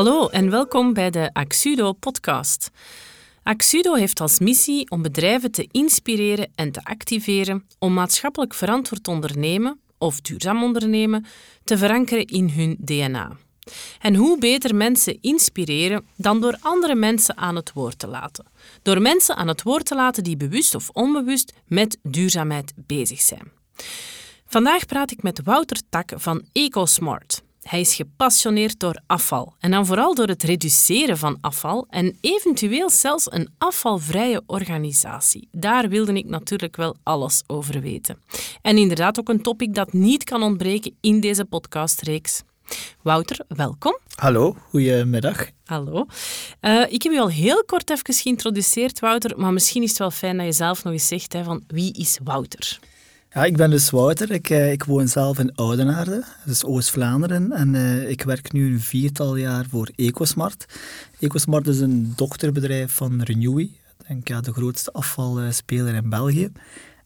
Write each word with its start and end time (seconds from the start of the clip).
Hallo 0.00 0.28
en 0.28 0.50
welkom 0.50 0.92
bij 0.92 1.10
de 1.10 1.30
Axudo 1.32 1.92
podcast. 1.92 2.70
Axudo 3.42 3.94
heeft 3.94 4.20
als 4.20 4.38
missie 4.38 4.90
om 4.90 5.02
bedrijven 5.02 5.50
te 5.50 5.68
inspireren 5.70 6.50
en 6.54 6.72
te 6.72 6.84
activeren 6.84 7.66
om 7.78 7.92
maatschappelijk 7.94 8.54
verantwoord 8.54 9.08
ondernemen 9.08 9.80
of 9.98 10.20
duurzaam 10.20 10.62
ondernemen 10.62 11.26
te 11.64 11.78
verankeren 11.78 12.24
in 12.24 12.50
hun 12.50 12.76
DNA. 12.80 13.36
En 13.98 14.14
hoe 14.14 14.38
beter 14.38 14.74
mensen 14.74 15.18
inspireren 15.20 16.06
dan 16.16 16.40
door 16.40 16.56
andere 16.60 16.94
mensen 16.94 17.36
aan 17.36 17.56
het 17.56 17.72
woord 17.72 17.98
te 17.98 18.06
laten. 18.06 18.46
Door 18.82 19.00
mensen 19.00 19.36
aan 19.36 19.48
het 19.48 19.62
woord 19.62 19.86
te 19.86 19.94
laten 19.94 20.24
die 20.24 20.36
bewust 20.36 20.74
of 20.74 20.90
onbewust 20.92 21.52
met 21.66 21.98
duurzaamheid 22.02 22.72
bezig 22.76 23.20
zijn. 23.20 23.52
Vandaag 24.46 24.86
praat 24.86 25.10
ik 25.10 25.22
met 25.22 25.40
Wouter 25.44 25.80
Tak 25.88 26.12
van 26.16 26.44
EcoSmart. 26.52 27.42
Hij 27.60 27.80
is 27.80 27.94
gepassioneerd 27.94 28.80
door 28.80 29.00
afval 29.06 29.54
en 29.58 29.70
dan 29.70 29.86
vooral 29.86 30.14
door 30.14 30.26
het 30.26 30.42
reduceren 30.42 31.18
van 31.18 31.38
afval 31.40 31.86
en 31.90 32.18
eventueel 32.20 32.90
zelfs 32.90 33.32
een 33.32 33.48
afvalvrije 33.58 34.42
organisatie. 34.46 35.48
Daar 35.52 35.88
wilde 35.88 36.12
ik 36.12 36.28
natuurlijk 36.28 36.76
wel 36.76 36.96
alles 37.02 37.42
over 37.46 37.80
weten. 37.80 38.22
En 38.62 38.78
inderdaad 38.78 39.18
ook 39.18 39.28
een 39.28 39.42
topic 39.42 39.74
dat 39.74 39.92
niet 39.92 40.24
kan 40.24 40.42
ontbreken 40.42 40.96
in 41.00 41.20
deze 41.20 41.44
podcastreeks. 41.44 42.42
Wouter, 43.02 43.44
welkom. 43.48 43.98
Hallo, 44.14 44.56
goedemiddag. 44.68 45.48
Hallo. 45.64 46.06
Uh, 46.60 46.92
ik 46.92 47.02
heb 47.02 47.12
je 47.12 47.20
al 47.20 47.30
heel 47.30 47.64
kort 47.64 47.90
even 47.90 48.14
geïntroduceerd, 48.14 49.00
Wouter, 49.00 49.38
maar 49.38 49.52
misschien 49.52 49.82
is 49.82 49.88
het 49.88 49.98
wel 49.98 50.10
fijn 50.10 50.36
dat 50.36 50.46
je 50.46 50.52
zelf 50.52 50.84
nog 50.84 50.92
eens 50.92 51.06
zegt 51.06 51.32
hè, 51.32 51.44
van 51.44 51.64
wie 51.66 51.92
is 51.92 52.18
Wouter? 52.24 52.78
Ja, 53.32 53.44
ik 53.44 53.56
ben 53.56 53.70
dus 53.70 53.90
Wouter. 53.90 54.30
Ik, 54.30 54.50
uh, 54.50 54.72
ik 54.72 54.84
woon 54.84 55.08
zelf 55.08 55.38
in 55.38 55.54
Oudenaarde, 55.54 56.24
dus 56.44 56.64
Oost-Vlaanderen. 56.64 57.52
En 57.52 57.74
uh, 57.74 58.08
ik 58.08 58.22
werk 58.22 58.52
nu 58.52 58.72
een 58.72 58.80
viertal 58.80 59.36
jaar 59.36 59.66
voor 59.68 59.90
EcoSmart. 59.96 60.66
EcoSmart 61.18 61.66
is 61.66 61.80
een 61.80 62.12
dochterbedrijf 62.16 62.92
van 62.92 63.22
Renewy. 63.22 63.62
Ik 63.62 64.06
denk 64.06 64.28
ja, 64.28 64.40
de 64.40 64.52
grootste 64.52 64.92
afvalspeler 64.92 65.94
in 65.94 66.08
België. 66.08 66.52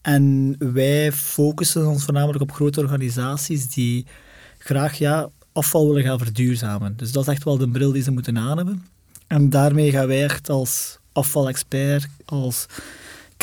En 0.02 0.55
wij 0.58 1.12
focussen 1.12 1.86
ons 1.86 2.05
voornamelijk 2.05 2.42
op 2.42 2.52
grote 2.52 2.80
organisaties 2.80 3.69
die 3.69 4.06
graag 4.58 4.98
ja, 4.98 5.28
afval 5.52 5.86
willen 5.89 6.02
gaan 6.02 6.19
verduurzamen. 6.19 6.97
Dus 6.97 7.12
dat 7.12 7.22
is 7.22 7.33
echt 7.34 7.45
wel 7.45 7.58
de 7.58 7.69
bril 7.69 7.92
die 7.92 8.02
ze 8.02 8.11
moeten 8.11 8.39
aanhebben. 8.39 8.86
En 9.27 9.50
daarmee 9.50 9.91
gaan 9.91 10.06
wij 10.06 10.25
echt 10.25 10.50
als 10.50 10.98
afvalexpert, 11.12 12.08
als 12.25 12.67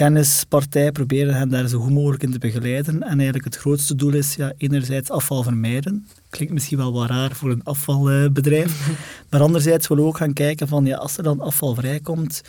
kennispartij 0.01 0.91
proberen 0.91 1.33
hen 1.33 1.49
daar 1.49 1.67
zo 1.67 1.79
goed 1.79 1.91
mogelijk 1.91 2.23
in 2.23 2.31
te 2.31 2.39
begeleiden. 2.39 3.03
En 3.03 3.13
eigenlijk 3.13 3.45
het 3.45 3.55
grootste 3.57 3.95
doel 3.95 4.13
is 4.13 4.35
ja, 4.35 4.53
enerzijds 4.57 5.09
afval 5.09 5.43
vermijden. 5.43 6.07
Klinkt 6.29 6.53
misschien 6.53 6.77
wel 6.77 6.93
wat 6.93 7.09
raar 7.09 7.35
voor 7.35 7.51
een 7.51 7.63
afvalbedrijf. 7.63 8.89
maar 9.29 9.41
anderzijds 9.41 9.87
willen 9.87 10.03
we 10.03 10.09
ook 10.09 10.17
gaan 10.17 10.33
kijken 10.33 10.67
van 10.67 10.85
ja, 10.85 10.97
als 10.97 11.17
er 11.17 11.23
dan 11.23 11.39
afval 11.39 11.75
vrijkomt, 11.75 12.41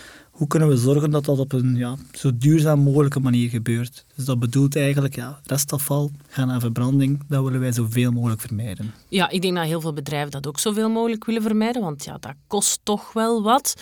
hoe 0.43 0.51
kunnen 0.51 0.69
we 0.69 0.77
zorgen 0.77 1.11
dat 1.11 1.25
dat 1.25 1.39
op 1.39 1.53
een 1.53 1.77
ja, 1.77 1.97
zo 2.13 2.31
duurzaam 2.35 2.81
mogelijke 2.81 3.21
manier 3.21 3.49
gebeurt. 3.49 4.05
Dus 4.17 4.25
dat 4.25 4.39
bedoelt 4.39 4.77
eigenlijk, 4.77 5.15
ja, 5.15 5.41
restafval 5.45 6.11
gaan 6.29 6.47
naar 6.47 6.61
verbranding, 6.61 7.21
dat 7.29 7.45
willen 7.45 7.61
wij 7.61 7.73
zoveel 7.73 8.11
mogelijk 8.11 8.41
vermijden. 8.41 8.95
Ja, 9.09 9.31
ik 9.31 9.43
denk 9.43 9.57
dat 9.57 9.65
heel 9.65 9.81
veel 9.81 9.93
bedrijven 9.93 10.31
dat 10.31 10.47
ook 10.47 10.59
zoveel 10.59 10.91
mogelijk 10.91 11.25
willen 11.25 11.43
vermijden, 11.43 11.83
want 11.83 12.05
ja, 12.05 12.17
dat 12.21 12.35
kost 12.47 12.81
toch 12.83 13.13
wel 13.13 13.43
wat. 13.43 13.75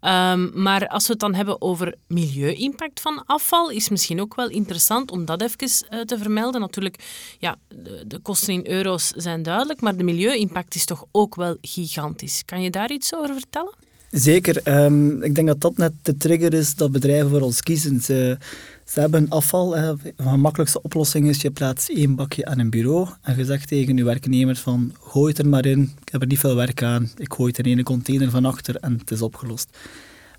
Um, 0.00 0.62
maar 0.62 0.88
als 0.88 1.06
we 1.06 1.12
het 1.12 1.20
dan 1.20 1.34
hebben 1.34 1.60
over 1.60 1.94
milieu-impact 2.06 3.00
van 3.00 3.24
afval, 3.26 3.70
is 3.70 3.88
misschien 3.88 4.20
ook 4.20 4.34
wel 4.34 4.48
interessant 4.48 5.10
om 5.10 5.24
dat 5.24 5.42
even 5.42 5.68
uh, 5.90 6.00
te 6.00 6.18
vermelden. 6.18 6.60
Natuurlijk, 6.60 7.04
ja, 7.38 7.56
de, 7.68 8.04
de 8.06 8.18
kosten 8.18 8.54
in 8.54 8.66
euro's 8.66 9.08
zijn 9.08 9.42
duidelijk, 9.42 9.80
maar 9.80 9.96
de 9.96 10.04
milieu-impact 10.04 10.74
is 10.74 10.84
toch 10.84 11.04
ook 11.12 11.34
wel 11.34 11.56
gigantisch. 11.60 12.44
Kan 12.44 12.62
je 12.62 12.70
daar 12.70 12.92
iets 12.92 13.14
over 13.14 13.34
vertellen? 13.34 13.84
Zeker. 14.18 14.84
Um, 14.84 15.22
ik 15.22 15.34
denk 15.34 15.46
dat 15.46 15.60
dat 15.60 15.76
net 15.76 15.92
de 16.02 16.16
trigger 16.16 16.54
is 16.54 16.74
dat 16.74 16.92
bedrijven 16.92 17.30
voor 17.30 17.40
ons 17.40 17.62
kiezen. 17.62 18.00
Ze, 18.00 18.38
hebben 18.84 19.28
afval. 19.28 19.76
Hè. 19.76 19.94
De 19.96 20.36
makkelijkste 20.36 20.82
oplossing 20.82 21.28
is, 21.28 21.42
je 21.42 21.50
plaatst 21.50 21.88
één 21.88 22.14
bakje 22.14 22.44
aan 22.44 22.58
een 22.58 22.70
bureau 22.70 23.08
en 23.22 23.36
je 23.36 23.44
zegt 23.44 23.68
tegen 23.68 23.96
je 23.96 24.04
werknemers 24.04 24.60
van, 24.60 24.94
gooi 25.00 25.28
het 25.28 25.38
er 25.38 25.48
maar 25.48 25.66
in, 25.66 25.92
ik 26.00 26.12
heb 26.12 26.20
er 26.20 26.26
niet 26.26 26.38
veel 26.38 26.54
werk 26.54 26.82
aan, 26.82 27.10
ik 27.16 27.32
gooi 27.32 27.52
het 27.56 27.66
in 27.66 27.78
een 27.78 27.84
container 27.84 28.30
van 28.30 28.44
achter 28.44 28.76
en 28.76 28.98
het 28.98 29.10
is 29.10 29.22
opgelost. 29.22 29.78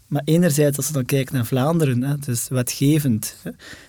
Maar 0.07 0.21
enerzijds, 0.25 0.77
als 0.77 0.87
je 0.87 0.93
dan 0.93 1.05
kijkt 1.05 1.31
naar 1.31 1.45
Vlaanderen, 1.45 2.03
hè, 2.03 2.17
dus 2.17 2.47
wetgevend, 2.47 3.35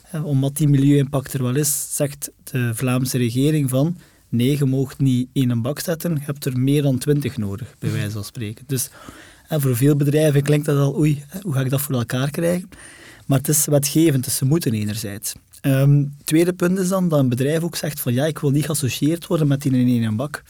hè, 0.02 0.20
omdat 0.20 0.56
die 0.56 0.68
milieu-impact 0.68 1.32
er 1.32 1.42
wel 1.42 1.56
is, 1.56 1.86
zegt 1.90 2.30
de 2.44 2.70
Vlaamse 2.74 3.18
regering 3.18 3.70
van, 3.70 3.96
nee, 4.28 4.58
je 4.58 4.64
mag 4.64 4.98
niet 4.98 5.28
één 5.32 5.62
bak 5.62 5.78
zetten, 5.78 6.14
je 6.14 6.20
hebt 6.24 6.44
er 6.44 6.58
meer 6.58 6.82
dan 6.82 6.98
twintig 6.98 7.36
nodig, 7.36 7.74
bij 7.78 7.92
wijze 7.92 8.10
van 8.10 8.24
spreken. 8.24 8.64
Dus 8.66 8.90
voor 9.48 9.76
veel 9.76 9.96
bedrijven 9.96 10.42
klinkt 10.42 10.66
dat 10.66 10.78
al, 10.78 10.98
oei, 10.98 11.24
hoe 11.42 11.52
ga 11.52 11.60
ik 11.60 11.70
dat 11.70 11.80
voor 11.80 11.94
elkaar 11.94 12.30
krijgen? 12.30 12.68
Maar 13.26 13.38
het 13.38 13.48
is 13.48 13.64
wetgevend, 13.64 14.24
dus 14.24 14.36
ze 14.36 14.44
moeten 14.44 14.72
enerzijds. 14.72 15.32
Um, 15.62 16.14
tweede 16.24 16.52
punt 16.52 16.78
is 16.78 16.88
dan 16.88 17.08
dat 17.08 17.18
een 17.18 17.28
bedrijf 17.28 17.62
ook 17.62 17.76
zegt 17.76 18.00
van 18.00 18.12
ja, 18.12 18.26
ik 18.26 18.38
wil 18.38 18.50
niet 18.50 18.64
geassocieerd 18.64 19.26
worden 19.26 19.46
met 19.46 19.62
die 19.62 19.72
in 19.72 20.02
één 20.02 20.16
bak. 20.16 20.42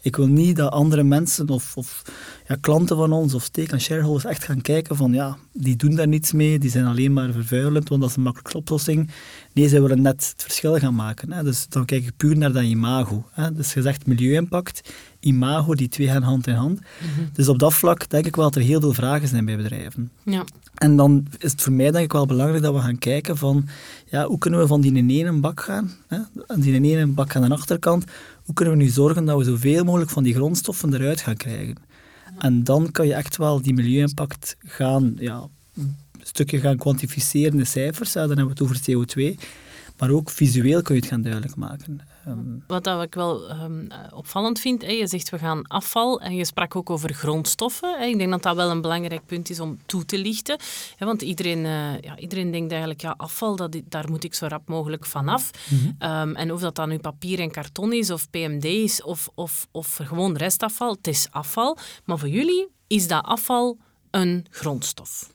Ik 0.00 0.16
wil 0.16 0.26
niet 0.26 0.56
dat 0.56 0.72
andere 0.72 1.02
mensen 1.02 1.48
of, 1.48 1.76
of 1.76 2.02
ja, 2.48 2.56
klanten 2.60 2.96
van 2.96 3.12
ons 3.12 3.34
of 3.34 3.42
stake- 3.42 3.78
shareholders 3.78 4.24
echt 4.24 4.44
gaan 4.44 4.60
kijken 4.60 4.96
van 4.96 5.12
ja, 5.12 5.36
die 5.52 5.76
doen 5.76 5.94
daar 5.94 6.08
niets 6.08 6.32
mee, 6.32 6.58
die 6.58 6.70
zijn 6.70 6.84
alleen 6.84 7.12
maar 7.12 7.32
vervuilend, 7.32 7.88
want 7.88 8.00
dat 8.00 8.10
is 8.10 8.16
een 8.16 8.22
makkelijke 8.22 8.58
oplossing. 8.58 9.10
Nee, 9.52 9.68
ze 9.68 9.80
willen 9.80 10.02
net 10.02 10.26
het 10.32 10.42
verschil 10.42 10.78
gaan 10.78 10.94
maken. 10.94 11.32
Hè. 11.32 11.42
Dus 11.42 11.66
dan 11.68 11.84
kijk 11.84 12.04
ik 12.04 12.16
puur 12.16 12.36
naar 12.36 12.52
dat 12.52 12.62
imago. 12.62 13.26
Hè. 13.30 13.52
Dus 13.52 13.72
gezegd 13.72 14.06
milieu-impact, 14.06 14.92
imago, 15.26 15.74
die 15.74 15.88
twee 15.88 16.08
gaan 16.08 16.22
hand 16.22 16.46
in 16.46 16.54
hand. 16.54 16.80
Mhm. 16.80 17.26
Dus 17.32 17.48
op 17.48 17.58
dat 17.58 17.74
vlak 17.74 18.08
denk 18.08 18.26
ik 18.26 18.36
wel 18.36 18.44
dat 18.44 18.54
er 18.54 18.62
heel 18.62 18.80
veel 18.80 18.92
vragen 18.92 19.28
zijn 19.28 19.44
bij 19.44 19.56
bedrijven. 19.56 20.10
Ja. 20.22 20.44
En 20.74 20.96
dan 20.96 21.26
is 21.38 21.50
het 21.50 21.62
voor 21.62 21.72
mij 21.72 21.90
denk 21.90 22.04
ik 22.04 22.12
wel 22.12 22.26
belangrijk 22.26 22.62
dat 22.62 22.74
we 22.74 22.80
gaan 22.80 22.98
kijken 22.98 23.36
van 23.36 23.68
ja, 24.10 24.26
hoe 24.26 24.38
kunnen 24.38 24.60
we 24.60 24.66
van 24.66 24.80
die 24.80 24.94
in 24.94 25.10
ene 25.10 25.32
bak 25.32 25.60
gaan, 25.60 25.90
hè, 26.06 26.18
die 26.56 26.74
in 26.74 26.84
ene 26.84 27.06
bak 27.06 27.36
aan 27.36 27.42
de 27.42 27.54
achterkant, 27.54 28.04
hoe 28.44 28.54
kunnen 28.54 28.76
we 28.76 28.82
nu 28.82 28.88
zorgen 28.88 29.24
dat 29.24 29.38
we 29.38 29.44
zoveel 29.44 29.84
mogelijk 29.84 30.10
van 30.10 30.22
die 30.22 30.34
grondstoffen 30.34 30.94
eruit 30.94 31.20
gaan 31.20 31.36
krijgen. 31.36 31.76
En 32.38 32.64
dan 32.64 32.90
kan 32.90 33.06
je 33.06 33.14
echt 33.14 33.36
wel 33.36 33.62
die 33.62 33.74
milieu-impact 33.74 34.56
gaan, 34.58 35.16
ja, 35.18 35.48
een 35.74 35.96
stukje 36.22 36.60
gaan 36.60 36.76
kwantificeren 36.76 37.58
in 37.58 37.66
cijfers. 37.66 38.12
dan 38.12 38.26
hebben 38.26 38.44
we 38.44 38.50
het 38.50 38.62
over 38.62 38.76
CO2. 38.76 39.38
Maar 39.98 40.10
ook 40.10 40.30
visueel 40.30 40.82
kun 40.82 40.94
je 40.94 41.00
het 41.00 41.10
gaan 41.10 41.22
duidelijk 41.22 41.56
maken. 41.56 42.00
Um, 42.28 42.64
Wat 42.66 42.84
dat 42.84 43.02
ik 43.02 43.14
wel 43.14 43.50
um, 43.50 43.88
opvallend 44.14 44.60
vind, 44.60 44.82
hè, 44.82 44.90
je 44.90 45.06
zegt 45.06 45.30
we 45.30 45.38
gaan 45.38 45.66
afval 45.66 46.20
en 46.20 46.34
je 46.34 46.44
sprak 46.44 46.76
ook 46.76 46.90
over 46.90 47.14
grondstoffen. 47.14 47.98
Hè. 47.98 48.04
Ik 48.04 48.18
denk 48.18 48.30
dat 48.30 48.42
dat 48.42 48.56
wel 48.56 48.70
een 48.70 48.80
belangrijk 48.80 49.26
punt 49.26 49.50
is 49.50 49.60
om 49.60 49.78
toe 49.86 50.04
te 50.04 50.18
lichten. 50.18 50.58
Hè, 50.96 51.06
want 51.06 51.22
iedereen, 51.22 51.58
uh, 51.58 52.00
ja, 52.00 52.18
iedereen 52.18 52.50
denkt 52.50 52.70
eigenlijk, 52.70 53.00
ja, 53.00 53.14
afval, 53.16 53.56
dat, 53.56 53.80
daar 53.84 54.10
moet 54.10 54.24
ik 54.24 54.34
zo 54.34 54.46
rap 54.46 54.68
mogelijk 54.68 55.06
vanaf. 55.06 55.50
Mm 55.68 55.94
um, 55.98 56.36
en 56.36 56.52
of 56.52 56.60
dat 56.60 56.74
dan 56.74 56.88
nu 56.88 56.98
papier 56.98 57.40
en 57.40 57.50
karton 57.50 57.92
is, 57.92 58.10
of 58.10 58.30
PMD 58.30 58.64
is, 58.64 59.02
of, 59.02 59.28
of, 59.34 59.66
of 59.70 59.98
gewoon 60.02 60.36
restafval, 60.36 60.92
het 60.92 61.06
is 61.06 61.28
afval. 61.30 61.78
Maar 62.04 62.18
voor 62.18 62.28
jullie 62.28 62.68
is 62.86 63.08
dat 63.08 63.24
afval 63.24 63.78
een 64.10 64.46
grondstof. 64.50 65.34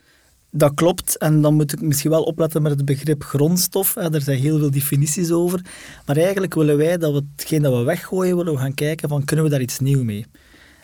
Dat 0.54 0.74
klopt, 0.74 1.18
en 1.18 1.42
dan 1.42 1.54
moet 1.54 1.74
ik 1.74 1.82
misschien 1.82 2.10
wel 2.10 2.24
opletten 2.24 2.62
met 2.62 2.72
het 2.72 2.86
begrip 2.86 3.24
grondstof. 3.24 3.96
Er 3.96 4.22
zijn 4.22 4.40
heel 4.40 4.58
veel 4.60 4.72
definities 4.72 5.32
over. 5.32 5.62
Maar 6.06 6.18
eigenlijk 6.18 6.54
willen 6.54 6.78
wij 6.78 6.98
dat 6.98 7.14
we 7.14 7.24
hetgeen 7.36 7.62
dat 7.62 7.74
we 7.74 7.84
weggooien, 7.84 8.38
willen 8.38 8.54
we 8.54 8.60
gaan 8.60 8.74
kijken 8.74 9.10
van 9.10 9.26
kunnen 9.26 9.46
we 9.46 9.52
daar 9.52 9.62
iets 9.62 9.80
nieuws 9.80 10.04
mee. 10.04 10.26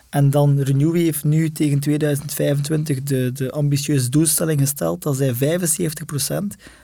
En 0.09 0.29
dan 0.29 0.59
Renewy 0.59 0.99
heeft 0.99 1.23
nu 1.23 1.51
tegen 1.51 1.79
2025 1.79 3.03
de, 3.03 3.31
de 3.33 3.51
ambitieuze 3.51 4.09
doelstelling 4.09 4.59
gesteld 4.59 5.03
dat 5.03 5.15
zij 5.15 5.33
75% 5.33 5.37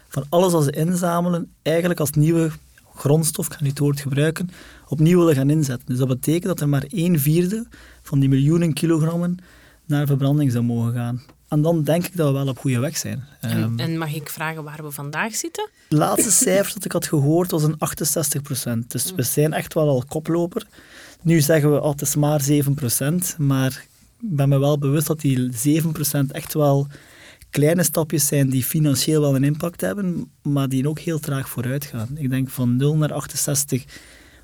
van 0.08 0.26
alles 0.30 0.52
wat 0.52 0.64
ze 0.64 0.72
inzamelen 0.72 1.52
eigenlijk 1.62 2.00
als 2.00 2.12
nieuwe 2.12 2.52
grondstof, 2.96 3.46
ik 3.46 3.54
ga 3.54 3.64
nu 3.64 3.70
het 3.70 3.80
woord 3.80 4.00
gebruiken, 4.00 4.50
opnieuw 4.88 5.20
willen 5.20 5.36
gaan 5.36 5.50
inzetten. 5.50 5.88
Dus 5.88 5.98
dat 5.98 6.08
betekent 6.08 6.44
dat 6.44 6.62
er 6.62 6.70
maar 6.70 6.86
een 6.88 7.20
vierde 7.20 7.66
van 8.02 8.20
die 8.20 8.30
miljoenen 8.30 8.74
kilogrammen 8.74 9.38
naar 9.86 10.08
verbranding 10.08 10.52
zou 10.52 10.64
mogen 10.64 10.94
gaan. 10.94 11.22
En 11.54 11.62
dan 11.62 11.84
denk 11.84 12.06
ik 12.06 12.16
dat 12.16 12.28
we 12.28 12.34
wel 12.34 12.48
op 12.48 12.60
goede 12.60 12.80
weg 12.80 12.98
zijn. 12.98 13.24
En, 13.40 13.50
ehm, 13.50 13.80
en, 13.80 13.98
mag 13.98 14.14
ik 14.14 14.30
vragen 14.30 14.64
waar 14.64 14.84
we 14.84 14.92
vandaag 14.92 15.36
zitten? 15.36 15.70
Het 15.90 15.98
laatste 15.98 16.32
cijfer 16.32 16.74
dat 16.74 16.86
ik 16.86 16.92
had 16.92 17.08
gehoord 17.08 17.52
was 17.52 17.64
een 17.64 17.78
68 17.78 18.42
procent. 18.42 18.92
Dus 18.92 19.14
we 19.16 19.24
zijn 19.24 19.54
echt 19.54 19.74
wel 19.74 19.90
al 19.90 20.04
koploper. 20.08 20.68
Nu 21.22 21.42
zeggen 21.42 21.72
we, 21.72 21.82
oh, 21.82 21.92
het 21.92 22.02
is 22.02 22.16
maar 22.16 22.42
7 22.42 22.74
procent. 22.74 23.36
Maar 23.38 23.86
ik 24.22 24.36
ben 24.36 24.50
me 24.50 24.60
wel 24.60 24.78
bewust 24.78 25.08
dat 25.08 25.22
die 25.22 25.50
7 25.54 25.92
procent 25.92 26.32
echt 26.32 26.54
wel 26.54 26.88
kleine 27.50 27.84
stapjes 27.84 28.28
zijn 28.28 28.50
die 28.50 28.64
financieel 28.64 29.22
wel 29.22 29.36
een 29.36 29.44
impact 29.44 29.82
hebben, 29.82 30.32
maar 30.42 30.70
die 30.70 30.90
ook 30.90 31.00
heel 31.00 31.20
traag 31.20 31.50
vooruit 31.50 31.86
gaan. 31.86 32.10
Ik 32.16 32.30
denk 32.30 32.50
van 32.50 32.76
0 32.76 32.96
naar 32.96 33.14
68 33.14 33.84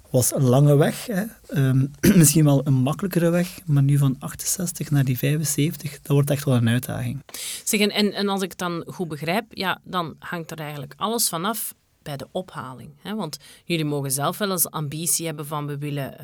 was 0.09 0.35
een 0.35 0.43
lange 0.43 0.75
weg. 0.75 1.05
Hè. 1.05 1.23
Ehm, 1.47 1.85
misschien 2.17 2.43
wel 2.43 2.61
een 2.63 2.73
makkelijkere 2.73 3.29
weg, 3.29 3.59
maar 3.65 3.83
nu 3.83 3.97
van 3.97 4.15
68 4.19 4.91
naar 4.91 5.03
die 5.03 5.17
75, 5.17 5.91
dat 5.91 6.11
wordt 6.11 6.29
echt 6.29 6.45
wel 6.45 6.55
een 6.55 6.69
uitdaging. 6.69 7.23
Zeg, 7.63 7.79
en, 7.79 8.13
en 8.13 8.29
als 8.29 8.41
ik 8.41 8.49
het 8.49 8.59
dan 8.59 8.83
goed 8.87 9.07
begrijp, 9.07 9.45
ja, 9.49 9.81
dan 9.83 10.15
hangt 10.19 10.51
er 10.51 10.59
eigenlijk 10.59 10.93
alles 10.97 11.29
vanaf 11.29 11.73
bij 12.01 12.17
de 12.17 12.27
ophaling? 12.31 12.91
Hè? 13.01 13.15
Want 13.15 13.37
jullie 13.65 13.85
mogen 13.85 14.11
zelf 14.11 14.37
wel 14.37 14.51
eens 14.51 14.69
ambitie 14.69 15.25
hebben 15.25 15.45
van 15.45 15.67
we 15.67 15.77
willen 15.77 16.15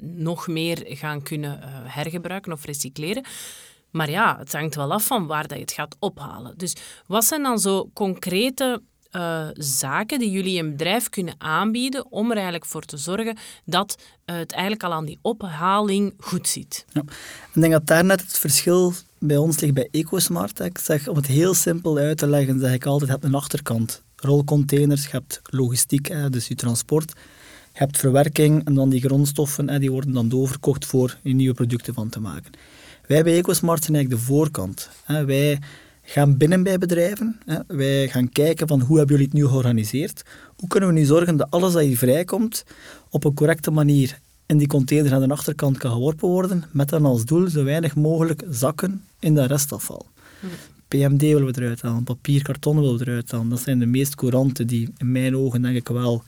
nog 0.00 0.46
meer 0.46 0.84
gaan 0.84 1.22
kunnen 1.22 1.58
hergebruiken 1.84 2.52
of 2.52 2.64
recycleren. 2.64 3.24
Maar 3.90 4.10
ja, 4.10 4.38
het 4.38 4.52
hangt 4.52 4.74
wel 4.74 4.92
af 4.92 5.06
van 5.06 5.26
waar 5.26 5.46
dat 5.46 5.56
je 5.56 5.62
het 5.62 5.72
gaat 5.72 5.96
ophalen. 5.98 6.54
Dus 6.56 6.76
wat 7.06 7.24
zijn 7.24 7.42
dan 7.42 7.58
zo 7.58 7.90
concrete 7.94 8.82
uh, 9.16 9.48
zaken 9.54 10.18
die 10.18 10.30
jullie 10.30 10.62
een 10.62 10.70
bedrijf 10.70 11.08
kunnen 11.08 11.34
aanbieden 11.38 12.12
om 12.12 12.26
er 12.26 12.34
eigenlijk 12.34 12.66
voor 12.66 12.82
te 12.82 12.96
zorgen 12.96 13.36
dat 13.64 13.96
uh, 14.26 14.36
het 14.36 14.52
eigenlijk 14.52 14.82
al 14.82 14.92
aan 14.92 15.04
die 15.04 15.18
ophaling 15.22 16.14
goed 16.18 16.48
zit? 16.48 16.84
Ja. 16.88 17.02
Ik 17.54 17.60
denk 17.60 17.72
dat 17.72 17.86
daar 17.86 18.04
net 18.04 18.20
het 18.20 18.38
verschil 18.38 18.92
bij 19.18 19.36
ons 19.36 19.60
ligt 19.60 19.74
bij 19.74 19.88
EcoSmart. 19.90 20.60
Ik 20.60 20.78
zeg, 20.78 21.08
om 21.08 21.16
het 21.16 21.26
heel 21.26 21.54
simpel 21.54 21.96
uit 21.96 22.18
te 22.18 22.28
leggen, 22.28 22.60
zeg 22.60 22.72
ik 22.72 22.86
altijd, 22.86 23.10
je 23.10 23.16
hebt 23.16 23.26
een 23.26 23.34
achterkant. 23.34 24.02
Rolcontainers, 24.16 25.04
je 25.04 25.10
hebt 25.10 25.40
logistiek, 25.42 26.32
dus 26.32 26.48
je 26.48 26.54
transport. 26.54 27.12
Je 27.72 27.78
hebt 27.78 27.98
verwerking 27.98 28.64
en 28.64 28.74
dan 28.74 28.88
die 28.88 29.00
grondstoffen, 29.00 29.80
die 29.80 29.90
worden 29.90 30.12
dan 30.12 30.28
doorverkocht 30.28 30.86
voor 30.86 31.16
nieuwe 31.22 31.54
producten 31.54 31.94
van 31.94 32.08
te 32.08 32.20
maken. 32.20 32.52
Wij 33.06 33.22
bij 33.22 33.36
EcoSmart 33.36 33.84
zijn 33.84 33.96
eigenlijk 33.96 34.24
de 34.24 34.32
voorkant. 34.32 34.90
Wij 35.06 35.58
gaan 36.12 36.36
binnen 36.36 36.62
bij 36.62 36.78
bedrijven. 36.78 37.40
Wij 37.66 38.08
gaan 38.08 38.28
kijken 38.28 38.68
van 38.68 38.80
hoe 38.80 38.98
hebben 38.98 39.16
jullie 39.16 39.30
het 39.30 39.40
nu 39.40 39.48
georganiseerd? 39.48 40.22
Hoe 40.56 40.68
kunnen 40.68 40.88
we 40.88 40.94
nu 40.94 41.04
zorgen 41.04 41.36
dat 41.36 41.50
alles 41.50 41.72
dat 41.72 41.82
hier 41.82 41.96
vrijkomt 41.96 42.64
op 43.10 43.24
een 43.24 43.34
correcte 43.34 43.70
manier 43.70 44.18
in 44.46 44.58
die 44.58 44.66
container 44.66 45.14
aan 45.14 45.28
de 45.28 45.28
achterkant 45.28 45.78
kan 45.78 45.90
geworpen 45.90 46.28
worden, 46.28 46.64
met 46.70 46.88
dan 46.88 47.04
als 47.04 47.24
doel 47.24 47.48
zo 47.48 47.64
weinig 47.64 47.96
mogelijk 47.96 48.42
zakken 48.50 49.04
in 49.18 49.34
dat 49.34 49.50
restafval. 49.50 50.06
PMD 50.88 51.20
willen 51.20 51.46
we 51.46 51.60
eruit 51.62 51.82
halen, 51.82 52.04
papier, 52.04 52.42
karton 52.42 52.80
willen 52.80 52.98
we 52.98 53.06
eruit 53.06 53.30
halen. 53.30 53.48
Dat 53.48 53.60
zijn 53.60 53.78
de 53.78 53.86
meest 53.86 54.14
courante 54.14 54.64
die 54.64 54.88
in 54.96 55.12
mijn 55.12 55.36
ogen 55.36 55.62
denk 55.62 55.76
ik 55.76 55.88
wel 55.88 56.22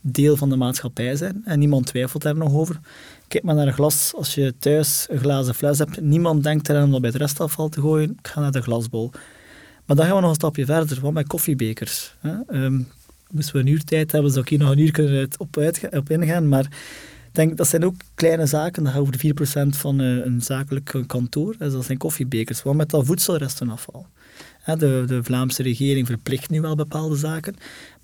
deel 0.00 0.36
van 0.36 0.48
de 0.48 0.56
maatschappij 0.56 1.16
zijn. 1.16 1.42
En 1.44 1.58
niemand 1.58 1.86
twijfelt 1.86 2.22
daar 2.22 2.36
nog 2.36 2.52
over. 2.52 2.80
Kijk 3.34 3.46
maar 3.46 3.54
naar 3.54 3.66
een 3.66 3.72
glas. 3.72 4.12
Als 4.16 4.34
je 4.34 4.54
thuis 4.58 5.06
een 5.10 5.18
glazen 5.18 5.54
fles 5.54 5.78
hebt, 5.78 6.00
niemand 6.00 6.42
denkt 6.42 6.68
eraan 6.68 6.84
om 6.84 6.90
dat 6.90 7.00
bij 7.00 7.10
het 7.10 7.18
restafval 7.18 7.68
te 7.68 7.80
gooien. 7.80 8.10
Ik 8.10 8.28
ga 8.28 8.40
naar 8.40 8.50
de 8.50 8.62
glasbol. 8.62 9.10
Maar 9.84 9.96
dan 9.96 10.06
gaan 10.06 10.14
we 10.14 10.20
nog 10.20 10.30
een 10.30 10.36
stapje 10.36 10.64
verder. 10.64 11.00
Wat 11.00 11.12
met 11.12 11.26
koffiebekers? 11.26 12.14
Hè? 12.20 12.64
Um, 12.64 12.88
moesten 13.30 13.54
we 13.54 13.60
een 13.60 13.66
uur 13.66 13.84
tijd 13.84 14.12
hebben, 14.12 14.30
zou 14.30 14.42
ik 14.42 14.48
hier 14.48 14.58
nog 14.58 14.70
een 14.70 14.78
uur 14.78 14.90
kunnen 14.90 15.28
op, 15.38 15.74
op 15.90 16.10
ingaan. 16.10 16.48
Maar 16.48 16.64
ik 16.64 17.30
denk, 17.32 17.56
dat 17.56 17.68
zijn 17.68 17.84
ook 17.84 17.94
kleine 18.14 18.46
zaken. 18.46 18.84
Dat 18.84 18.92
gaat 18.92 19.00
over 19.00 19.66
4% 19.66 19.68
van 19.68 20.00
uh, 20.00 20.24
een 20.24 20.42
zakelijk 20.42 21.04
kantoor. 21.06 21.54
Dus 21.58 21.72
dat 21.72 21.84
zijn 21.84 21.98
koffiebekers. 21.98 22.62
Wat 22.62 22.74
met 22.74 22.90
dat 22.90 23.06
voedselrestenafval? 23.06 24.06
De, 24.64 25.04
de 25.06 25.22
Vlaamse 25.22 25.62
regering 25.62 26.06
verplicht 26.06 26.50
nu 26.50 26.60
wel 26.60 26.74
bepaalde 26.74 27.16
zaken, 27.16 27.54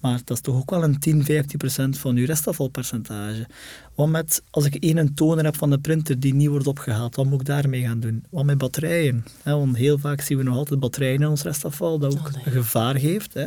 maar 0.01 0.21
dat 0.25 0.37
is 0.37 0.43
toch 0.43 0.57
ook 0.57 0.71
wel 0.71 0.83
een 0.83 0.99
10, 0.99 1.25
15 1.25 1.59
procent 1.59 1.99
van 1.99 2.17
uw 2.17 2.27
restafvalpercentage. 2.27 3.47
Wat 3.95 4.09
met, 4.09 4.43
als 4.51 4.65
ik 4.65 4.75
één 4.75 5.15
toner 5.15 5.45
heb 5.45 5.57
van 5.57 5.71
de 5.71 5.79
printer 5.79 6.21
die 6.21 6.35
niet 6.35 6.49
wordt 6.49 6.67
opgehaald, 6.67 7.17
wat 7.17 7.27
moet 7.27 7.41
ik 7.41 7.47
daarmee 7.47 7.83
gaan 7.83 8.01
doen? 8.01 8.25
Wat 8.31 8.45
met 8.45 8.59
batterijen? 8.59 9.25
Want 9.45 9.77
heel 9.77 9.99
vaak 9.99 10.21
zien 10.21 10.39
we 10.39 10.45
nog 10.45 10.57
altijd 10.57 10.81
batterijen 10.81 11.21
in 11.21 11.29
ons 11.29 11.43
restafval, 11.43 11.99
dat 11.99 12.19
ook 12.19 12.31
een 12.45 12.53
gevaar 12.53 12.99
geeft. 12.99 13.35
Hè. 13.35 13.47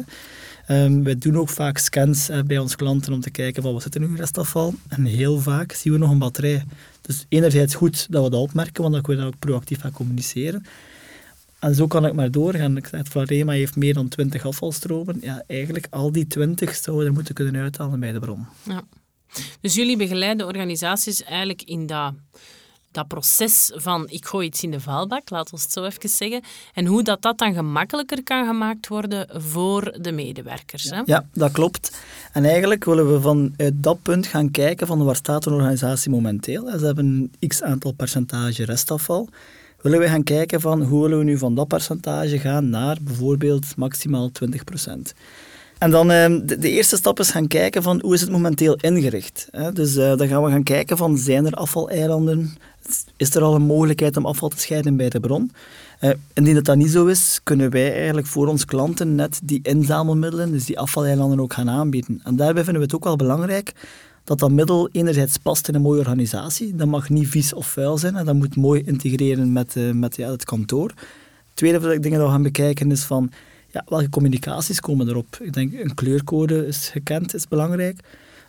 Um, 0.68 1.04
wij 1.04 1.18
doen 1.18 1.38
ook 1.38 1.50
vaak 1.50 1.77
scans 1.77 2.30
bij 2.45 2.57
onze 2.57 2.75
klanten 2.75 3.13
om 3.13 3.21
te 3.21 3.31
kijken 3.31 3.63
van 3.63 3.74
wat 3.74 3.81
zit 3.81 3.95
er 3.95 4.01
nu 4.01 4.07
in 4.07 4.16
restafval. 4.16 4.74
En 4.88 5.06
heel 5.06 5.39
vaak 5.39 5.71
zien 5.71 5.94
we 5.94 6.00
nog 6.00 6.12
een 6.12 6.19
batterij. 6.19 6.63
Dus 7.01 7.25
enerzijds 7.30 7.75
goed 7.75 8.07
dat 8.09 8.24
we 8.24 8.30
dat 8.30 8.42
opmerken, 8.42 8.81
want 8.81 8.94
dan 8.94 9.04
kunnen 9.04 9.24
we 9.24 9.31
dat 9.31 9.39
ook 9.39 9.48
proactief 9.50 9.81
gaan 9.81 9.92
communiceren. 9.92 10.66
En 11.63 11.75
zo 11.75 11.88
kan 11.88 12.06
ik 12.06 12.13
maar 12.13 12.31
doorgaan. 12.31 12.77
Ik 12.77 12.88
zeg, 12.88 13.01
Varema 13.04 13.51
heeft 13.51 13.75
meer 13.75 13.94
dan 13.94 14.07
20 14.07 14.45
afvalstromen. 14.45 15.18
Ja, 15.21 15.44
eigenlijk 15.48 15.88
al 15.89 16.12
die 16.12 16.27
20 16.27 16.75
zouden 16.75 17.07
er 17.07 17.13
moeten 17.13 17.33
kunnen 17.33 17.62
uithalen 17.62 18.00
bij 18.00 18.12
de 18.12 18.19
bron. 18.19 18.45
Ja. 18.63 18.81
Dus 19.62 19.74
jullie 19.75 19.98
begeleiden 19.98 20.48
organisaties 20.48 21.24
eigenlijk 21.24 21.62
in 21.62 21.86
dat, 21.86 22.13
dat 22.92 23.07
proces 23.07 23.71
van 23.75 24.10
ik 24.10 24.25
gooi 24.25 24.48
iets 24.48 24.63
in 24.63 24.71
de 24.71 24.80
vuilbak, 24.80 25.30
laten 25.30 25.56
we 25.56 25.62
het 25.62 25.71
zo 25.71 25.83
even 25.83 26.10
zeggen. 26.10 26.42
En 26.74 26.86
hoe 26.86 27.04
dat, 27.04 27.21
dat 27.21 27.38
dan 27.38 27.54
gemakkelijker 27.54 28.24
kan 28.24 28.45
gemaakt 28.45 28.88
worden 28.88 29.27
voor 29.42 29.98
de 30.01 30.12
medewerkers. 30.12 30.89
Hè? 30.89 31.01
Ja, 31.06 31.27
dat 31.33 31.51
klopt. 31.51 31.98
En 32.31 32.45
eigenlijk 32.45 32.83
willen 32.83 33.13
we 33.13 33.21
vanuit 33.21 33.74
dat 33.74 34.01
punt 34.01 34.27
gaan 34.27 34.51
kijken 34.51 34.88
van 34.88 35.04
waar 35.04 35.16
staat 35.16 35.45
een 35.45 35.54
organisatie 35.54 36.12
momenteel. 36.12 36.69
Ze 36.80 36.86
hebben 36.86 37.31
een 37.39 37.48
x 37.48 37.62
aantal 37.62 37.92
percentage 37.92 38.66
restafval 38.66 39.30
willen 39.83 40.00
we 40.00 40.07
gaan 40.07 40.24
kijken 40.24 40.62
van 40.62 40.83
hoe 40.83 41.01
willen 41.01 41.18
we 41.18 41.24
nu 41.24 41.38
van 41.38 41.56
dat 41.56 41.68
percentage 41.68 42.39
gaan 42.39 42.69
naar 42.69 42.97
bijvoorbeeld 43.01 43.75
maximaal 43.75 44.30
20%. 44.30 45.13
En 45.77 45.91
dan 45.91 46.12
ehm, 46.12 46.45
de, 46.45 46.69
eerste 46.69 46.95
stap 46.95 47.19
is 47.19 47.31
gaan 47.31 47.47
kijken 47.47 47.83
van 47.83 48.00
hoe 48.01 48.13
is 48.13 48.21
het 48.21 48.30
momenteel 48.30 48.75
ingericht. 48.75 49.50
Dus 49.74 49.95
uh, 49.95 50.15
dan 50.15 50.27
gaan 50.27 50.44
we 50.44 50.50
gaan 50.50 50.63
kijken 50.63 50.97
van 50.97 51.18
zijn 51.18 51.45
er 51.45 51.53
afvaleilanden, 51.53 52.57
is 53.18 53.35
er 53.35 53.41
al 53.41 53.56
een 53.56 53.62
mogelijkheid 53.62 54.18
om 54.18 54.25
afval 54.25 54.50
te 54.50 54.59
scheiden 54.59 54.97
bij 54.97 55.09
de 55.09 55.19
bron. 55.19 55.51
Uh, 56.01 56.09
indien 56.33 56.56
het 56.56 56.65
dat 56.65 56.75
niet 56.75 56.91
zo 56.91 57.06
is, 57.06 57.39
kunnen 57.44 57.69
wij 57.69 57.94
eigenlijk 57.94 58.27
voor 58.27 58.47
onze 58.47 58.65
klanten 58.65 59.15
net 59.15 59.39
die 59.44 59.59
inzamelmiddelen, 59.63 60.51
dus 60.51 60.65
die 60.65 60.80
afvaleilanden 60.80 61.39
ook 61.39 61.53
gaan 61.53 61.69
aanbieden. 61.69 62.21
En 62.24 62.35
daarbij 62.35 62.63
vinden 62.63 62.81
we 62.81 62.88
het 62.88 62.95
ook 62.95 63.03
wel 63.03 63.15
belangrijk 63.15 63.74
dat 64.24 64.40
dat 64.40 64.52
middel 64.52 64.90
enerzijds 64.92 65.38
past 65.38 65.68
in 65.68 65.75
een 65.75 65.81
mooie 65.81 66.00
organisatie. 66.00 66.75
Dat 66.75 66.88
mag 66.88 67.10
niet 67.10 67.28
vies 67.28 67.54
of 67.54 67.68
vuil 67.68 67.98
zijn 67.98 68.16
en 68.16 68.25
dat 68.25 68.36
moet 68.36 68.56
mooi 68.56 68.81
integreren 68.86 69.52
met, 69.52 69.75
uh, 69.75 69.92
met 69.92 70.16
ja, 70.16 70.31
het 70.31 70.46
kantoor. 70.46 70.94
Tweede 71.54 71.80
wat 71.80 71.92
ik 71.92 72.04
dingen 72.04 72.18
dat 72.18 72.28
we 72.28 72.34
gaan 72.34 72.44
bekijken 72.44 72.92
is 72.92 73.04
van 73.04 73.31
ja, 73.72 73.84
welke 73.88 74.10
communicaties 74.10 74.80
komen 74.80 75.10
erop. 75.10 75.38
Ik 75.42 75.54
denk 75.54 75.74
een 75.74 75.94
kleurcode 75.94 76.68
is 76.68 76.90
gekend, 76.90 77.34
is 77.34 77.48
belangrijk. 77.48 78.00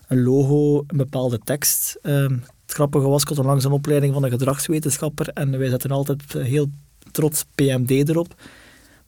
Een 0.09 0.23
logo, 0.23 0.85
een 0.87 0.97
bepaalde 0.97 1.39
tekst. 1.45 1.99
Uh, 2.03 2.29
het 2.67 2.75
grappige 2.75 3.09
was, 3.09 3.23
ik 3.23 3.29
had 3.29 3.39
onlangs 3.39 3.65
opleiding 3.65 4.13
van 4.13 4.25
een 4.25 4.31
gedragswetenschapper 4.31 5.29
en 5.29 5.59
wij 5.59 5.69
zetten 5.69 5.91
altijd 5.91 6.23
heel 6.33 6.69
trots 7.13 7.45
PMD 7.55 7.91
erop. 7.91 8.35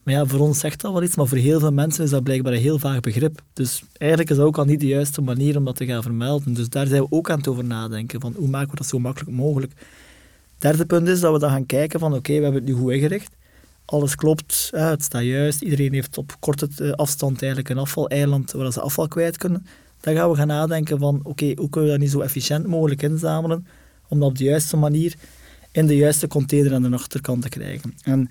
Maar 0.07 0.15
ja, 0.15 0.25
voor 0.25 0.39
ons 0.39 0.59
zegt 0.59 0.81
dat 0.81 0.91
wel 0.91 1.03
iets, 1.03 1.15
maar 1.15 1.27
voor 1.27 1.37
heel 1.37 1.59
veel 1.59 1.71
mensen 1.71 2.03
is 2.03 2.09
dat 2.09 2.23
blijkbaar 2.23 2.53
een 2.53 2.59
heel 2.59 2.79
vaag 2.79 2.99
begrip. 2.99 3.41
Dus 3.53 3.83
eigenlijk 3.97 4.29
is 4.29 4.37
dat 4.37 4.45
ook 4.45 4.57
al 4.57 4.65
niet 4.65 4.79
de 4.79 4.87
juiste 4.87 5.21
manier 5.21 5.57
om 5.57 5.65
dat 5.65 5.75
te 5.75 5.85
gaan 5.85 6.01
vermelden. 6.01 6.53
Dus 6.53 6.69
daar 6.69 6.87
zijn 6.87 7.01
we 7.01 7.07
ook 7.09 7.29
aan 7.29 7.37
het 7.37 7.47
over 7.47 7.63
nadenken, 7.63 8.21
van 8.21 8.33
hoe 8.37 8.47
maken 8.47 8.69
we 8.69 8.75
dat 8.75 8.85
zo 8.85 8.99
makkelijk 8.99 9.31
mogelijk. 9.31 9.71
Derde 10.57 10.85
punt 10.85 11.07
is 11.07 11.19
dat 11.19 11.33
we 11.33 11.39
dan 11.39 11.49
gaan 11.49 11.65
kijken 11.65 11.99
van 11.99 12.13
oké, 12.13 12.33
we 12.33 12.43
hebben 12.43 12.65
het 12.65 12.69
nu 12.69 12.73
goed 12.73 12.91
ingericht. 12.91 13.29
Alles 13.85 14.15
klopt, 14.15 14.69
het 14.71 15.03
staat 15.03 15.23
juist, 15.23 15.61
iedereen 15.61 15.93
heeft 15.93 16.17
op 16.17 16.35
korte 16.39 16.69
eh, 16.77 16.91
afstand 16.91 17.41
eigenlijk 17.41 17.69
een 17.69 17.77
afvaleiland 17.77 18.51
waar 18.51 18.71
ze 18.71 18.81
afval 18.81 19.07
kwijt 19.07 19.37
kunnen. 19.37 19.65
Dan 19.99 20.15
gaan 20.15 20.29
we 20.29 20.35
gaan 20.35 20.47
nadenken 20.47 20.99
van 20.99 21.19
oké, 21.23 21.53
hoe 21.55 21.69
kunnen 21.69 21.89
we 21.89 21.95
dat 21.95 21.99
niet 21.99 22.11
zo 22.11 22.19
efficiënt 22.19 22.67
mogelijk 22.67 23.01
inzamelen, 23.01 23.67
om 24.07 24.19
dat 24.19 24.29
op 24.29 24.37
de 24.37 24.43
juiste 24.43 24.77
manier 24.77 25.15
in 25.71 25.87
de 25.87 25.95
juiste 25.95 26.27
container 26.27 26.73
aan 26.73 26.81
de 26.81 26.93
achterkant 26.93 27.41
te 27.41 27.49
krijgen. 27.49 27.93
En 28.03 28.29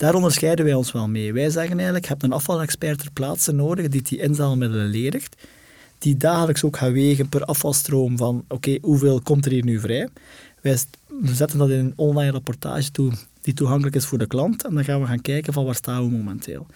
daar 0.00 0.14
onderscheiden 0.14 0.64
wij 0.64 0.74
ons 0.74 0.92
wel 0.92 1.08
mee. 1.08 1.32
Wij 1.32 1.50
zeggen 1.50 1.74
eigenlijk, 1.74 2.04
je 2.04 2.10
hebt 2.10 2.22
een 2.22 2.32
afvalexpert 2.32 2.98
ter 2.98 3.10
plaatse 3.12 3.52
nodig 3.52 3.88
die 3.88 4.02
die 4.02 4.18
inzamelmiddelen 4.18 4.86
ledigt, 4.86 5.36
die 5.98 6.16
dagelijks 6.16 6.64
ook 6.64 6.76
gaat 6.76 6.92
wegen 6.92 7.28
per 7.28 7.44
afvalstroom 7.44 8.16
van 8.16 8.44
oké, 8.48 8.78
hoeveel 8.82 9.20
komt 9.20 9.44
er 9.44 9.52
hier 9.52 9.64
nu 9.64 9.80
vrij? 9.80 10.08
Wij 10.60 10.78
zetten 11.24 11.58
dat 11.58 11.70
in 11.70 11.78
een 11.78 11.92
online 11.96 12.30
rapportage 12.30 12.90
toe 12.90 13.12
die 13.40 13.54
toegankelijk 13.54 13.96
is 13.96 14.04
voor 14.04 14.18
de 14.18 14.26
klant 14.26 14.64
en 14.64 14.74
dan 14.74 14.84
gaan 14.84 15.00
we 15.00 15.06
gaan 15.06 15.20
kijken 15.20 15.52
van 15.52 15.64
waar 15.64 15.74
staan 15.74 16.04
we 16.04 16.10
momenteel. 16.16 16.66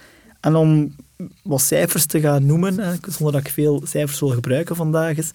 En 0.40 0.54
om 0.54 0.94
wat 1.42 1.60
cijfers 1.60 2.06
te 2.06 2.20
gaan 2.20 2.46
noemen, 2.46 2.74
zonder 3.08 3.32
dat 3.32 3.40
ik 3.46 3.52
veel 3.52 3.82
cijfers 3.86 4.20
wil 4.20 4.28
gebruiken 4.30 4.76
vandaag, 4.76 5.16
is 5.16 5.30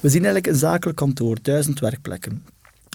we 0.00 0.08
zien 0.08 0.24
eigenlijk 0.24 0.46
een 0.46 0.60
zakelijk 0.60 0.98
kantoor, 0.98 1.38
duizend 1.42 1.80
werkplekken 1.80 2.42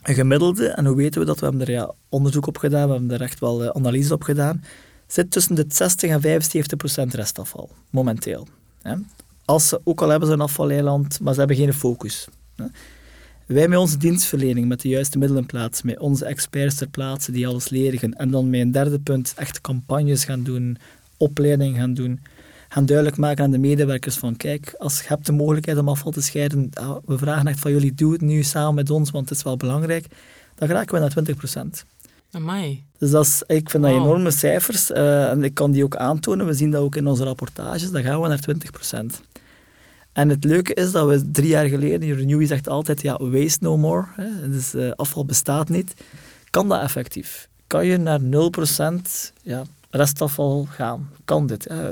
een 0.07 0.15
gemiddelde, 0.15 0.67
en 0.67 0.85
hoe 0.85 0.95
weten 0.95 1.19
we 1.19 1.25
dat? 1.25 1.39
We 1.39 1.45
hebben 1.45 1.67
er 1.67 1.89
onderzoek 2.09 2.47
op 2.47 2.57
gedaan, 2.57 2.87
we 2.87 2.93
hebben 2.93 3.11
er 3.11 3.21
echt 3.21 3.39
wel 3.39 3.63
uh, 3.63 3.69
analyse 3.69 4.13
op 4.13 4.23
gedaan, 4.23 4.63
zit 5.07 5.31
tussen 5.31 5.55
de 5.55 5.65
60 5.67 6.09
en 6.09 6.21
75 6.21 6.77
procent 6.77 7.13
restafval, 7.13 7.69
momenteel. 7.89 8.47
Hè. 8.81 8.95
Als 9.45 9.67
ze, 9.67 9.81
ook 9.83 10.01
al 10.01 10.09
hebben 10.09 10.27
ze 10.27 10.33
een 10.33 10.41
afvaleiland, 10.41 11.19
maar 11.19 11.33
ze 11.33 11.39
hebben 11.39 11.57
geen 11.57 11.73
focus. 11.73 12.27
Hè. 12.55 12.65
Wij 13.45 13.67
met 13.67 13.79
onze 13.79 13.97
dienstverlening, 13.97 14.67
met 14.67 14.81
de 14.81 14.89
juiste 14.89 15.17
middelen 15.17 15.45
plaats, 15.45 15.81
met 15.81 15.99
onze 15.99 16.25
experts 16.25 16.75
ter 16.75 16.87
plaatse 16.87 17.31
die 17.31 17.47
alles 17.47 17.69
leren, 17.69 18.13
en 18.13 18.31
dan 18.31 18.49
met 18.49 18.59
een 18.59 18.71
derde 18.71 18.99
punt 18.99 19.33
echt 19.35 19.61
campagnes 19.61 20.25
gaan 20.25 20.43
doen, 20.43 20.77
opleiding 21.17 21.77
gaan 21.77 21.93
doen, 21.93 22.19
gaan 22.67 22.85
duidelijk 22.85 23.17
maken 23.17 23.43
aan 23.43 23.51
de 23.51 23.57
medewerkers 23.57 24.15
van 24.15 24.35
kijk, 24.35 24.75
als 24.77 24.99
je 24.99 25.07
hebt 25.07 25.25
de 25.25 25.31
mogelijkheid 25.31 25.77
om 25.77 25.89
afval 25.89 26.11
te 26.11 26.21
scheiden, 26.21 26.69
we 27.05 27.17
vragen 27.17 27.47
echt 27.47 27.59
van 27.59 27.71
jullie, 27.71 27.93
doe 27.93 28.11
het 28.11 28.21
nu 28.21 28.43
samen 28.43 28.75
met 28.75 28.89
ons, 28.89 29.11
want 29.11 29.29
het 29.29 29.37
is 29.37 29.43
wel 29.43 29.57
belangrijk, 29.57 30.05
dan 30.55 30.67
geraken 30.67 30.93
we 30.93 30.99
naar 30.99 31.09
20 31.09 31.35
procent. 31.35 31.85
Amai. 32.31 32.83
Dus 32.97 33.11
dat 33.11 33.25
is, 33.25 33.43
ik 33.47 33.69
vind 33.69 33.83
dat 33.83 33.91
enorme 33.91 34.31
cijfers 34.31 34.91
uh, 34.91 35.29
en 35.29 35.43
ik 35.43 35.53
kan 35.53 35.71
die 35.71 35.83
ook 35.83 35.95
aantonen. 35.95 36.45
We 36.45 36.53
zien 36.53 36.71
dat 36.71 36.81
ook 36.81 36.95
in 36.95 37.07
onze 37.07 37.23
rapportages, 37.23 37.91
dan 37.91 38.03
gaan 38.03 38.21
we 38.21 38.27
naar 38.27 38.39
20 38.39 38.71
procent. 38.71 39.21
En 40.13 40.29
het 40.29 40.43
leuke 40.43 40.73
is 40.73 40.91
dat 40.91 41.07
we 41.07 41.31
drie 41.31 41.47
jaar 41.47 41.65
geleden, 41.65 42.15
Renewy 42.15 42.45
zegt 42.45 42.69
altijd, 42.69 43.01
ja, 43.01 43.17
waste 43.17 43.63
no 43.63 43.77
more, 43.77 44.05
hè, 44.15 44.49
dus 44.49 44.75
uh, 44.75 44.91
afval 44.95 45.25
bestaat 45.25 45.69
niet. 45.69 45.93
Kan 46.49 46.67
dat 46.67 46.81
effectief? 46.81 47.47
Kan 47.67 47.85
je 47.85 47.97
naar 47.97 48.19
0% 48.19 48.23
ja, 49.41 49.63
restafval 49.89 50.67
gaan. 50.69 51.09
Kan 51.25 51.47
dit. 51.47 51.67
Hè? 51.67 51.91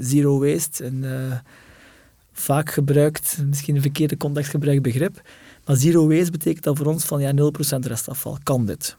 Zero 0.00 0.38
waste. 0.38 0.84
En, 0.84 1.02
uh, 1.02 1.32
vaak 2.32 2.70
gebruikt, 2.70 3.38
misschien 3.46 3.76
een 3.76 3.82
verkeerde 3.82 4.16
context 4.16 4.50
gebruikt 4.50 4.82
begrip. 4.82 5.20
Maar 5.64 5.76
zero 5.76 6.08
waste 6.08 6.30
betekent 6.30 6.64
dat 6.64 6.76
voor 6.76 6.86
ons 6.86 7.04
van 7.04 7.20
ja, 7.20 7.32
0% 7.32 7.78
restafval. 7.86 8.38
Kan 8.42 8.66
dit? 8.66 8.96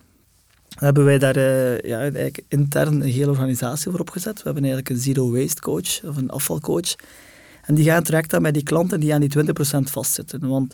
Dan 0.67 0.83
hebben 0.83 1.05
wij 1.05 1.17
daar 1.17 1.37
uh, 1.37 1.79
ja, 1.79 1.99
eigenlijk 1.99 2.41
intern 2.47 2.93
een 2.93 3.01
hele 3.01 3.29
organisatie 3.29 3.91
voor 3.91 3.99
opgezet. 3.99 4.35
We 4.35 4.43
hebben 4.43 4.63
eigenlijk 4.63 4.89
een 4.89 5.01
zero 5.01 5.31
waste 5.31 5.61
coach 5.61 6.03
of 6.03 6.17
een 6.17 6.29
afvalcoach. 6.29 6.95
En 7.61 7.75
die 7.75 7.85
gaan 7.85 8.03
direct 8.03 8.33
aan 8.33 8.41
met 8.41 8.53
die 8.53 8.63
klanten 8.63 8.99
die 8.99 9.13
aan 9.13 9.21
die 9.21 9.43
20% 9.45 9.51
vastzitten. 9.91 10.47
Want 10.47 10.73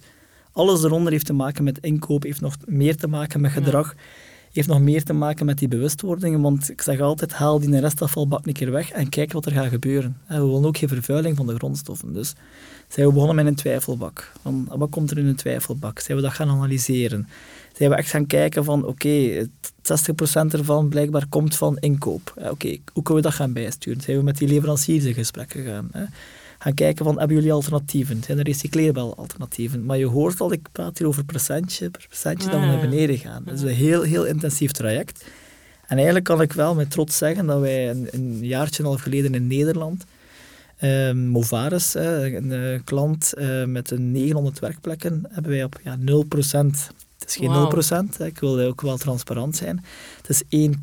alles 0.51 0.83
eronder 0.83 1.11
heeft 1.11 1.25
te 1.25 1.33
maken 1.33 1.63
met 1.63 1.79
inkoop, 1.79 2.23
heeft 2.23 2.41
nog 2.41 2.55
meer 2.65 2.95
te 2.95 3.07
maken 3.07 3.41
met 3.41 3.51
gedrag, 3.51 3.95
heeft 4.57 4.67
nog 4.67 4.81
meer 4.81 5.03
te 5.03 5.13
maken 5.13 5.45
met 5.45 5.57
die 5.57 5.67
bewustwording. 5.67 6.41
Want 6.41 6.69
ik 6.69 6.81
zeg 6.81 6.99
altijd, 6.99 7.33
haal 7.33 7.59
die 7.59 7.79
restafvalbak 7.79 8.45
een 8.45 8.53
keer 8.53 8.71
weg 8.71 8.91
en 8.91 9.09
kijk 9.09 9.31
wat 9.31 9.45
er 9.45 9.51
gaat 9.51 9.69
gebeuren. 9.69 10.17
We 10.27 10.35
willen 10.35 10.65
ook 10.65 10.77
geen 10.77 10.89
vervuiling 10.89 11.37
van 11.37 11.47
de 11.47 11.55
grondstoffen. 11.55 12.13
Dus 12.13 12.33
zijn 12.87 13.07
we 13.07 13.13
begonnen 13.13 13.35
met 13.35 13.45
een 13.45 13.55
twijfelbak. 13.55 14.31
Van, 14.41 14.69
wat 14.69 14.89
komt 14.89 15.11
er 15.11 15.17
in 15.17 15.25
een 15.25 15.35
twijfelbak? 15.35 15.99
Zijn 15.99 16.17
we 16.17 16.23
dat 16.23 16.33
gaan 16.33 16.49
analyseren? 16.49 17.27
Zijn 17.73 17.89
we 17.89 17.95
echt 17.95 18.09
gaan 18.09 18.25
kijken 18.25 18.63
van, 18.63 18.85
oké, 18.85 19.45
60% 19.45 19.49
ervan 20.51 20.89
blijkbaar 20.89 21.25
komt 21.29 21.55
van 21.55 21.77
inkoop. 21.77 22.33
Oké, 22.35 22.77
hoe 22.93 23.03
kunnen 23.03 23.23
we 23.23 23.29
dat 23.29 23.33
gaan 23.33 23.53
bijsturen? 23.53 24.01
Zijn 24.01 24.17
we 24.17 24.23
met 24.23 24.37
die 24.37 24.47
leveranciers 24.47 25.03
in 25.03 25.13
gesprek 25.13 25.51
gegaan? 25.51 25.89
Hè? 25.91 26.03
Gaan 26.57 26.73
kijken 26.73 27.05
van, 27.05 27.19
hebben 27.19 27.37
jullie 27.37 27.53
alternatieven? 27.53 28.23
Zijn 28.23 28.37
er 28.37 28.43
recycleerbare 28.43 29.15
alternatieven? 29.15 29.85
Maar 29.85 29.97
je 29.97 30.05
hoort 30.05 30.41
al, 30.41 30.51
ik 30.51 30.67
praat 30.71 30.97
hier 30.97 31.07
over 31.07 31.25
procentje 31.25 31.89
per 31.89 32.05
procentje, 32.07 32.49
dat 32.49 32.59
we 32.59 32.65
naar 32.65 32.89
beneden 32.89 33.17
gaan. 33.17 33.43
Dat 33.45 33.53
is 33.53 33.61
een 33.61 33.67
heel, 33.67 34.01
heel 34.01 34.25
intensief 34.25 34.71
traject. 34.71 35.25
En 35.87 35.95
eigenlijk 35.95 36.25
kan 36.25 36.41
ik 36.41 36.53
wel 36.53 36.75
met 36.75 36.91
trots 36.91 37.17
zeggen 37.17 37.45
dat 37.45 37.59
wij 37.59 37.89
een, 37.89 38.07
een 38.11 38.45
jaartje 38.45 38.83
en 38.83 38.89
half 38.89 39.01
geleden 39.01 39.35
in 39.35 39.47
Nederland 39.47 40.05
uh, 40.79 41.11
Movaris, 41.11 41.93
een 41.93 42.51
uh, 42.51 42.79
klant 42.83 43.33
uh, 43.37 43.63
met 43.65 43.91
een 43.91 44.11
900 44.11 44.59
werkplekken, 44.59 45.25
hebben 45.29 45.51
wij 45.51 45.63
op 45.63 45.79
ja, 45.83 45.97
0%. 45.97 46.01
Het 47.19 47.29
is 47.29 47.35
geen 47.35 47.51
wow. 47.51 47.83
0%, 48.13 48.17
hè. 48.17 48.25
ik 48.25 48.39
wil 48.39 48.59
ook 48.59 48.81
wel 48.81 48.97
transparant 48.97 49.55
zijn. 49.55 49.85
Het 50.21 50.29
is 50.29 50.43
1,34%, 50.43 50.79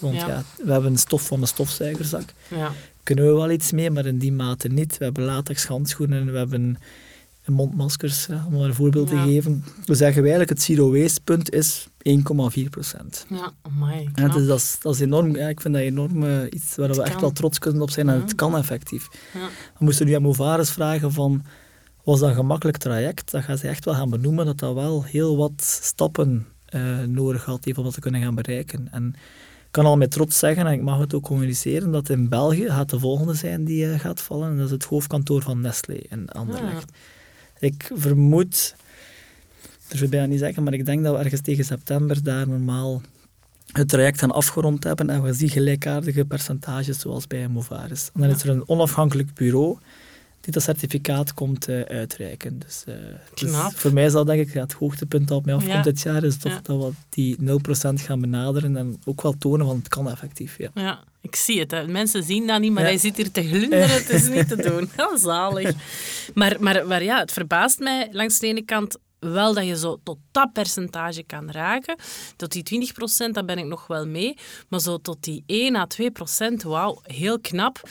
want 0.00 0.16
ja. 0.16 0.26
ja. 0.26 0.42
we 0.64 0.72
hebben 0.72 0.90
een 0.90 0.98
stof 0.98 1.26
van 1.26 1.40
een 1.40 1.46
stofzuigerzak. 1.46 2.24
Ja 2.48 2.72
kunnen 3.06 3.26
we 3.26 3.32
wel 3.32 3.50
iets 3.50 3.72
mee, 3.72 3.90
maar 3.90 4.06
in 4.06 4.18
die 4.18 4.32
mate 4.32 4.68
niet. 4.68 4.98
We 4.98 5.04
hebben 5.04 5.24
latex 5.24 5.66
handschoenen, 5.66 6.32
we 6.32 6.38
hebben 6.38 6.78
mondmaskers, 7.46 8.28
om 8.46 8.54
een 8.54 8.74
voorbeeld 8.74 9.08
te 9.08 9.16
geven. 9.16 9.64
We 9.84 9.94
zeggen 9.94 10.20
eigenlijk 10.20 10.50
het 10.50 10.62
zero 10.62 10.92
waste 10.92 11.20
punt 11.20 11.52
is 11.52 11.88
1,4 11.88 12.68
procent. 12.70 13.26
Ja, 13.28 13.52
amai, 13.62 14.10
ja, 14.14 14.28
dus 14.28 14.46
dat, 14.46 14.58
is, 14.58 14.76
dat 14.80 14.94
is 14.94 15.00
enorm. 15.00 15.36
Ja, 15.36 15.48
ik 15.48 15.60
vind 15.60 15.74
dat 15.74 15.82
enorm 15.82 16.22
uh, 16.22 16.42
iets 16.50 16.76
waar 16.76 16.88
we 16.88 17.02
echt 17.02 17.20
wel 17.20 17.32
trots 17.32 17.58
kunnen 17.58 17.82
op 17.82 17.90
zijn. 17.90 18.08
En 18.08 18.20
het 18.20 18.34
kan 18.34 18.56
effectief. 18.56 19.08
Ja. 19.34 19.48
We 19.78 19.84
moesten 19.84 20.06
nu 20.06 20.12
aan 20.12 20.22
Movares 20.22 20.70
vragen 20.70 21.12
van, 21.12 21.44
was 22.04 22.20
dat 22.20 22.28
een 22.28 22.34
gemakkelijk 22.34 22.76
traject? 22.76 23.30
Dat 23.30 23.44
gaan 23.44 23.58
ze 23.58 23.68
echt 23.68 23.84
wel 23.84 23.94
gaan 23.94 24.10
benoemen, 24.10 24.46
dat 24.46 24.58
dat 24.58 24.74
wel 24.74 25.04
heel 25.04 25.36
wat 25.36 25.80
stappen 25.82 26.46
uh, 26.74 27.02
nodig 27.02 27.44
had 27.44 27.64
heeft 27.64 27.78
om 27.78 27.84
dat 27.84 27.94
te 27.94 28.00
kunnen 28.00 28.22
gaan 28.22 28.34
bereiken. 28.34 28.88
En 28.92 29.14
kan 29.76 29.86
al 29.86 29.96
met 29.96 30.10
trots 30.10 30.38
zeggen, 30.38 30.66
en 30.66 30.72
ik 30.72 30.82
mag 30.82 30.98
het 30.98 31.14
ook 31.14 31.22
communiceren, 31.22 31.90
dat 31.90 32.08
in 32.08 32.28
België 32.28 32.66
gaat 32.68 32.90
de 32.90 32.98
volgende 32.98 33.34
zijn 33.34 33.64
die 33.64 33.86
uh, 33.86 33.98
gaat 34.00 34.20
vallen. 34.20 34.50
En 34.50 34.56
dat 34.56 34.66
is 34.66 34.70
het 34.70 34.84
hoofdkantoor 34.84 35.42
van 35.42 35.60
Nestlé 35.60 35.94
in 35.94 36.28
Anderlecht. 36.28 36.92
Ik 37.58 37.90
vermoed, 37.94 38.74
dat 39.88 39.98
wil 39.98 40.08
bijna 40.08 40.26
niet 40.26 40.38
zeggen, 40.38 40.62
maar 40.62 40.72
ik 40.72 40.86
denk 40.86 41.04
dat 41.04 41.16
we 41.16 41.22
ergens 41.22 41.40
tegen 41.40 41.64
september 41.64 42.22
daar 42.22 42.48
normaal 42.48 43.02
het 43.72 43.88
traject 43.88 44.18
gaan 44.18 44.32
afgerond 44.32 44.84
hebben 44.84 45.10
en 45.10 45.22
we 45.22 45.32
zien 45.32 45.48
gelijkaardige 45.48 46.24
percentages 46.24 46.98
zoals 46.98 47.26
bij 47.26 47.48
Movaris. 47.48 48.10
En 48.14 48.20
dan 48.20 48.30
is 48.30 48.42
er 48.42 48.48
een 48.48 48.68
onafhankelijk 48.68 49.34
bureau 49.34 49.78
die 50.46 50.54
dat 50.54 50.62
certificaat 50.62 51.34
komt 51.34 51.68
uh, 51.68 51.80
uitreiken. 51.80 52.58
Dus, 52.58 52.84
uh, 52.88 52.94
dus, 53.34 53.50
voor 53.74 53.92
mij 53.92 54.08
zal 54.08 54.24
denk 54.24 54.48
ik 54.48 54.52
het 54.52 54.72
hoogtepunt 54.72 55.28
dat 55.28 55.38
op 55.38 55.44
mij 55.44 55.54
afkomt 55.54 55.74
ja. 55.74 55.82
dit 55.82 56.00
jaar, 56.00 56.24
is 56.24 56.36
toch 56.36 56.62
dat 56.62 56.78
we 56.78 56.90
die 57.08 57.36
0% 57.40 57.42
gaan 57.94 58.20
benaderen 58.20 58.76
en 58.76 59.00
ook 59.04 59.22
wel 59.22 59.34
tonen, 59.38 59.66
want 59.66 59.78
het 59.78 59.88
kan 59.88 60.10
effectief. 60.10 60.58
Ja, 60.58 60.70
ja 60.74 61.04
ik 61.20 61.36
zie 61.36 61.60
het. 61.60 61.70
Hè. 61.70 61.86
Mensen 61.86 62.22
zien 62.22 62.46
dat 62.46 62.60
niet, 62.60 62.72
maar 62.72 62.82
hij 62.82 62.98
zit 62.98 63.16
hier 63.16 63.30
te 63.30 63.42
glunderen. 63.42 63.88
Het 64.00 64.10
is 64.10 64.28
niet 64.28 64.48
te 64.48 64.56
doen. 64.56 64.90
Zalig. 65.18 65.72
Maar, 66.34 66.56
maar, 66.60 66.86
maar 66.86 67.02
ja, 67.02 67.18
het 67.18 67.32
verbaast 67.32 67.78
mij 67.78 68.08
langs 68.12 68.38
de 68.38 68.46
ene 68.46 68.62
kant 68.62 68.98
wel 69.18 69.54
dat 69.54 69.66
je 69.66 69.76
zo 69.76 70.00
tot 70.02 70.18
dat 70.30 70.52
percentage 70.52 71.22
kan 71.22 71.50
raken. 71.50 71.96
Tot 72.36 72.52
die 72.52 72.90
20%, 73.28 73.30
daar 73.30 73.44
ben 73.44 73.58
ik 73.58 73.64
nog 73.64 73.86
wel 73.86 74.06
mee. 74.06 74.36
Maar 74.68 74.80
zo 74.80 74.98
tot 74.98 75.24
die 75.24 75.42
1 75.46 75.76
à 75.76 75.86
2%, 76.52 76.54
wauw, 76.62 77.00
heel 77.02 77.40
knap. 77.40 77.82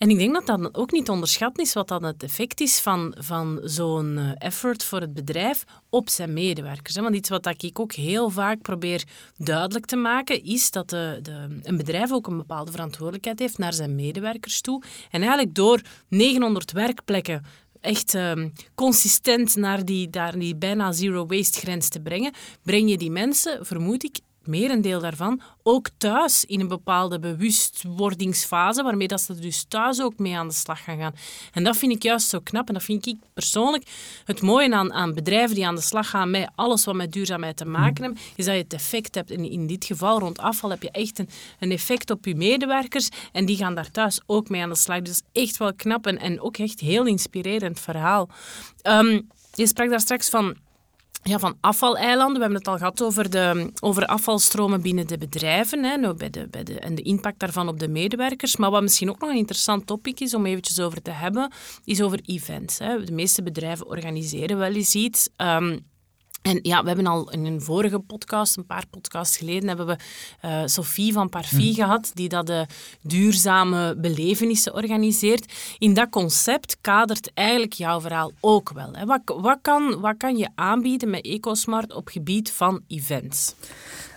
En 0.00 0.10
ik 0.10 0.18
denk 0.18 0.34
dat 0.34 0.46
dat 0.46 0.74
ook 0.74 0.90
niet 0.92 1.08
onderschat 1.08 1.58
is 1.58 1.72
wat 1.72 1.88
dan 1.88 2.04
het 2.04 2.22
effect 2.22 2.60
is 2.60 2.80
van, 2.80 3.14
van 3.18 3.60
zo'n 3.64 4.18
eh, 4.18 4.30
effort 4.38 4.84
voor 4.84 5.00
het 5.00 5.14
bedrijf 5.14 5.64
op 5.88 6.08
zijn 6.08 6.32
medewerkers. 6.32 6.96
Want 6.96 7.14
iets 7.14 7.28
wat 7.28 7.62
ik 7.62 7.78
ook 7.78 7.92
heel 7.92 8.30
vaak 8.30 8.62
probeer 8.62 9.04
duidelijk 9.36 9.86
te 9.86 9.96
maken, 9.96 10.44
is 10.44 10.70
dat 10.70 10.90
de, 10.90 11.18
de, 11.22 11.60
een 11.62 11.76
bedrijf 11.76 12.12
ook 12.12 12.26
een 12.26 12.36
bepaalde 12.36 12.70
verantwoordelijkheid 12.70 13.38
heeft 13.38 13.58
naar 13.58 13.72
zijn 13.72 13.94
medewerkers 13.94 14.60
toe. 14.60 14.82
En 15.10 15.20
eigenlijk 15.20 15.54
door 15.54 15.80
900 16.08 16.72
werkplekken 16.72 17.44
echt 17.80 18.14
uh, 18.14 18.32
consistent 18.74 19.56
naar 19.56 19.84
die, 19.84 20.08
naar 20.10 20.38
die 20.38 20.56
bijna 20.56 20.92
zero 20.92 21.26
waste 21.26 21.58
grens 21.58 21.88
te 21.88 22.00
brengen, 22.00 22.32
breng 22.62 22.90
je 22.90 22.96
die 22.96 23.10
mensen, 23.10 23.66
vermoed 23.66 24.04
ik, 24.04 24.18
merendeel 24.50 25.00
daarvan, 25.00 25.40
ook 25.62 25.88
thuis 25.98 26.44
in 26.44 26.60
een 26.60 26.68
bepaalde 26.68 27.18
bewustwordingsfase, 27.18 28.82
waarmee 28.82 29.08
dat 29.08 29.20
ze 29.20 29.34
dus 29.34 29.64
thuis 29.68 30.02
ook 30.02 30.18
mee 30.18 30.36
aan 30.36 30.48
de 30.48 30.54
slag 30.54 30.84
gaan 30.84 30.98
gaan. 30.98 31.14
En 31.52 31.64
dat 31.64 31.76
vind 31.76 31.92
ik 31.92 32.02
juist 32.02 32.28
zo 32.28 32.40
knap. 32.40 32.68
En 32.68 32.74
dat 32.74 32.82
vind 32.82 33.06
ik 33.06 33.16
persoonlijk 33.34 33.84
het 34.24 34.42
mooie 34.42 34.74
aan, 34.74 34.92
aan 34.92 35.14
bedrijven 35.14 35.54
die 35.54 35.66
aan 35.66 35.74
de 35.74 35.80
slag 35.80 36.10
gaan 36.10 36.30
met 36.30 36.50
alles 36.54 36.84
wat 36.84 36.94
met 36.94 37.12
duurzaamheid 37.12 37.56
te 37.56 37.64
maken 37.64 38.04
heeft, 38.04 38.20
is 38.36 38.44
dat 38.44 38.54
je 38.54 38.62
het 38.62 38.72
effect 38.72 39.14
hebt. 39.14 39.30
En 39.30 39.50
in 39.50 39.66
dit 39.66 39.84
geval, 39.84 40.18
rond 40.18 40.38
afval, 40.38 40.70
heb 40.70 40.82
je 40.82 40.90
echt 40.90 41.18
een, 41.18 41.28
een 41.58 41.70
effect 41.70 42.10
op 42.10 42.24
je 42.24 42.34
medewerkers. 42.34 43.08
En 43.32 43.44
die 43.44 43.56
gaan 43.56 43.74
daar 43.74 43.90
thuis 43.90 44.20
ook 44.26 44.48
mee 44.48 44.62
aan 44.62 44.68
de 44.68 44.74
slag. 44.74 45.02
Dus 45.02 45.22
echt 45.32 45.56
wel 45.56 45.74
knap 45.74 46.06
en, 46.06 46.18
en 46.18 46.40
ook 46.40 46.56
echt 46.56 46.80
heel 46.80 47.06
inspirerend 47.06 47.80
verhaal. 47.80 48.28
Um, 48.82 49.28
je 49.54 49.66
sprak 49.66 49.90
daar 49.90 50.00
straks 50.00 50.28
van 50.28 50.56
ja, 51.22 51.38
van 51.38 51.56
afvaleilanden. 51.60 52.34
We 52.34 52.40
hebben 52.40 52.58
het 52.58 52.68
al 52.68 52.76
gehad 52.76 53.02
over, 53.02 53.30
de, 53.30 53.70
over 53.80 54.06
afvalstromen 54.06 54.82
binnen 54.82 55.06
de 55.06 55.18
bedrijven 55.18 55.84
hè, 55.84 55.96
nou, 55.96 56.14
bij 56.14 56.30
de, 56.30 56.48
bij 56.50 56.62
de, 56.62 56.78
en 56.78 56.94
de 56.94 57.02
impact 57.02 57.38
daarvan 57.38 57.68
op 57.68 57.78
de 57.78 57.88
medewerkers. 57.88 58.56
Maar 58.56 58.70
wat 58.70 58.82
misschien 58.82 59.10
ook 59.10 59.20
nog 59.20 59.30
een 59.30 59.36
interessant 59.36 59.86
topic 59.86 60.20
is 60.20 60.34
om 60.34 60.46
eventjes 60.46 60.80
over 60.80 61.02
te 61.02 61.10
hebben, 61.10 61.52
is 61.84 62.02
over 62.02 62.20
events. 62.24 62.78
Hè. 62.78 63.04
De 63.04 63.12
meeste 63.12 63.42
bedrijven 63.42 63.86
organiseren 63.86 64.58
wel 64.58 64.72
eens 64.72 64.94
iets. 64.94 65.28
Um, 65.36 65.88
en 66.42 66.58
ja, 66.62 66.82
we 66.82 66.86
hebben 66.86 67.06
al 67.06 67.30
in 67.30 67.44
een 67.44 67.60
vorige 67.60 67.98
podcast, 67.98 68.56
een 68.56 68.66
paar 68.66 68.84
podcasts 68.90 69.36
geleden, 69.36 69.68
hebben 69.68 69.86
we 69.86 69.96
uh, 70.44 70.62
Sophie 70.64 71.12
van 71.12 71.28
Parfie 71.28 71.70
hm. 71.70 71.74
gehad, 71.74 72.10
die 72.14 72.28
dat 72.28 72.46
de 72.46 72.66
duurzame 73.00 73.96
belevenissen 73.96 74.74
organiseert. 74.74 75.52
In 75.78 75.94
dat 75.94 76.08
concept 76.10 76.76
kadert 76.80 77.30
eigenlijk 77.34 77.72
jouw 77.72 78.00
verhaal 78.00 78.32
ook 78.40 78.72
wel. 78.72 78.92
Hè. 78.92 79.04
Wat, 79.04 79.20
wat, 79.24 79.58
kan, 79.62 80.00
wat 80.00 80.14
kan 80.16 80.36
je 80.36 80.48
aanbieden 80.54 81.10
met 81.10 81.24
EcoSmart 81.24 81.92
op 81.92 82.08
gebied 82.08 82.50
van 82.50 82.80
events? 82.86 83.54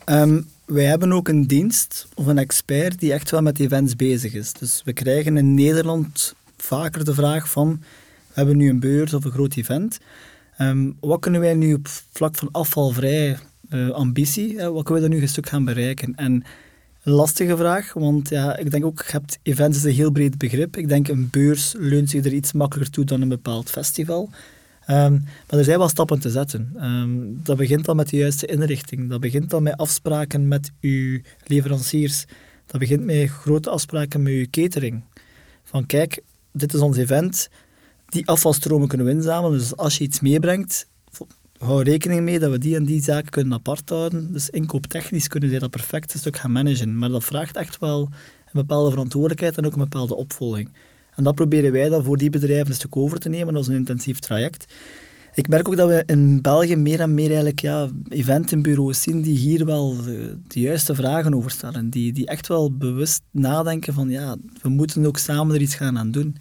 Um, 0.06 0.50
wij 0.66 0.86
hebben 0.86 1.12
ook 1.12 1.28
een 1.28 1.48
dienst 1.48 2.08
of 2.16 2.26
een 2.26 2.38
expert 2.38 3.00
die 3.00 3.14
echt 3.14 3.32
wel 3.32 3.42
met 3.42 3.60
events 3.60 3.96
bezig 3.96 4.34
is. 4.34 4.54
Dus 4.54 4.82
we 4.86 4.94
krijgen 4.94 5.38
in 5.38 5.54
Nederland 5.54 6.36
vaker 6.58 7.06
de 7.06 7.14
vraag 7.14 7.50
van, 7.50 7.80
we 8.28 8.34
hebben 8.34 8.58
nu 8.58 8.70
een 8.70 8.80
beurs 8.80 9.14
of 9.14 9.26
een 9.26 9.32
groot 9.32 9.56
event 9.56 10.00
Ehm, 10.58 10.92
wat 11.00 11.20
kunnen 11.20 11.42
wij 11.42 11.54
nu 11.54 11.74
op 11.74 11.88
vlak 11.88 12.36
van 12.36 12.50
afvalvrij 12.52 13.38
uh, 13.70 13.90
ambitie, 13.90 14.54
uh, 14.54 14.68
wat 14.68 14.84
kunnen 14.84 15.04
we 15.04 15.10
daar 15.10 15.18
nu 15.18 15.22
een 15.22 15.30
stuk 15.30 15.50
gaan 15.50 15.66
bereiken? 15.66 16.16
En 16.16 16.44
lastige 17.04 17.58
vraag, 17.58 17.94
want 17.94 18.30
ja, 18.30 18.58
ik 18.58 18.72
denk 18.72 18.86
ook, 18.86 19.04
je 19.06 19.12
hebt 19.12 19.40
events 19.42 19.84
een 19.84 19.92
heel 19.92 20.12
breed 20.12 20.38
begrip. 20.38 20.78
Ik 20.78 20.88
denk 20.88 21.08
een 21.08 21.30
beurs 21.30 21.74
leunt 21.78 22.10
zich 22.10 22.26
er 22.26 22.34
iets 22.34 22.52
makkelijker 22.52 22.94
toe 22.94 23.06
dan 23.06 23.22
een 23.22 23.30
bepaald 23.30 23.70
festival. 23.70 24.30
Um, 24.90 25.24
maar 25.50 25.60
er 25.60 25.64
zijn 25.64 25.78
wel 25.78 25.90
stappen 25.90 26.20
te 26.20 26.30
zetten. 26.30 26.74
Um, 26.82 27.40
dat 27.44 27.58
begint 27.58 27.88
al 27.88 27.96
met 27.96 28.10
de 28.10 28.18
juiste 28.18 28.46
inrichting. 28.46 29.10
Dat 29.10 29.20
begint 29.20 29.54
al 29.54 29.62
met 29.62 29.78
afspraken 29.78 30.48
met 30.48 30.72
uw 30.82 31.22
leveranciers. 31.46 32.26
Dat 32.66 32.80
begint 32.80 33.04
met 33.04 33.30
grote 33.30 33.70
afspraken 33.70 34.24
met 34.24 34.34
uw 34.34 34.46
catering. 34.50 35.04
Van 35.64 35.86
kijk, 35.86 36.22
dit 36.52 36.74
is 36.74 36.80
ons 36.80 36.98
event 36.98 37.50
die 38.14 38.28
afvalstromen 38.28 38.88
kunnen 38.88 39.08
we 39.08 39.14
inzamelen. 39.14 39.58
Dus 39.58 39.78
als 39.78 39.98
je 39.98 40.04
iets 40.04 40.20
meebrengt, 40.20 40.88
hou 41.58 41.84
rekening 41.84 42.22
mee 42.22 42.40
dat 42.40 42.52
we 42.52 42.58
die 42.58 42.76
en 42.76 42.86
die 42.86 43.04
zaken 43.04 43.30
kunnen 43.30 43.54
apart 43.54 43.90
houden. 43.90 44.32
Dus 44.34 44.50
inkooptechnisch 44.50 45.28
kunnen 45.28 45.50
zij 45.50 45.60
dat 45.60 45.70
perfect 45.70 46.14
een 46.14 46.20
stuk 46.20 46.38
gaan 46.38 46.52
managen. 46.52 46.98
Maar 46.98 47.10
dat 47.10 47.24
vraagt 47.24 47.56
echt 47.56 47.80
wel 47.80 48.10
een 48.46 48.62
bepaalde 48.62 48.90
verantwoordelijkheid 48.90 49.58
en 49.58 49.66
ook 49.66 49.74
een 49.74 49.90
bepaalde 49.90 50.16
opvolging. 50.16 50.70
En 51.16 51.24
dat 51.24 51.36
proberen 51.36 51.72
wij 51.72 51.90
dan 51.90 52.04
voor 52.04 52.18
die 52.18 52.30
bedrijven 52.30 52.68
een 52.68 52.74
stuk 52.74 52.96
over 52.96 53.20
te 53.20 53.30
nemen 53.30 53.56
als 53.56 53.68
een 53.68 53.76
intensief 53.76 54.20
traject. 54.20 54.74
Ik 55.36 55.48
merk 55.48 55.68
ook 55.68 55.76
dat 55.76 55.88
we 55.88 56.04
in 56.06 56.42
België 56.42 56.76
meer 56.76 57.00
en 57.00 57.14
meer 57.14 57.28
eigenlijk, 57.28 57.62
ja, 57.62 57.90
eventenbureaus 58.10 59.02
zien 59.02 59.22
die 59.22 59.38
hier 59.38 59.66
wel 59.66 60.04
de, 60.04 60.38
de, 60.48 60.60
juiste 60.60 60.96
vragen 60.96 61.36
over 61.36 61.52
stellen. 61.52 61.90
Die, 61.90 62.14
die 62.14 62.26
echt 62.26 62.48
wel 62.48 62.78
bewust 62.78 63.22
nadenken 63.32 63.94
van 63.94 64.10
ja, 64.10 64.36
we 64.62 64.70
moeten 64.70 65.06
ook 65.06 65.18
samen 65.18 65.56
er 65.56 65.62
iets 65.62 65.76
gaan 65.76 65.98
aan 65.98 66.12
doen. 66.12 66.36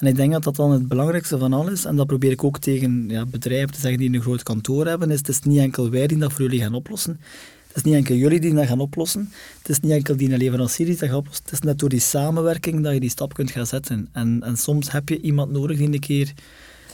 En 0.00 0.06
ik 0.06 0.16
denk 0.16 0.32
dat 0.32 0.44
dat 0.44 0.56
dan 0.56 0.70
het 0.70 0.88
belangrijkste 0.88 1.38
van 1.38 1.52
alles, 1.52 1.84
en 1.84 1.96
dat 1.96 2.06
probeer 2.06 2.30
ik 2.30 2.44
ook 2.44 2.58
tegen 2.58 3.04
ja, 3.08 3.26
bedrijven 3.26 3.72
te 3.72 3.80
zeggen 3.80 3.98
die 3.98 4.12
een 4.12 4.20
groot 4.20 4.42
kantoor 4.42 4.86
hebben, 4.86 5.10
is 5.10 5.18
het 5.18 5.28
is 5.28 5.40
niet 5.40 5.58
enkel 5.58 5.90
wij 5.90 6.06
die 6.06 6.18
dat 6.18 6.32
voor 6.32 6.42
jullie 6.42 6.60
gaan 6.60 6.74
oplossen. 6.74 7.20
Het 7.66 7.76
is 7.76 7.82
niet 7.82 7.94
enkel 7.94 8.14
jullie 8.14 8.40
die 8.40 8.54
dat 8.54 8.66
gaan 8.66 8.80
oplossen. 8.80 9.32
Het 9.58 9.68
is 9.68 9.80
niet 9.80 9.92
enkel 9.92 10.16
die 10.16 10.32
een 10.32 10.38
leverancier 10.38 10.86
die 10.86 10.96
dat 10.96 11.08
gaat 11.08 11.18
oplossen. 11.18 11.44
Het 11.44 11.52
is 11.52 11.60
net 11.60 11.78
door 11.78 11.88
die 11.88 12.00
samenwerking 12.00 12.82
dat 12.82 12.92
je 12.92 13.00
die 13.00 13.10
stap 13.10 13.34
kunt 13.34 13.50
gaan 13.50 13.66
zetten. 13.66 14.08
En, 14.12 14.42
en 14.42 14.56
soms 14.56 14.92
heb 14.92 15.08
je 15.08 15.20
iemand 15.20 15.50
nodig 15.50 15.76
die 15.76 15.92
een 15.92 16.00
keer 16.00 16.32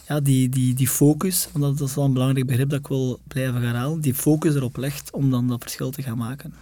ja, 0.08 0.20
die, 0.20 0.48
die, 0.48 0.74
die 0.74 0.88
focus, 0.88 1.48
want 1.52 1.78
dat 1.78 1.88
is 1.88 1.94
wel 1.94 2.04
een 2.04 2.12
belangrijk 2.12 2.46
begrip 2.46 2.70
dat 2.70 2.78
ik 2.78 2.86
wil 2.86 3.18
blijven 3.28 3.62
gaan 3.62 3.74
halen, 3.74 4.00
die 4.00 4.14
focus 4.14 4.54
erop 4.54 4.76
legt 4.76 5.10
om 5.12 5.30
dan 5.30 5.48
dat 5.48 5.62
verschil 5.62 5.90
te 5.90 6.02
gaan 6.02 6.18
maken. 6.18 6.54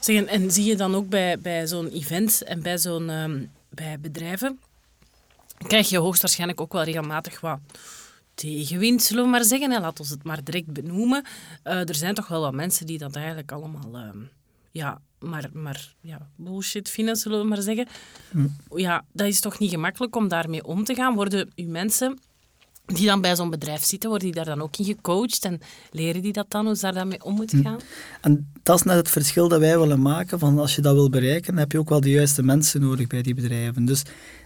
Zeg, 0.00 0.16
en, 0.16 0.28
en 0.28 0.50
zie 0.50 0.64
je 0.64 0.76
dan 0.76 0.94
ook 0.94 1.08
bij, 1.08 1.38
bij 1.38 1.66
zo'n 1.66 1.88
event 1.88 2.42
en 2.42 2.62
bij, 2.62 2.78
zo'n, 2.78 3.10
ehm, 3.10 3.44
bij 3.68 4.00
bedrijven, 4.00 4.58
krijg 5.66 5.88
je 5.88 5.98
hoogstwaarschijnlijk 5.98 6.60
ook 6.60 6.72
wel 6.72 6.82
regelmatig 6.82 7.40
wat 7.40 7.58
tegenwind, 8.34 9.02
zullen 9.02 9.24
we 9.24 9.30
maar 9.30 9.44
zeggen. 9.44 9.70
Hè. 9.70 9.80
Laat 9.80 10.00
ons 10.00 10.10
het 10.10 10.24
maar 10.24 10.44
direct 10.44 10.72
benoemen. 10.72 11.24
Uh, 11.64 11.88
er 11.88 11.94
zijn 11.94 12.14
toch 12.14 12.28
wel 12.28 12.40
wat 12.40 12.54
mensen 12.54 12.86
die 12.86 12.98
dat 12.98 13.16
eigenlijk 13.16 13.52
allemaal... 13.52 13.90
Uh, 13.94 14.08
ja, 14.70 15.00
maar, 15.18 15.50
maar 15.52 15.94
ja, 16.00 16.28
bullshit 16.36 16.88
vinden, 16.88 17.16
zullen 17.16 17.40
we 17.40 17.46
maar 17.46 17.62
zeggen. 17.62 17.86
Hm. 18.30 18.46
Ja, 18.76 19.04
dat 19.12 19.26
is 19.26 19.40
toch 19.40 19.58
niet 19.58 19.70
gemakkelijk 19.70 20.16
om 20.16 20.28
daarmee 20.28 20.64
om 20.64 20.84
te 20.84 20.94
gaan. 20.94 21.14
Worden 21.14 21.50
uw 21.56 21.68
mensen 21.68 22.18
die 22.84 23.06
dan 23.06 23.20
bij 23.20 23.36
zo'n 23.36 23.50
bedrijf 23.50 23.84
zitten, 23.84 24.08
worden 24.08 24.32
die 24.32 24.36
daar 24.36 24.54
dan 24.56 24.62
ook 24.62 24.76
in 24.76 24.84
gecoacht 24.84 25.44
en 25.44 25.60
leren 25.90 26.22
die 26.22 26.32
dat 26.32 26.50
dan, 26.50 26.66
hoe 26.66 26.74
ze 26.74 26.80
daar 26.80 26.94
dan 26.94 27.08
mee 27.08 27.24
om 27.24 27.34
moeten 27.34 27.58
hm. 27.58 27.64
gaan? 27.64 27.80
En 28.20 28.52
dat 28.62 28.76
is 28.78 28.82
net 28.82 28.96
het 28.96 29.10
verschil 29.10 29.48
dat 29.48 29.60
wij 29.60 29.78
willen 29.78 30.02
maken, 30.02 30.38
van 30.38 30.58
als 30.58 30.74
je 30.74 30.82
dat 30.82 30.94
wil 30.94 31.10
bereiken, 31.10 31.56
heb 31.56 31.72
je 31.72 31.78
ook 31.78 31.88
wel 31.88 32.00
de 32.00 32.10
juiste 32.10 32.42
mensen 32.42 32.80
nodig 32.80 33.06
bij 33.06 33.22
die 33.22 33.34
bedrijven. 33.34 33.84
Dus 33.84 34.02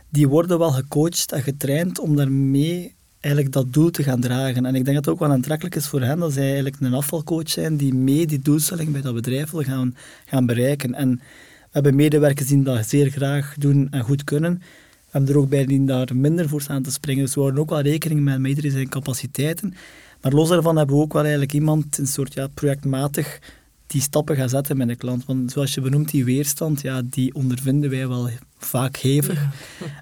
die 0.08 0.28
worden 0.28 0.58
wel 0.58 0.70
gecoacht 0.70 1.32
en 1.32 1.42
getraind 1.42 1.98
om 1.98 2.16
daarmee 2.16 2.94
eigenlijk 3.20 3.54
dat 3.54 3.72
doel 3.72 3.90
te 3.90 4.02
gaan 4.02 4.20
dragen. 4.20 4.66
En 4.66 4.74
ik 4.74 4.84
denk 4.84 4.96
dat 4.96 5.04
het 5.04 5.08
ook 5.08 5.20
wel 5.20 5.30
aantrekkelijk 5.30 5.74
is 5.74 5.86
voor 5.86 6.02
hen 6.02 6.18
dat 6.18 6.32
zij 6.32 6.44
eigenlijk 6.44 6.80
een 6.80 6.94
afvalcoach 6.94 7.50
zijn 7.50 7.76
die 7.76 7.94
mee 7.94 8.26
die 8.26 8.38
doelstelling 8.38 8.92
bij 8.92 9.00
dat 9.00 9.14
bedrijf 9.14 9.50
wil 9.50 9.62
gaan, 9.62 9.96
gaan 10.26 10.46
bereiken. 10.46 10.94
En 10.94 11.10
we 11.10 11.70
hebben 11.70 11.94
medewerkers 11.94 12.48
die 12.48 12.62
dat 12.62 12.88
zeer 12.88 13.10
graag 13.10 13.54
doen 13.58 13.88
en 13.90 14.02
goed 14.02 14.24
kunnen. 14.24 14.54
We 14.54 15.10
hebben 15.10 15.30
er 15.30 15.38
ook 15.38 15.48
bij 15.48 15.66
die 15.66 15.84
daar 15.84 16.16
minder 16.16 16.48
voor 16.48 16.60
staan 16.60 16.82
te 16.82 16.90
springen. 16.90 17.24
Dus 17.24 17.34
we 17.34 17.40
houden 17.40 17.60
ook 17.60 17.70
wel 17.70 17.80
rekening 17.80 18.20
met 18.20 18.46
iedereen 18.46 18.70
zijn 18.70 18.88
capaciteiten. 18.88 19.74
Maar 20.20 20.32
los 20.32 20.48
daarvan 20.48 20.76
hebben 20.76 20.96
we 20.96 21.02
ook 21.02 21.12
wel 21.12 21.22
eigenlijk 21.22 21.52
iemand, 21.52 21.98
een 21.98 22.06
soort 22.06 22.34
ja, 22.34 22.46
projectmatig 22.46 23.38
die 23.86 24.00
stappen 24.00 24.36
gaan 24.36 24.48
zetten 24.48 24.76
met 24.76 24.88
een 24.88 24.96
klant. 24.96 25.24
Want 25.24 25.52
zoals 25.52 25.74
je 25.74 25.80
benoemt, 25.80 26.10
die 26.10 26.24
weerstand, 26.24 26.80
ja, 26.80 27.02
die 27.04 27.34
ondervinden 27.34 27.90
wij 27.90 28.08
wel 28.08 28.30
vaak 28.58 28.96
hevig. 28.96 29.46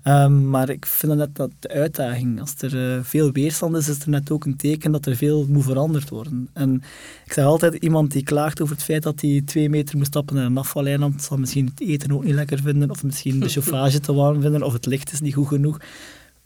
Ehm, 0.02 0.50
maar 0.50 0.68
ik 0.68 0.86
vind 0.86 1.12
dat 1.12 1.20
net 1.20 1.36
dat 1.36 1.50
de 1.58 1.68
uitdaging. 1.68 2.40
Als 2.40 2.54
er 2.58 2.96
eh, 2.96 2.98
veel 3.02 3.32
weerstand 3.32 3.76
is, 3.76 3.88
is 3.88 4.00
er 4.00 4.08
net 4.08 4.30
ook 4.30 4.44
een 4.44 4.56
teken 4.56 4.92
dat 4.92 5.06
er 5.06 5.16
veel 5.16 5.46
moet 5.48 5.64
veranderd 5.64 6.08
worden. 6.08 6.48
En 6.52 6.82
ik 7.24 7.32
zeg 7.32 7.44
altijd, 7.44 7.74
iemand 7.74 8.12
die 8.12 8.22
klaagt 8.22 8.60
over 8.60 8.74
het 8.74 8.84
feit 8.84 9.02
dat 9.02 9.20
hij 9.20 9.42
twee 9.44 9.68
meter 9.68 9.96
moet 9.96 10.06
stappen 10.06 10.34
naar 10.34 10.44
een 10.44 10.58
afvaleiland, 10.58 11.22
zal 11.22 11.36
misschien 11.36 11.66
het 11.66 11.80
eten 11.80 12.12
ook 12.12 12.24
niet 12.24 12.34
lekker 12.34 12.58
vinden, 12.58 12.90
of 12.90 13.02
misschien 13.02 13.40
de 13.40 13.48
chauffage 13.54 14.00
te 14.00 14.12
warm 14.12 14.40
vinden, 14.40 14.62
of 14.62 14.72
het 14.72 14.86
licht 14.86 15.12
is 15.12 15.20
niet 15.20 15.34
goed 15.34 15.48
genoeg. 15.48 15.78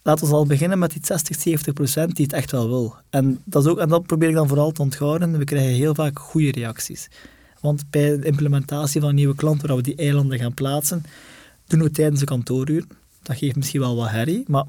Laten 0.09 0.29
we 0.29 0.35
al 0.35 0.47
beginnen 0.47 0.79
met 0.79 0.91
die 0.91 1.01
60, 1.05 1.41
70 1.41 1.73
procent 1.73 2.17
die 2.17 2.25
het 2.25 2.35
echt 2.35 2.51
wel 2.51 2.69
wil. 2.69 2.95
En 3.11 3.41
dat, 3.45 3.65
is 3.65 3.71
ook, 3.71 3.79
en 3.79 3.89
dat 3.89 4.07
probeer 4.07 4.29
ik 4.29 4.35
dan 4.35 4.49
vooral 4.49 4.71
te 4.71 4.83
onthouden. 4.83 5.39
We 5.39 5.45
krijgen 5.45 5.75
heel 5.75 5.95
vaak 5.95 6.19
goede 6.19 6.51
reacties. 6.51 7.09
Want 7.61 7.91
bij 7.91 8.17
de 8.17 8.27
implementatie 8.27 9.01
van 9.01 9.15
nieuwe 9.15 9.35
klanten, 9.35 9.69
waar 9.69 9.77
we 9.77 9.83
die 9.83 9.97
eilanden 9.97 10.39
gaan 10.39 10.55
plaatsen, 10.55 11.03
doen 11.67 11.83
we 11.83 11.91
tijdens 11.91 12.21
de 12.21 12.27
kantooruur. 12.27 12.85
Dat 13.23 13.37
geeft 13.37 13.57
misschien 13.57 13.81
wel 13.81 13.97
wat 13.97 14.11
herrie, 14.11 14.45
maar 14.47 14.65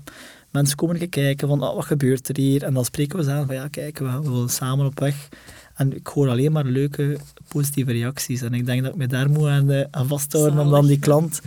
mensen 0.52 0.78
komen 0.78 1.10
kijken 1.10 1.47
van 1.47 1.63
oh, 1.63 1.75
wat 1.75 1.86
gebeurt 1.86 2.30
er 2.30 2.38
hier? 2.38 2.63
En 2.63 2.73
dan 2.73 2.86
spreken 2.86 3.17
we 3.17 3.23
ze 3.23 3.32
aan 3.32 3.45
van 3.45 3.56
ja, 3.56 3.67
kijk, 3.67 3.97
we, 3.99 4.06
we 4.06 4.30
willen 4.30 4.49
samen 4.49 4.86
op 4.86 4.99
weg. 4.99 5.30
En 5.75 5.95
ik 5.95 6.08
hoor 6.08 6.30
alleen 6.30 6.52
maar 6.52 6.65
leuke, 6.65 7.17
positieve 7.47 7.91
reacties. 7.91 8.41
En 8.41 8.54
ik 8.54 8.65
denk 8.65 8.84
dat 8.84 8.91
ik 8.91 8.97
me 8.97 9.08
daar 9.08 9.30
moet 9.30 9.47
aan, 9.47 9.71
uh, 9.71 9.84
aan 9.91 10.08
vasthouden 10.08 10.60
om 10.60 10.69
dan 10.69 10.86
die 10.86 10.99
klant 10.99 11.41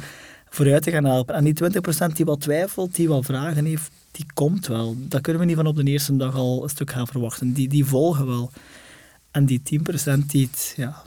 vooruit 0.55 0.83
te 0.83 0.91
gaan 0.91 1.05
helpen. 1.05 1.35
En 1.35 1.45
die 1.45 1.55
20% 1.55 2.13
die 2.13 2.25
wat 2.25 2.41
twijfelt, 2.41 2.95
die 2.95 3.09
wat 3.09 3.25
vragen 3.25 3.65
heeft, 3.65 3.91
die 4.11 4.27
komt 4.35 4.67
wel. 4.67 4.97
Dat 4.99 5.21
kunnen 5.21 5.43
we 5.43 5.49
niet 5.49 5.57
van 5.57 5.67
op 5.67 5.77
de 5.77 5.83
eerste 5.83 6.17
dag 6.17 6.35
al 6.35 6.63
een 6.63 6.69
stuk 6.69 6.91
gaan 6.91 7.07
verwachten. 7.07 7.53
Die, 7.53 7.69
die 7.69 7.85
volgen 7.85 8.27
wel. 8.27 8.51
En 9.31 9.47
die 9.47 9.63
10% 10.15 10.19
die 10.27 10.49
het 10.51 10.75
ja, 10.77 11.03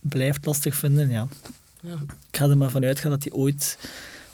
blijft 0.00 0.46
lastig 0.46 0.74
vinden, 0.74 1.10
ja. 1.10 1.28
ja. 1.80 1.94
Ik 2.30 2.36
ga 2.36 2.48
er 2.48 2.56
maar 2.56 2.70
vanuit 2.70 2.98
gaan 2.98 3.10
dat 3.10 3.22
die 3.22 3.34
ooit 3.34 3.78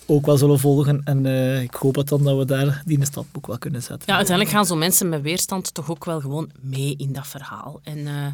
ook 0.07 0.27
wel 0.27 0.37
zullen 0.37 0.59
volgen. 0.59 1.01
En 1.05 1.25
uh, 1.25 1.63
ik 1.63 1.75
hoop 1.75 1.95
het 1.95 2.09
dan 2.09 2.23
dat 2.23 2.39
we 2.39 2.45
daar 2.45 2.83
die 2.87 2.99
een 2.99 3.07
stap 3.07 3.27
ook 3.33 3.47
wel 3.47 3.59
kunnen 3.59 3.83
zetten. 3.83 4.05
Ja, 4.07 4.17
uiteindelijk 4.17 4.57
gaan 4.57 4.67
zo 4.67 4.77
mensen 4.77 5.09
met 5.09 5.23
weerstand 5.23 5.75
toch 5.75 5.91
ook 5.91 6.05
wel 6.05 6.21
gewoon 6.21 6.51
mee 6.61 6.95
in 6.97 7.13
dat 7.13 7.27
verhaal. 7.27 7.81
En, 7.83 7.99
uh, 7.99 8.27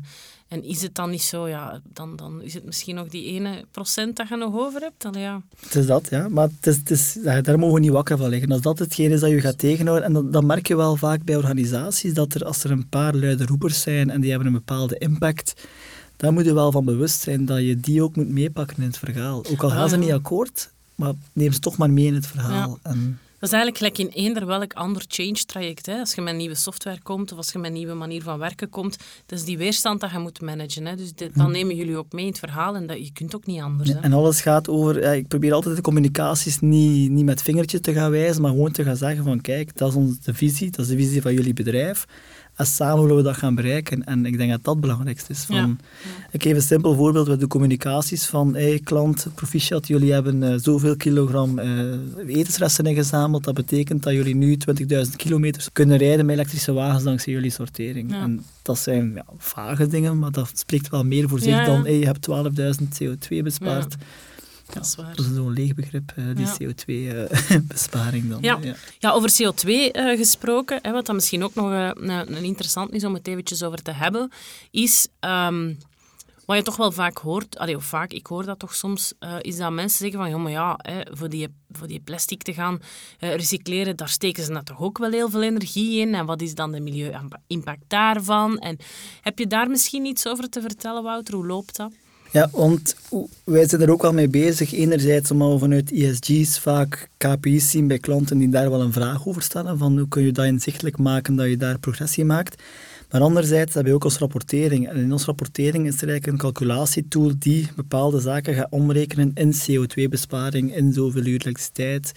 en 0.51 0.65
is 0.65 0.83
het 0.83 0.95
dan 0.95 1.11
niet 1.11 1.23
zo, 1.23 1.49
ja, 1.49 1.81
dan, 1.93 2.17
dan 2.17 2.43
is 2.43 2.55
het 2.55 2.65
misschien 2.65 2.95
nog 2.95 3.09
die 3.09 3.25
ene 3.25 3.65
procent 3.71 4.17
dat 4.17 4.29
je 4.29 4.37
nog 4.37 4.55
over 4.55 4.81
hebt. 4.81 5.03
Dan, 5.03 5.13
ja. 5.13 5.43
Het 5.61 5.75
is 5.75 5.87
dat, 5.87 6.09
ja. 6.11 6.29
Maar 6.29 6.49
het 6.57 6.67
is, 6.67 6.77
het 6.77 6.91
is, 6.91 7.19
daar 7.23 7.59
mogen 7.59 7.75
we 7.75 7.81
niet 7.81 7.91
wakker 7.91 8.17
van 8.17 8.29
liggen. 8.29 8.53
Als 8.53 8.61
dat 8.61 8.79
hetgeen 8.79 9.11
is 9.11 9.21
dat 9.21 9.31
je 9.31 9.41
gaat 9.41 9.59
tegenhouden, 9.59 10.07
en 10.07 10.13
dan, 10.13 10.31
dan 10.31 10.47
merk 10.47 10.69
je 10.69 10.77
wel 10.77 10.97
vaak 10.97 11.25
bij 11.25 11.37
organisaties 11.37 12.15
dat 12.15 12.35
er, 12.35 12.45
als 12.45 12.65
er 12.65 12.71
een 12.71 12.89
paar 12.89 13.15
luide 13.15 13.47
roepers 13.47 13.81
zijn 13.81 14.11
en 14.11 14.21
die 14.21 14.31
hebben 14.31 14.49
een 14.49 14.55
bepaalde 14.55 14.99
impact, 14.99 15.55
daar 16.17 16.33
moet 16.33 16.45
je 16.45 16.55
wel 16.55 16.73
van 16.73 16.85
bewust 16.85 17.21
zijn 17.21 17.45
dat 17.45 17.61
je 17.61 17.81
die 17.81 18.03
ook 18.03 18.17
moet 18.17 18.29
meepakken 18.29 18.77
in 18.77 18.83
het 18.83 18.99
verhaal. 18.99 19.45
Ook 19.51 19.63
al 19.63 19.71
gaan 19.71 19.89
ze 19.89 19.95
ah. 19.95 20.01
niet 20.01 20.13
akkoord, 20.13 20.71
maar 20.95 21.13
neem 21.33 21.53
ze 21.53 21.59
toch 21.59 21.77
maar 21.77 21.91
mee 21.91 22.07
in 22.07 22.15
het 22.15 22.27
verhaal. 22.27 22.79
En 22.83 23.19
dat 23.41 23.49
is 23.49 23.55
eigenlijk 23.55 23.77
gelijk 23.77 23.99
in 23.99 24.23
eender 24.25 24.47
welk 24.47 24.73
ander 24.73 25.05
change 25.09 25.45
traject. 25.47 25.87
Hè. 25.87 25.99
Als 25.99 26.15
je 26.15 26.21
met 26.21 26.35
nieuwe 26.35 26.55
software 26.55 27.01
komt 27.03 27.33
of 27.33 27.39
als 27.39 27.53
je 27.53 27.59
met 27.59 27.71
een 27.71 27.77
nieuwe 27.77 27.95
manier 27.95 28.23
van 28.23 28.39
werken 28.39 28.69
komt, 28.69 28.97
dat 29.27 29.39
is 29.39 29.45
die 29.45 29.59
weerstand 29.59 30.01
dat 30.01 30.11
je 30.11 30.19
moet 30.19 30.41
managen. 30.41 30.87
Hè. 30.87 30.97
Dus 30.97 31.15
dit, 31.15 31.35
dan 31.35 31.47
hm. 31.47 31.53
nemen 31.53 31.77
jullie 31.77 31.97
ook 31.97 32.13
mee 32.13 32.25
in 32.25 32.31
het 32.31 32.39
verhaal 32.39 32.75
en 32.75 32.87
dat, 32.87 32.99
je 32.99 33.13
kunt 33.13 33.35
ook 33.35 33.47
niet 33.47 33.61
anders. 33.61 33.89
Hè. 33.89 33.99
En 33.99 34.13
alles 34.13 34.41
gaat 34.41 34.69
over, 34.69 35.03
ja, 35.03 35.11
ik 35.11 35.29
probeer 35.29 35.53
altijd 35.53 35.77
de 35.77 35.83
communicaties 35.83 36.61
niet, 36.61 37.11
niet 37.11 37.25
met 37.25 37.43
vingertje 37.43 37.81
te 37.81 37.93
gaan 37.93 38.11
wijzen, 38.11 38.43
maar 38.43 38.51
gewoon 38.51 38.73
te 38.73 38.85
gaan 38.85 38.97
zeggen 38.97 39.25
van 39.25 39.41
kijk, 39.41 39.77
dat 39.77 39.89
is 39.89 39.95
onze 39.95 40.35
visie, 40.35 40.71
dat 40.71 40.81
is 40.81 40.91
de 40.91 40.97
visie 40.97 41.23
van 41.23 41.35
jullie 41.35 41.55
bedrijf. 41.55 42.07
En 42.61 42.67
samen 42.67 43.01
willen 43.01 43.17
we 43.17 43.23
dat 43.23 43.37
gaan 43.37 43.55
bereiken. 43.55 44.05
En 44.05 44.27
ik 44.27 44.37
denk 44.37 44.51
dat 44.51 44.65
dat 44.65 44.73
het 44.75 44.83
belangrijkste 44.83 45.33
is. 45.33 45.45
Van, 45.45 45.79
Ik 46.31 46.43
geef 46.43 46.55
een 46.55 46.63
simpel 46.63 46.95
voorbeeld 46.95 47.29
met 47.29 47.41
de 47.41 47.47
communicaties 47.47 48.27
van 48.27 48.55
hey, 48.55 48.81
klant, 48.85 49.27
proficiat, 49.35 49.87
jullie 49.87 50.13
hebben 50.13 50.43
uh, 50.43 50.55
zoveel 50.57 50.97
kilogram 50.97 51.59
uh, 51.59 52.37
etensresten 52.37 52.87
ingezameld. 52.87 53.45
Dat 53.45 53.55
betekent 53.55 54.03
dat 54.03 54.13
jullie 54.13 54.35
nu 54.35 54.59
20.000 54.83 55.17
kilometer 55.17 55.69
kunnen 55.73 55.97
rijden 55.97 56.27
met 56.27 56.35
elektrische 56.35 56.73
wagens 56.73 57.05
dankzij 57.05 57.33
jullie 57.33 57.51
sortering. 57.51 58.13
En 58.15 58.45
dat 58.63 58.79
zijn 58.79 59.13
ja, 59.15 59.25
vage 59.39 59.87
dingen, 59.87 60.19
maar 60.19 60.31
dat 60.31 60.51
spreekt 60.55 60.89
wel 60.89 61.05
meer 61.05 61.29
voor 61.29 61.41
zich 61.41 61.65
dan 61.65 61.83
hey, 61.83 61.99
je 61.99 62.07
hebt 62.07 62.29
12.000 62.81 62.85
CO2 63.03 63.43
bespaard. 63.43 63.97
Dat 64.73 64.85
is 64.85 64.95
waar. 64.95 65.17
Dat 65.17 65.27
is 65.27 65.35
zo'n 65.35 65.53
leeg 65.53 65.75
begrip, 65.75 66.13
die 66.35 66.47
CO2-besparing 66.47 68.29
dan. 68.31 68.39
Ja. 68.41 68.59
ja. 68.99 69.11
over 69.11 69.31
CO2 69.31 69.69
uh, 69.69 70.17
gesproken, 70.17 70.79
hè, 70.83 70.93
wat 70.93 71.07
dan 71.07 71.15
misschien 71.15 71.45
ook 71.45 71.55
nog 71.55 71.71
uh, 71.71 71.91
een, 71.95 72.45
interessant 72.45 72.93
is 72.93 73.05
om 73.05 73.15
het 73.15 73.27
eventjes 73.27 73.63
over 73.63 73.83
te 73.83 73.93
hebben, 73.93 74.31
is... 74.71 75.09
Um, 75.21 75.79
wat 76.47 76.59
je 76.59 76.65
toch 76.65 76.77
wel 76.77 76.93
vaak 76.93 77.19
hoort, 77.19 77.59
allee, 77.59 77.77
of 77.77 77.85
vaak, 77.85 78.13
ik 78.13 78.27
hoor 78.27 78.45
dat 78.45 78.59
toch 78.59 78.75
soms, 78.75 79.13
is 79.41 79.57
dat 79.57 79.73
mensen 79.73 79.99
zeggen 79.99 80.19
van, 80.19 80.31
ja, 80.31 80.37
maar 80.37 80.53
ja, 80.53 80.79
hè, 80.83 81.01
voor, 81.11 81.29
die, 81.29 81.49
voor 81.71 81.87
die 81.87 82.01
plastic 82.01 82.43
te 82.43 82.53
gaan 82.53 82.81
recycleren, 83.19 83.97
daar 83.97 84.09
steken 84.09 84.45
ze 84.45 84.53
nou 84.53 84.65
toch 84.65 84.81
ook 84.81 84.99
wel 84.99 85.11
heel 85.11 85.31
veel 85.31 85.43
energie 85.43 86.01
in. 86.01 86.15
En 86.15 86.27
wat 86.27 86.43
is 86.43 86.55
dan 86.55 86.73
de 86.73 86.81
milieu-impact 86.81 87.83
daarvan? 87.87 88.59
En 88.59 88.77
heb 89.21 89.39
je 89.39 89.47
daar 89.47 89.69
misschien 89.69 90.05
iets 90.05 90.27
over 90.27 90.49
te 90.49 90.61
vertellen, 90.61 91.03
Wouter? 91.03 91.35
Hoe 91.35 91.47
loopt 91.47 91.77
dat? 91.77 91.93
Ja, 92.33 92.49
want 92.53 92.97
wij 93.45 93.69
zijn 93.69 93.81
er 93.81 93.91
ook 93.91 94.05
al 94.05 94.13
mee 94.13 94.29
bezig. 94.29 94.73
Enerzijds 94.73 95.31
omdat 95.31 95.53
we 95.53 95.59
vanuit 95.59 95.93
ESG's 95.93 96.59
vaak 96.59 97.09
KPI's 97.17 97.71
zien 97.71 97.87
bij 97.87 97.99
klanten 97.99 98.39
die 98.39 98.49
daar 98.49 98.71
wel 98.71 98.81
een 98.81 98.93
vraag 98.93 99.27
over 99.27 99.43
stellen. 99.43 99.79
Van 99.79 99.99
hoe 99.99 100.09
kun 100.09 100.23
je 100.23 100.33
dat 100.33 100.45
inzichtelijk 100.45 100.99
maken 100.99 101.37
dat 101.37 101.49
je 101.49 101.57
daar 101.57 101.79
progressie 101.79 102.25
maakt. 102.25 102.63
Maar 103.11 103.21
anderzijds 103.21 103.75
hebben 103.75 103.93
we 103.93 103.99
ook 103.99 104.05
onze 104.05 104.19
rapportering. 104.19 104.89
En 104.89 104.97
in 104.97 105.13
onze 105.13 105.27
rapportering 105.27 105.87
is 105.87 106.03
er 106.03 106.09
eigenlijk 106.09 106.27
een 106.27 106.53
calculatietool 106.53 107.33
die 107.39 107.69
bepaalde 107.77 108.21
zaken 108.21 108.55
gaat 108.55 108.71
omrekenen 108.71 109.31
in 109.35 109.55
CO2-besparing, 109.55 110.77
in 110.77 110.93
zoveel 110.93 111.27
uur 111.27 111.41
elektriciteit. 111.41 112.13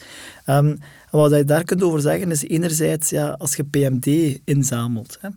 En 0.46 0.80
wat 1.12 1.32
je 1.32 1.46
daar 1.46 1.64
kunt 1.64 1.84
over 1.84 2.02
zeggen 2.02 2.32
is 2.32 2.44
enerzijds, 2.44 3.10
ja, 3.10 3.30
als 3.30 3.56
je 3.56 3.64
PMD 3.64 4.40
inzamelt, 4.44 5.18
hè, 5.22 5.30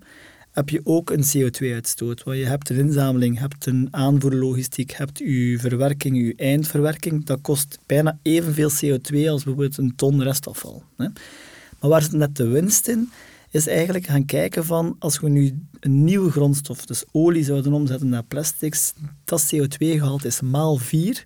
heb 0.56 0.68
je 0.68 0.80
ook 0.84 1.10
een 1.10 1.24
CO2-uitstoot. 1.24 2.22
Want 2.22 2.38
je 2.38 2.44
hebt 2.44 2.70
een 2.70 2.76
inzameling, 2.76 3.38
hebt 3.38 3.66
een 3.66 3.88
aanvoerlogistiek, 3.90 4.90
hebt 4.90 5.18
je 5.18 5.58
verwerking, 5.58 6.16
je 6.16 6.34
eindverwerking. 6.36 7.24
Dat 7.24 7.40
kost 7.40 7.78
bijna 7.86 8.18
evenveel 8.22 8.70
CO2 8.70 9.28
als 9.28 9.44
bijvoorbeeld 9.44 9.78
een 9.78 9.96
ton 9.96 10.22
restafval. 10.22 10.82
Hè. 10.96 11.08
Maar 11.80 11.90
waar 11.90 12.02
zit 12.02 12.12
net 12.12 12.36
de 12.36 12.46
winst 12.46 12.88
in? 12.88 13.10
is 13.50 13.66
eigenlijk 13.66 14.06
gaan 14.06 14.24
kijken 14.24 14.64
van, 14.64 14.96
als 14.98 15.20
we 15.20 15.28
nu 15.28 15.58
een 15.80 16.04
nieuwe 16.04 16.30
grondstof, 16.30 16.86
dus 16.86 17.04
olie, 17.12 17.44
zouden 17.44 17.72
omzetten 17.72 18.08
naar 18.08 18.24
plastics, 18.24 18.92
dat 19.24 19.54
CO2-gehalte 19.54 20.26
is 20.26 20.40
maal 20.40 20.76
4 20.76 21.24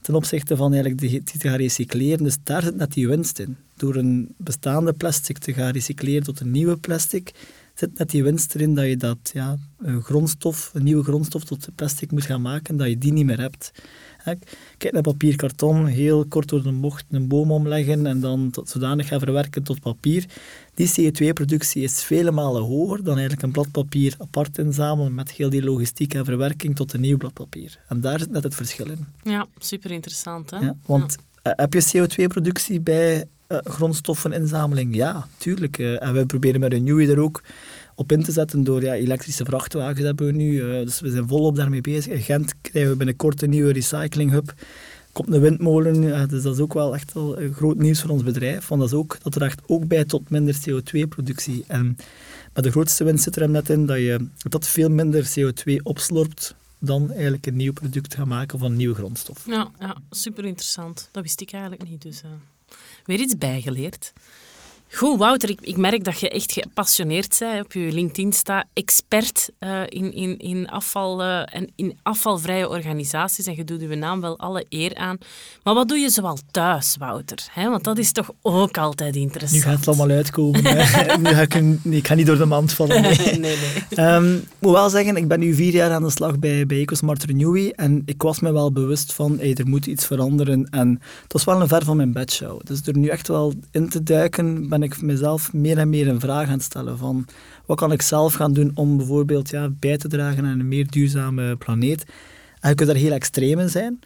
ten 0.00 0.14
opzichte 0.14 0.56
van 0.56 0.72
eigenlijk 0.72 1.00
die 1.00 1.22
te 1.22 1.48
gaan 1.48 1.56
recycleren. 1.56 2.24
Dus 2.24 2.36
daar 2.42 2.62
zit 2.62 2.76
net 2.76 2.92
die 2.92 3.08
winst 3.08 3.38
in. 3.38 3.56
Door 3.76 3.96
een 3.96 4.34
bestaande 4.36 4.92
plastic 4.92 5.38
te 5.38 5.52
gaan 5.52 5.72
recycleren 5.72 6.22
tot 6.22 6.40
een 6.40 6.50
nieuwe 6.50 6.76
plastic, 6.76 7.32
zit 7.74 7.98
net 7.98 8.10
die 8.10 8.22
winst 8.22 8.54
erin 8.54 8.74
dat 8.74 8.86
je 8.86 8.96
dat, 8.96 9.30
ja, 9.32 9.56
een 9.78 10.02
grondstof, 10.02 10.70
een 10.74 10.82
nieuwe 10.82 11.02
grondstof 11.02 11.44
tot 11.44 11.68
plastic 11.74 12.10
moet 12.10 12.24
gaan 12.24 12.42
maken, 12.42 12.76
dat 12.76 12.88
je 12.88 12.98
die 12.98 13.12
niet 13.12 13.26
meer 13.26 13.40
hebt. 13.40 13.72
Kijk 14.78 14.92
naar 14.92 15.02
papier, 15.02 15.36
karton, 15.36 15.86
heel 15.86 16.26
kort 16.26 16.48
door 16.48 16.62
de 16.62 16.72
bocht 16.72 17.04
een 17.10 17.28
boom 17.28 17.50
omleggen 17.50 18.06
en 18.06 18.20
dan 18.20 18.50
tot 18.50 18.68
zodanig 18.68 19.08
gaan 19.08 19.18
verwerken 19.18 19.62
tot 19.62 19.80
papier. 19.80 20.26
Die 20.74 20.88
CO2-productie 20.88 21.82
is 21.82 22.02
vele 22.02 22.30
malen 22.30 22.62
hoger 22.62 23.02
dan 23.02 23.12
eigenlijk 23.12 23.42
een 23.42 23.52
blad 23.52 23.70
papier 23.70 24.14
apart 24.18 24.58
inzamelen 24.58 25.14
met 25.14 25.30
heel 25.30 25.50
die 25.50 25.62
logistiek 25.62 26.14
en 26.14 26.24
verwerking 26.24 26.76
tot 26.76 26.92
een 26.92 27.00
nieuw 27.00 27.16
blad 27.16 27.32
papier. 27.32 27.78
En 27.88 28.00
daar 28.00 28.18
zit 28.18 28.30
net 28.30 28.42
het 28.42 28.54
verschil 28.54 28.90
in. 28.90 29.06
Ja, 29.22 29.46
super 29.58 29.90
interessant. 29.90 30.50
Hè? 30.50 30.58
Ja, 30.58 30.76
want 30.86 31.16
eh, 31.42 31.52
heb 31.56 31.72
je 31.72 32.06
CO2-productie 32.06 32.80
bij 32.80 33.24
uh, 33.52 33.58
grondstoffeninzameling? 33.72 34.94
Ja, 34.94 35.26
tuurlijk. 35.36 35.78
Uh, 35.78 36.02
en 36.02 36.12
wij 36.12 36.24
proberen 36.24 36.60
met 36.60 36.72
Renewy 36.72 37.08
er 37.08 37.20
ook 37.20 37.42
op 37.94 38.12
in 38.12 38.22
te 38.22 38.32
zetten 38.32 38.64
door 38.64 38.82
ja, 38.82 38.94
elektrische 38.94 39.44
vrachtwagens 39.44 40.00
hebben 40.00 40.26
we 40.26 40.32
nu. 40.32 40.52
Uh, 40.52 40.84
dus 40.84 41.00
we 41.00 41.10
zijn 41.10 41.28
volop 41.28 41.56
daarmee 41.56 41.80
bezig. 41.80 42.12
In 42.12 42.22
Gent 42.22 42.54
krijgen 42.60 42.90
we 42.90 42.96
binnenkort 42.96 43.42
een 43.42 43.50
nieuwe 43.50 43.72
recyclinghub. 43.72 44.54
Komt 45.12 45.32
een 45.32 45.40
windmolen, 45.40 46.28
dus 46.28 46.42
dat 46.42 46.54
is 46.54 46.60
ook 46.60 46.74
wel 46.74 46.94
echt 46.94 47.12
wel 47.12 47.38
groot 47.54 47.76
nieuws 47.76 48.00
voor 48.00 48.10
ons 48.10 48.22
bedrijf. 48.22 48.68
Want 48.68 48.80
dat, 48.80 48.92
ook, 48.92 49.18
dat 49.22 49.32
draagt 49.32 49.62
ook 49.66 49.86
bij 49.86 50.04
tot 50.04 50.30
minder 50.30 50.54
CO2-productie. 50.54 51.64
En 51.66 51.96
maar 52.52 52.62
de 52.62 52.70
grootste 52.70 53.04
winst 53.04 53.24
zit 53.24 53.36
er 53.36 53.48
net 53.48 53.70
in 53.70 53.86
dat 53.86 53.96
je 53.96 54.28
dat 54.36 54.68
veel 54.68 54.88
minder 54.88 55.30
CO2 55.38 55.82
opslorpt 55.82 56.54
dan 56.78 57.10
eigenlijk 57.10 57.46
een 57.46 57.56
nieuw 57.56 57.72
product 57.72 58.14
gaan 58.14 58.28
maken 58.28 58.58
van 58.58 58.70
een 58.70 58.76
nieuwe 58.76 58.94
grondstof. 58.94 59.46
Ja, 59.46 59.70
ja 59.78 59.96
super 60.10 60.44
interessant. 60.44 61.08
Dat 61.12 61.22
wist 61.22 61.40
ik 61.40 61.52
eigenlijk 61.52 61.88
niet. 61.88 62.02
Dus 62.02 62.22
weer 63.04 63.20
iets 63.20 63.38
bijgeleerd. 63.38 64.12
Goed, 64.94 65.18
Wouter, 65.18 65.50
ik, 65.50 65.60
ik, 65.60 65.76
merk 65.76 66.04
dat 66.04 66.20
je 66.20 66.28
echt 66.28 66.52
gepassioneerd 66.52 67.36
bent. 67.38 67.64
Op 67.64 67.72
je 67.72 67.92
LinkedIn 67.92 68.32
staat 68.32 68.64
expert 68.72 69.50
uh, 69.60 69.80
in, 69.88 70.14
in, 70.14 70.38
in, 70.38 70.68
afval, 70.68 71.22
uh, 71.22 71.38
en 71.38 71.70
in 71.76 71.98
afvalvrije 72.02 72.68
organisaties. 72.68 73.46
En 73.46 73.56
je 73.56 73.64
doet 73.64 73.80
je 73.80 73.96
naam 73.96 74.20
wel 74.20 74.38
alle 74.38 74.64
eer 74.68 74.94
aan. 74.94 75.18
Maar 75.62 75.74
wat 75.74 75.88
doe 75.88 75.98
je 75.98 76.10
zoal 76.10 76.38
thuis, 76.50 76.96
Wouter? 76.98 77.38
He, 77.50 77.70
want 77.70 77.84
dat 77.84 77.98
is 77.98 78.12
toch 78.12 78.30
ook 78.42 78.78
altijd 78.78 79.16
interessant. 79.16 79.64
Nu 79.64 79.70
gaat 79.70 79.78
het 79.78 79.88
allemaal 79.88 80.16
uitkomen. 80.16 80.62
nu 81.22 81.30
ga 81.30 81.40
ik, 81.40 81.60
nee, 81.84 81.98
ik 81.98 82.06
ga 82.06 82.14
niet 82.14 82.26
door 82.26 82.38
de 82.38 82.44
mand 82.44 82.72
vallen. 82.72 83.02
Nee, 83.02 83.16
nee. 83.38 83.56
nee. 83.90 84.06
Um, 84.06 84.34
ik 84.34 84.58
moet 84.58 84.72
wel 84.72 84.90
zeggen, 84.90 85.16
ik 85.16 85.28
ben 85.28 85.40
nu 85.40 85.54
vier 85.54 85.72
jaar 85.72 85.90
aan 85.90 86.02
de 86.02 86.10
slag 86.10 86.38
bij, 86.38 86.66
bij 86.66 86.78
EcoSmart 86.78 87.24
Renewy. 87.24 87.72
En 87.74 88.02
ik 88.04 88.22
was 88.22 88.40
me 88.40 88.52
wel 88.52 88.72
bewust 88.72 89.12
van, 89.12 89.38
hey, 89.38 89.54
er 89.54 89.68
moet 89.68 89.86
iets 89.86 90.06
veranderen. 90.06 90.68
En 90.70 91.00
het 91.22 91.32
was 91.32 91.44
wel 91.44 91.60
een 91.60 91.68
ver 91.68 91.84
van 91.84 91.96
mijn 91.96 92.12
bedshow. 92.12 92.60
Dus 92.64 92.80
er 92.86 92.98
nu 92.98 93.08
echt 93.08 93.28
wel 93.28 93.52
in 93.70 93.88
te 93.88 94.02
duiken, 94.02 94.68
ben 94.68 94.81
ik 94.82 95.02
mezelf 95.02 95.52
meer 95.52 95.78
en 95.78 95.88
meer 95.88 96.08
een 96.08 96.20
vraag 96.20 96.48
aan 96.48 96.60
stellen 96.60 96.98
van 96.98 97.26
wat 97.66 97.76
kan 97.76 97.92
ik 97.92 98.02
zelf 98.02 98.34
gaan 98.34 98.52
doen 98.52 98.70
om 98.74 98.96
bijvoorbeeld 98.96 99.50
ja, 99.50 99.68
bij 99.68 99.96
te 99.96 100.08
dragen 100.08 100.44
aan 100.44 100.60
een 100.60 100.68
meer 100.68 100.90
duurzame 100.90 101.56
planeet. 101.56 102.04
En 102.60 102.68
je 102.68 102.74
kunt 102.74 102.88
daar 102.88 102.98
heel 102.98 103.12
extreem 103.12 103.58
in 103.58 103.68
zijn, 103.68 103.98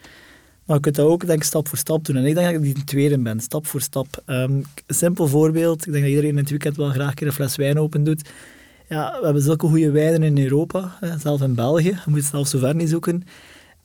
maar 0.65 0.77
je 0.77 0.83
kunt 0.83 0.95
dat 0.95 1.07
ook 1.07 1.27
denk 1.27 1.43
stap 1.43 1.69
voor 1.69 1.79
stap 1.79 2.05
doen. 2.05 2.17
En 2.17 2.25
ik 2.25 2.35
denk 2.35 2.47
dat 2.55 2.65
ik 2.65 2.75
die 2.75 2.85
tweede 2.85 3.19
ben, 3.19 3.41
stap 3.41 3.67
voor 3.67 3.81
stap. 3.81 4.23
Um, 4.27 4.65
simpel 4.87 5.27
voorbeeld, 5.27 5.87
ik 5.87 5.93
denk 5.93 6.05
dat 6.05 6.13
iedereen 6.13 6.31
in 6.31 6.37
het 6.37 6.51
weekend 6.51 6.77
wel 6.77 6.91
graag 6.91 7.09
een 7.09 7.15
keer 7.15 7.27
een 7.27 7.33
fles 7.33 7.57
wijn 7.57 7.79
open 7.79 8.05
doet. 8.05 8.29
Ja, 8.89 9.17
we 9.19 9.25
hebben 9.25 9.43
zulke 9.43 9.67
goede 9.67 9.91
wijnen 9.91 10.23
in 10.23 10.39
Europa, 10.39 10.97
hè, 11.01 11.19
zelf 11.19 11.43
in 11.43 11.55
België. 11.55 11.89
Je 11.89 12.03
moet 12.07 12.19
het 12.19 12.29
zelf 12.29 12.49
zo 12.49 12.59
ver 12.59 12.75
niet 12.75 12.89
zoeken. 12.89 13.23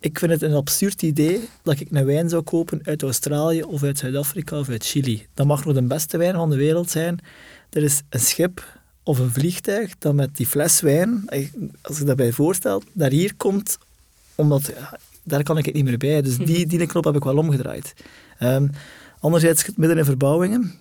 Ik 0.04 0.20
vind 0.20 0.32
het 0.32 0.42
een 0.42 0.54
absurd 0.54 1.02
idee 1.02 1.40
dat 1.64 1.80
ik 1.80 1.88
een 1.92 2.06
wijn 2.06 2.30
zou 2.30 2.42
kopen 2.42 2.80
uit 2.84 3.04
Australië 3.04 3.64
of 3.64 3.84
uit 3.84 3.98
Zuid-Afrika 3.98 4.60
of 4.60 4.70
uit 4.70 4.86
Chili. 4.86 5.26
Dat 5.34 5.46
mag 5.46 5.66
nog 5.66 5.74
de 5.74 5.82
beste 5.82 6.18
wijn 6.18 6.36
van 6.36 6.50
de 6.50 6.56
wereld 6.56 6.90
zijn. 6.90 7.20
Er 7.70 7.84
is 7.84 8.02
een 8.10 8.20
schip 8.20 8.80
of 9.04 9.20
een 9.20 9.32
vliegtuig 9.32 9.98
dat 9.98 10.14
met 10.14 10.38
die 10.38 10.46
fles 10.46 10.82
wijn, 10.82 11.26
als 11.82 11.98
je 11.98 12.04
daarbij 12.04 12.32
voorstelt, 12.32 12.86
daar 12.94 13.10
hier 13.10 13.36
komt, 13.36 13.78
omdat 14.36 14.74
daar 15.24 15.44
kan 15.44 15.58
ik 15.58 15.66
het 15.66 15.74
niet 15.74 15.84
meer 15.84 15.98
bij. 15.98 16.22
Dus 16.22 16.38
die, 16.38 16.66
die 16.68 16.86
knop 16.86 17.04
heb 17.04 17.16
ik 17.16 17.24
wel 17.24 17.38
omgedraaid. 17.38 17.94
Um, 18.40 18.72
anderzijds 19.20 19.70
midden 19.76 19.98
in 19.98 20.06
verbouwingen. 20.06 20.80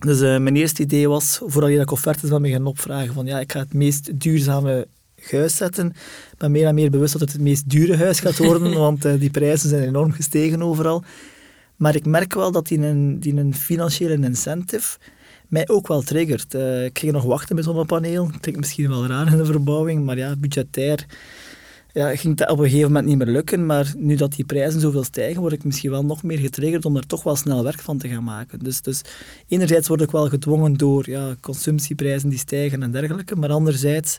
Dus 0.00 0.20
uh, 0.20 0.38
mijn 0.38 0.56
eerste 0.56 0.82
idee 0.82 1.08
was, 1.08 1.40
voordat 1.44 1.70
je 1.70 1.76
dat 1.76 1.92
offertes 1.92 2.30
van 2.30 2.40
me 2.40 2.50
gaan 2.50 2.66
opvragen, 2.66 3.14
van 3.14 3.26
ja, 3.26 3.40
ik 3.40 3.52
ga 3.52 3.58
het 3.58 3.74
meest 3.74 4.20
duurzame 4.20 4.86
huis 5.30 5.56
zetten. 5.56 5.86
Ik 6.32 6.38
ben 6.38 6.50
meer 6.50 6.66
en 6.66 6.74
meer 6.74 6.90
bewust 6.90 7.12
dat 7.12 7.20
het 7.20 7.32
het 7.32 7.40
meest 7.40 7.70
dure 7.70 7.96
huis 7.96 8.20
gaat 8.20 8.38
worden, 8.38 8.74
want 8.86 9.04
uh, 9.04 9.20
die 9.20 9.30
prijzen 9.30 9.68
zijn 9.68 9.82
enorm 9.82 10.12
gestegen 10.12 10.62
overal. 10.62 11.02
Maar 11.76 11.94
ik 11.94 12.06
merk 12.06 12.34
wel 12.34 12.52
dat 12.52 12.66
die 12.66 12.78
een, 12.78 13.20
die 13.20 13.36
een 13.36 13.54
financiële 13.54 14.14
incentive 14.14 14.98
mij 15.48 15.68
ook 15.68 15.88
wel 15.88 16.02
triggert. 16.02 16.54
Uh, 16.54 16.84
ik 16.84 16.98
ging 16.98 17.12
nog 17.12 17.24
wachten 17.24 17.54
met 17.54 17.64
zonnepaneel. 17.64 18.26
Dat 18.26 18.40
klinkt 18.40 18.60
misschien 18.60 18.88
wel 18.88 19.06
raar 19.06 19.32
in 19.32 19.36
de 19.36 19.44
verbouwing, 19.44 20.04
maar 20.04 20.16
ja, 20.16 20.36
budgetair 20.36 21.06
ja, 21.92 22.16
ging 22.16 22.36
dat 22.36 22.50
op 22.50 22.58
een 22.58 22.64
gegeven 22.64 22.86
moment 22.86 23.06
niet 23.06 23.18
meer 23.18 23.26
lukken. 23.26 23.66
Maar 23.66 23.92
nu 23.96 24.16
dat 24.16 24.32
die 24.32 24.44
prijzen 24.44 24.80
zoveel 24.80 25.04
stijgen, 25.04 25.40
word 25.40 25.52
ik 25.52 25.64
misschien 25.64 25.90
wel 25.90 26.04
nog 26.04 26.22
meer 26.22 26.38
getriggerd 26.38 26.84
om 26.84 26.96
er 26.96 27.06
toch 27.06 27.22
wel 27.22 27.36
snel 27.36 27.64
werk 27.64 27.80
van 27.80 27.98
te 27.98 28.08
gaan 28.08 28.24
maken. 28.24 28.58
Dus, 28.58 28.82
dus 28.82 29.02
enerzijds 29.48 29.88
word 29.88 30.00
ik 30.00 30.10
wel 30.10 30.28
gedwongen 30.28 30.76
door 30.76 31.10
ja, 31.10 31.34
consumptieprijzen 31.40 32.28
die 32.28 32.38
stijgen 32.38 32.82
en 32.82 32.90
dergelijke, 32.90 33.36
maar 33.36 33.50
anderzijds 33.50 34.18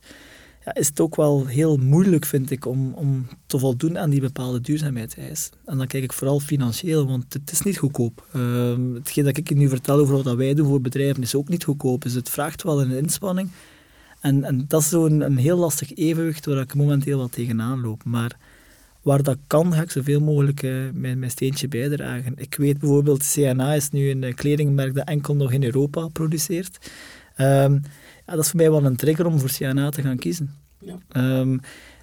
ja, 0.65 0.74
is 0.74 0.88
het 0.88 1.00
ook 1.00 1.15
wel 1.15 1.45
heel 1.45 1.78
moeilijk, 1.78 2.26
vind 2.26 2.52
ik, 2.52 2.65
om, 2.65 2.93
om 2.93 3.28
te 3.45 3.60
voldoen 3.60 3.97
aan 3.97 4.10
die 4.10 4.21
bepaalde 4.21 4.62
duurzaamheidseis. 4.62 5.50
En 5.65 5.78
dan 5.78 5.88
kijk 5.88 6.04
ik 6.04 6.13
vooral 6.13 6.39
financieel, 6.39 7.08
want 7.08 7.34
het 7.34 7.52
is 7.52 7.62
niet 7.62 7.78
goedkoop. 7.78 8.28
Uh, 8.36 8.74
hetgeen 8.93 9.24
dat 9.24 9.38
ik 9.38 9.56
nu 9.56 9.69
vertel 9.69 10.00
over 10.00 10.24
wat 10.24 10.36
wij 10.36 10.54
doen 10.54 10.67
voor 10.67 10.82
bedrijven 10.82 11.24
is 11.24 11.36
ook 11.36 11.50
niet 11.50 11.63
goedkoop. 11.63 12.02
Dus 12.02 12.13
het 12.13 12.30
vraagt 12.30 12.63
wel 12.63 12.82
een 12.82 12.91
inspanning. 12.91 13.50
En, 14.19 14.43
en 14.43 14.65
dat 14.67 14.82
is 14.82 14.89
zo'n 14.89 15.21
een 15.21 15.38
heel 15.38 15.58
lastig 15.58 15.95
evenwicht 15.95 16.45
waar 16.45 16.58
ik 16.58 16.76
momenteel 16.76 17.17
wat 17.17 17.32
tegenaan 17.32 17.82
loop. 17.82 18.04
Maar 18.04 18.38
waar 19.02 19.24
dat 19.24 19.38
kan, 19.47 19.74
ga 19.74 19.82
ik 19.82 19.91
zoveel 19.91 20.19
mogelijk 20.19 20.63
uh, 20.63 20.89
mijn, 20.93 21.19
mijn 21.19 21.32
steentje 21.32 21.67
bijdragen. 21.67 22.34
Ik 22.36 22.56
weet 22.56 22.80
bijvoorbeeld, 22.80 23.32
CNA 23.34 23.74
is 23.74 23.89
nu 23.89 24.10
een 24.10 24.36
kledingmerk 24.36 24.95
dat 24.95 25.08
enkel 25.08 25.36
nog 25.36 25.52
in 25.52 25.63
Europa 25.63 26.08
produceert. 26.08 26.91
Um, 27.38 27.82
ja, 28.25 28.34
dat 28.36 28.43
is 28.43 28.49
voor 28.49 28.60
mij 28.60 28.71
wel 28.71 28.86
een 28.86 28.95
trigger 28.95 29.25
om 29.25 29.39
voor 29.39 29.49
CNA 29.49 29.89
te 29.89 30.01
gaan 30.01 30.17
kiezen. 30.17 30.55
Ja. 30.79 30.97
Um, 31.39 31.60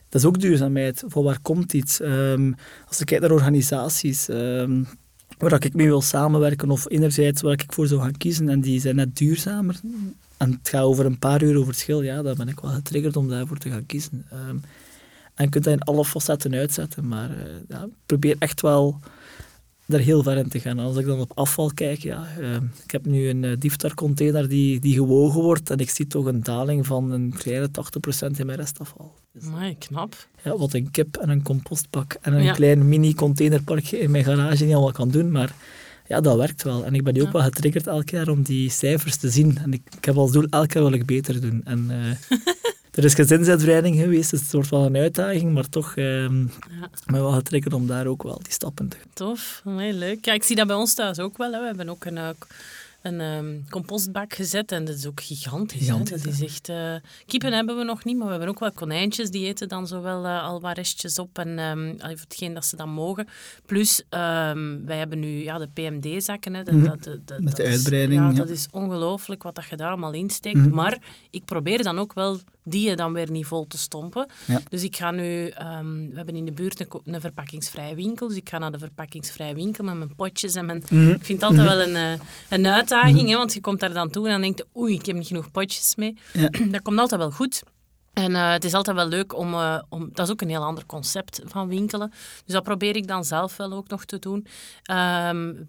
dat 0.09 0.21
is 0.21 0.27
ook 0.27 0.41
duurzaamheid. 0.41 1.05
Van 1.07 1.23
waar 1.23 1.41
komt 1.43 1.73
iets? 1.73 2.01
Um, 2.01 2.55
als 2.89 3.01
ik 3.01 3.07
kijk 3.07 3.21
naar 3.21 3.31
organisaties 3.31 4.29
um, 4.29 4.87
waar 5.39 5.65
ik 5.65 5.75
mee 5.75 5.87
wil 5.87 6.03
samenwerken, 6.03 6.71
of 6.71 6.91
enerzijds 6.91 7.43
waar 7.43 7.53
ik 7.53 7.65
voor 7.67 7.87
zou 7.87 8.01
gaan 8.01 8.17
kiezen, 8.17 8.49
en 8.49 8.61
die 8.61 8.81
zijn 8.81 8.97
net 8.97 9.17
duurzamer, 9.17 9.81
en 10.37 10.51
het 10.51 10.69
gaat 10.69 10.83
over 10.83 11.07
een 11.07 11.19
paar 11.19 11.43
euro 11.43 11.65
verschil, 11.65 12.03
ja, 12.03 12.23
dan 12.23 12.35
ben 12.37 12.49
ik 12.49 12.61
wel 12.61 12.71
getriggerd 12.71 13.17
om 13.17 13.29
daarvoor 13.29 13.59
te 13.59 13.71
gaan 13.71 13.87
kiezen. 13.87 14.27
en 15.35 15.45
je 15.45 15.49
kunt 15.49 15.65
dat 15.65 15.73
in 15.73 15.83
alle 15.83 16.05
facetten 16.05 16.55
uitzetten, 16.55 17.09
maar 17.09 17.31
uh, 17.31 17.37
ja, 17.69 17.89
probeer 18.07 18.37
echt 18.39 18.61
wel 18.61 19.01
daar 19.89 20.01
heel 20.01 20.23
ver 20.23 20.37
in 20.37 20.49
te 20.49 20.61
gaan. 20.61 20.79
Als 20.79 20.97
ik 20.97 21.07
dan 21.07 21.21
op 21.21 21.33
afval 21.35 21.71
kijk, 21.75 21.99
ja, 21.99 22.27
uh, 22.41 22.55
ik 22.85 22.91
heb 22.91 23.07
nu 23.07 23.29
een 23.29 23.43
uh, 23.43 23.53
diefstarcontainer 23.59 24.49
die, 24.49 24.81
die 24.81 24.95
gewogen 24.95 25.43
wordt 25.43 25.71
en 25.71 25.79
ik 25.79 25.91
zie 25.91 26.07
toch 26.07 26.25
een 26.25 26.43
daling 26.43 26.87
van 26.87 27.11
een 27.11 27.35
kleine 27.39 27.69
80% 27.69 28.37
in 28.37 28.47
mijn 28.47 28.59
restafval. 28.59 29.15
Dus, 29.33 29.45
knap. 29.79 30.29
Ja, 30.43 30.57
wat 30.57 30.73
een 30.73 30.91
kip 30.91 31.17
en 31.17 31.29
een 31.29 31.43
compostbak 31.43 32.17
en 32.21 32.33
een 32.33 32.53
klein 32.53 32.89
mini-containerparkje 32.89 33.99
in 33.99 34.11
mijn 34.11 34.25
garage 34.25 34.65
niet 34.65 34.75
allemaal 34.75 34.93
kan 34.93 35.11
doen, 35.11 35.31
maar 35.31 35.55
ja, 36.07 36.21
dat 36.21 36.37
werkt 36.37 36.63
wel. 36.63 36.85
En 36.85 36.95
ik 36.95 37.05
ben 37.05 37.15
nu 37.15 37.23
ook 37.23 37.33
wel 37.33 37.43
getriggerd 37.43 37.87
elk 37.87 38.09
jaar 38.09 38.29
om 38.29 38.43
die 38.43 38.71
cijfers 38.71 39.17
te 39.17 39.31
zien. 39.31 39.59
En 39.59 39.73
ik, 39.73 39.83
ik 39.97 40.05
heb 40.05 40.17
als 40.17 40.33
doel, 40.33 40.47
elk 40.51 40.73
jaar 40.73 40.83
wil 40.83 40.93
ik 40.93 41.07
beter 41.07 41.41
doen. 41.41 41.61
En 41.65 41.91
uh, 41.91 42.39
er 42.99 43.05
is 43.05 43.15
gezinsuitbreiding 43.15 43.97
geweest, 43.97 44.31
dus 44.31 44.41
het 44.41 44.53
wordt 44.53 44.69
wel 44.69 44.85
een 44.85 44.97
uitdaging, 44.97 45.53
maar 45.53 45.69
toch 45.69 45.97
um, 45.97 46.51
ja. 46.81 46.91
ben 47.07 47.23
wel 47.23 47.33
getriggerd 47.33 47.75
om 47.75 47.87
daar 47.87 48.07
ook 48.07 48.23
wel 48.23 48.39
die 48.43 48.53
stappen 48.53 48.89
te 48.89 48.97
gaan. 48.97 49.11
Tof, 49.13 49.63
heel 49.65 49.93
leuk. 49.93 50.25
Ja, 50.25 50.33
ik 50.33 50.43
zie 50.43 50.57
dat 50.57 50.67
bij 50.67 50.77
ons 50.77 50.95
thuis 50.95 51.19
ook 51.19 51.37
wel. 51.37 51.53
Hè. 51.53 51.61
We 51.61 51.67
hebben 51.67 51.89
ook 51.89 52.05
een, 52.05 52.17
uh, 52.17 52.29
een 53.03 53.21
um, 53.21 53.65
compostbak 53.71 54.35
gezet 54.35 54.73
en 54.73 54.85
dat 54.85 54.95
is 54.95 55.07
ook 55.07 55.21
gigantisch. 55.21 55.79
gigantisch 55.79 56.23
dat 56.23 56.33
is 56.33 56.43
echt, 56.43 56.69
uh, 56.69 56.95
kippen 57.27 57.53
hebben 57.53 57.77
we 57.77 57.85
nog 57.85 58.05
niet, 58.05 58.17
maar 58.17 58.25
we 58.27 58.33
hebben 58.33 58.49
ook 58.49 58.61
wel 58.61 58.73
konijntjes, 58.73 59.31
die 59.31 59.47
eten 59.47 59.69
dan 59.69 59.87
zo 59.87 60.03
wel 60.03 60.25
uh, 60.25 60.43
al 60.43 60.61
wat 60.61 60.77
restjes 60.77 61.19
op 61.19 61.39
en 61.39 61.59
um, 61.59 61.95
hetgeen 61.99 62.55
dat 62.55 62.65
ze 62.65 62.77
dan 62.77 62.89
mogen. 62.89 63.29
Plus, 63.67 64.03
um, 64.11 64.87
wij 64.87 64.99
hebben 64.99 65.19
nu 65.19 65.43
ja, 65.43 65.59
de 65.59 65.69
PMD-zakken. 65.75 66.55
Hè, 66.55 66.63
mm 66.63 66.85
-hmm. 66.85 66.99
Met 67.39 67.57
de 67.57 67.65
uitbreiding. 67.65 68.31
Is, 68.31 68.37
ja, 68.37 68.43
dat 68.43 68.51
is 68.51 68.69
ongelooflijk 68.71 69.43
wat 69.43 69.55
dat 69.55 69.67
je 69.71 69.77
daar 69.77 69.89
allemaal 69.89 70.13
insteekt. 70.13 70.57
Mm 70.57 70.63
-hmm. 70.63 70.75
Maar 70.75 70.99
ik 71.31 71.45
probeer 71.45 71.83
dan 71.83 71.99
ook 71.99 72.13
wel 72.13 72.41
die 72.69 72.89
je 72.89 72.97
dan 72.97 73.13
weer 73.13 73.31
niet 73.31 73.47
vol 73.47 73.67
te 73.67 73.79
stompen. 73.79 74.27
Ja. 74.45 74.61
Dus 74.69 74.83
ik 74.83 74.97
ga 74.97 75.11
nu, 75.11 75.49
ehm, 75.49 76.09
we 76.09 76.17
hebben 76.17 76.37
in 76.37 76.45
de 76.45 76.53
buurt 76.53 76.87
een, 77.05 77.21
verpakkingsvrije 77.21 77.95
winkel, 77.95 78.29
dus 78.29 78.37
ik 78.37 78.49
ga 78.49 78.59
naar 78.59 78.73
de 78.73 78.79
verpakkingsvrije 78.79 79.55
winkel 79.55 79.85
met 79.85 79.97
mijn 79.97 80.15
potjes 80.15 80.55
en 80.55 80.67
mijn... 80.67 80.83
Mhm. 80.91 81.11
Ik 81.11 81.25
vind 81.25 81.41
het 81.41 81.51
altijd 81.51 81.69
wel 81.69 81.81
een, 81.81 81.97
eh, 81.97 82.21
een 82.49 82.67
uitdaging, 82.67 83.29
hè, 83.29 83.37
want 83.37 83.53
je 83.53 83.61
komt 83.61 83.81
daar 83.81 83.93
dan 83.93 84.11
toe 84.11 84.25
en 84.25 84.33
dan 84.33 84.41
denkt 84.41 84.59
je, 84.59 84.81
oei, 84.81 84.95
ik 84.95 85.07
heb 85.07 85.17
niet 85.17 85.27
genoeg 85.27 85.51
potjes 85.51 85.95
mee. 85.97 86.17
Ja. 86.33 86.49
Dat 86.71 86.83
komt 86.83 86.99
altijd 86.99 87.21
wel 87.21 87.31
goed. 87.31 87.63
En 88.13 88.35
eh, 88.35 88.51
het 88.51 88.65
is 88.65 88.75
altijd 88.75 88.97
wel 88.97 89.07
leuk 89.07 89.37
om, 89.37 89.55
eh, 89.55 89.83
om... 89.89 90.09
Dat 90.13 90.27
is 90.27 90.33
ook 90.33 90.41
een 90.41 90.49
heel 90.49 90.65
ander 90.65 90.87
concept 90.87 91.41
van 91.45 91.69
winkelen. 91.69 92.11
Dus 92.45 92.55
dat 92.55 92.63
probeer 92.63 92.97
ik 92.97 93.07
dan 93.07 93.25
zelf 93.25 93.57
wel 93.57 93.73
ook 93.73 93.89
nog 93.89 94.05
te 94.05 94.19
doen. 94.19 94.47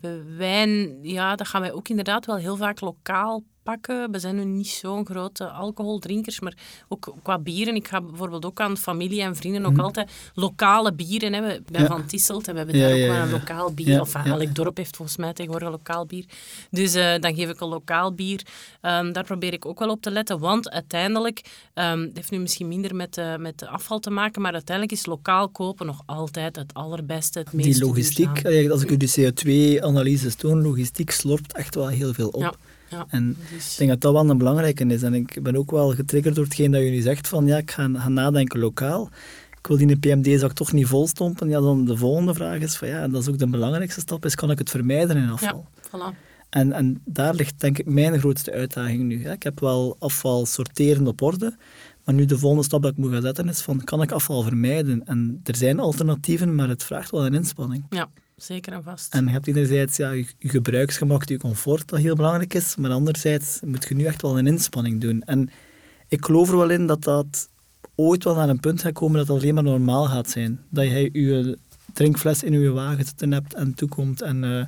We- 0.01 0.23
wijn, 0.37 0.99
ja, 1.01 1.35
dat 1.35 1.47
gaan 1.47 1.61
wij 1.61 1.71
ook 1.71 1.89
inderdaad 1.89 2.25
wel 2.25 2.35
heel 2.35 2.55
vaak 2.55 2.81
lokaal 2.81 3.43
pakken. 3.69 4.11
We 4.11 4.19
zijn 4.19 4.35
nu 4.35 4.45
niet 4.45 4.67
zo'n 4.67 5.05
grote 5.05 5.49
alcoholdrinkers, 5.49 6.39
maar 6.39 6.53
ook 6.87 7.13
qua 7.23 7.39
bieren. 7.39 7.75
Ik 7.75 7.87
ga 7.87 8.01
bijvoorbeeld 8.01 8.45
ook 8.45 8.59
aan 8.59 8.77
familie 8.77 9.21
en 9.21 9.35
vrienden 9.35 9.65
ook 9.65 9.77
altijd 9.77 10.11
lokale 10.33 10.93
bieren 10.93 11.33
hebben. 11.33 11.63
Bij 11.71 11.81
Mhm. 11.81 11.81
Ja. 11.81 11.87
Van 11.97 12.05
Tisselt 12.05 12.47
en 12.47 12.53
we 12.53 12.57
hebben 12.57 12.77
Ja, 12.77 12.87
daar 12.87 12.97
ook 12.97 13.07
wel 13.07 13.21
een 13.21 13.29
lokaal 13.29 13.73
bier. 13.73 14.01
Of 14.01 14.15
eh, 14.15 14.25
elk 14.25 14.55
dorp 14.55 14.77
heeft 14.77 14.95
volgens 14.95 15.17
mij 15.17 15.33
tegenwoordig 15.33 15.67
een 15.67 15.73
lokaal 15.73 16.05
bier. 16.05 16.25
Dus 16.71 16.93
eh, 16.93 17.19
dan 17.19 17.35
geef 17.35 17.49
ik 17.49 17.61
een 17.61 17.67
lokaal 17.67 18.13
bier. 18.13 18.41
Ehm, 18.81 19.11
daar 19.11 19.23
probeer 19.23 19.53
ik 19.53 19.65
ook 19.65 19.79
wel 19.79 19.89
op 19.89 20.01
te 20.01 20.11
letten, 20.11 20.39
want 20.39 20.69
uiteindelijk, 20.69 21.41
ehm 21.73 21.99
het 21.99 22.15
heeft 22.15 22.31
nu 22.31 22.39
misschien 22.39 22.67
minder 22.67 22.95
met, 22.95 23.17
eh, 23.17 23.35
met 23.35 23.59
de 23.59 23.67
afval 23.67 23.99
te 23.99 24.09
maken, 24.09 24.41
maar 24.41 24.53
uiteindelijk 24.53 24.97
is 24.97 25.05
lokaal 25.05 25.49
kopen 25.49 25.85
nog 25.85 26.01
altijd 26.05 26.55
het 26.55 26.73
allerbeste, 26.73 27.39
het 27.39 27.53
meest 27.53 27.71
Die 27.73 27.85
logistiek, 27.85 28.43
duurzaam. 28.43 28.71
als 28.71 28.81
ik 28.81 28.89
u 28.89 28.97
de 28.97 29.11
CO2-analyses 29.15 30.35
toon, 30.35 30.61
logistiek 30.61 31.11
slorpt 31.11 31.53
echt 31.53 31.75
wel 31.75 31.87
heel 31.87 32.13
veel 32.13 32.29
op. 32.29 32.57
Ja. 32.89 33.05
En 33.09 33.37
Dus- 33.53 33.71
ik 33.71 33.77
denk 33.77 33.89
dat 33.89 34.01
dat 34.01 34.13
wel 34.13 34.29
een 34.29 34.37
belangrijke 34.37 34.85
is. 34.85 35.03
En 35.03 35.13
ik 35.13 35.39
ben 35.43 35.55
ook 35.55 35.71
wel 35.71 35.89
getriggerd 35.95 36.35
door 36.35 36.43
hetgeen 36.43 36.71
dat 36.71 36.81
nu 36.81 37.01
zegt, 37.01 37.27
van 37.27 37.45
ja, 37.45 37.57
ik 37.57 37.71
ga, 37.71 37.89
ga 37.93 38.09
nadenken 38.09 38.59
lokaal. 38.59 39.09
Ik 39.59 39.67
wil 39.67 39.77
die 39.77 39.97
PMD-zak 39.99 40.53
toch 40.53 40.71
niet 40.71 40.87
volstompen. 40.87 41.49
Ja, 41.49 41.59
dan 41.59 41.85
de 41.85 41.97
volgende 41.97 42.33
vraag 42.33 42.59
is 42.59 42.75
van 42.75 42.87
ja, 42.87 43.01
en 43.01 43.11
dat 43.11 43.21
is 43.21 43.27
ook 43.27 43.37
de 43.37 43.47
belangrijkste 43.47 43.99
stap, 43.99 44.25
is 44.25 44.35
kan 44.35 44.51
ik 44.51 44.57
het 44.59 44.69
vermijden 44.69 45.17
in 45.17 45.29
afval? 45.29 45.65
ja, 45.91 46.13
voilà. 46.13 46.27
En, 46.49 46.71
en 46.71 47.01
daar 47.05 47.33
ligt 47.33 47.59
denk 47.59 47.77
ik 47.77 47.85
mijn 47.85 48.19
grootste 48.19 48.51
uitdaging 48.51 49.03
nu. 49.03 49.23
hè. 49.23 49.31
Ik 49.31 49.43
heb 49.43 49.59
wel 49.59 49.95
afval 49.99 50.45
sorteren 50.45 51.07
op 51.07 51.21
orde, 51.21 51.55
maar 52.05 52.15
nu 52.15 52.25
de 52.25 52.37
volgende 52.37 52.63
stap 52.65 52.81
dat 52.81 52.91
ik 52.91 52.97
moet 52.97 53.11
gaan 53.11 53.21
zetten 53.21 53.49
is 53.49 53.61
van, 53.61 53.83
kan 53.83 54.01
ik 54.01 54.11
afval 54.11 54.41
vermijden? 54.43 55.05
En 55.05 55.39
er 55.43 55.55
zijn 55.55 55.79
alternatieven, 55.79 56.55
maar 56.55 56.69
het 56.69 56.83
vraagt 56.83 57.11
wel 57.11 57.25
een 57.25 57.33
inspanning. 57.33 57.85
Ja, 57.89 58.09
zeker 58.43 58.73
en 58.73 58.83
vast. 58.83 59.13
En 59.13 59.25
je 59.25 59.31
hebt 59.31 59.47
enerzijds 59.47 59.97
ja, 59.97 60.11
je, 60.11 60.25
gebruiksgemak, 60.39 61.27
je 61.27 61.37
comfort, 61.37 61.87
dat 61.87 61.99
heel 61.99 62.15
belangrijk 62.15 62.53
is, 62.53 62.75
maar 62.75 62.91
anderzijds 62.91 63.59
moet 63.65 63.85
je 63.87 63.95
nu 63.95 64.05
echt 64.05 64.21
wel 64.21 64.37
een 64.37 64.47
inspanning 64.47 65.01
doen. 65.01 65.23
En 65.23 65.49
ik 66.07 66.25
geloof 66.25 66.49
er 66.49 66.57
wel 66.57 66.69
in 66.69 66.87
dat 66.87 67.03
dat 67.03 67.49
ooit 67.95 68.23
wel 68.23 68.35
naar 68.35 68.49
een 68.49 68.59
punt 68.59 68.81
gaat 68.81 68.93
komen 68.93 69.17
dat 69.17 69.27
het 69.27 69.37
alleen 69.37 69.53
maar 69.53 69.63
normaal 69.63 70.05
gaat 70.05 70.29
zijn. 70.29 70.59
Dat 70.69 70.85
je 70.85 71.09
je 71.13 71.57
drinkfles 71.93 72.43
in 72.43 72.59
je 72.59 72.69
wagen 72.69 73.05
zitten 73.05 73.31
hebt 73.31 73.53
en 73.53 73.73
toekomt 73.73 74.21
en 74.21 74.43
eh, 74.43 74.65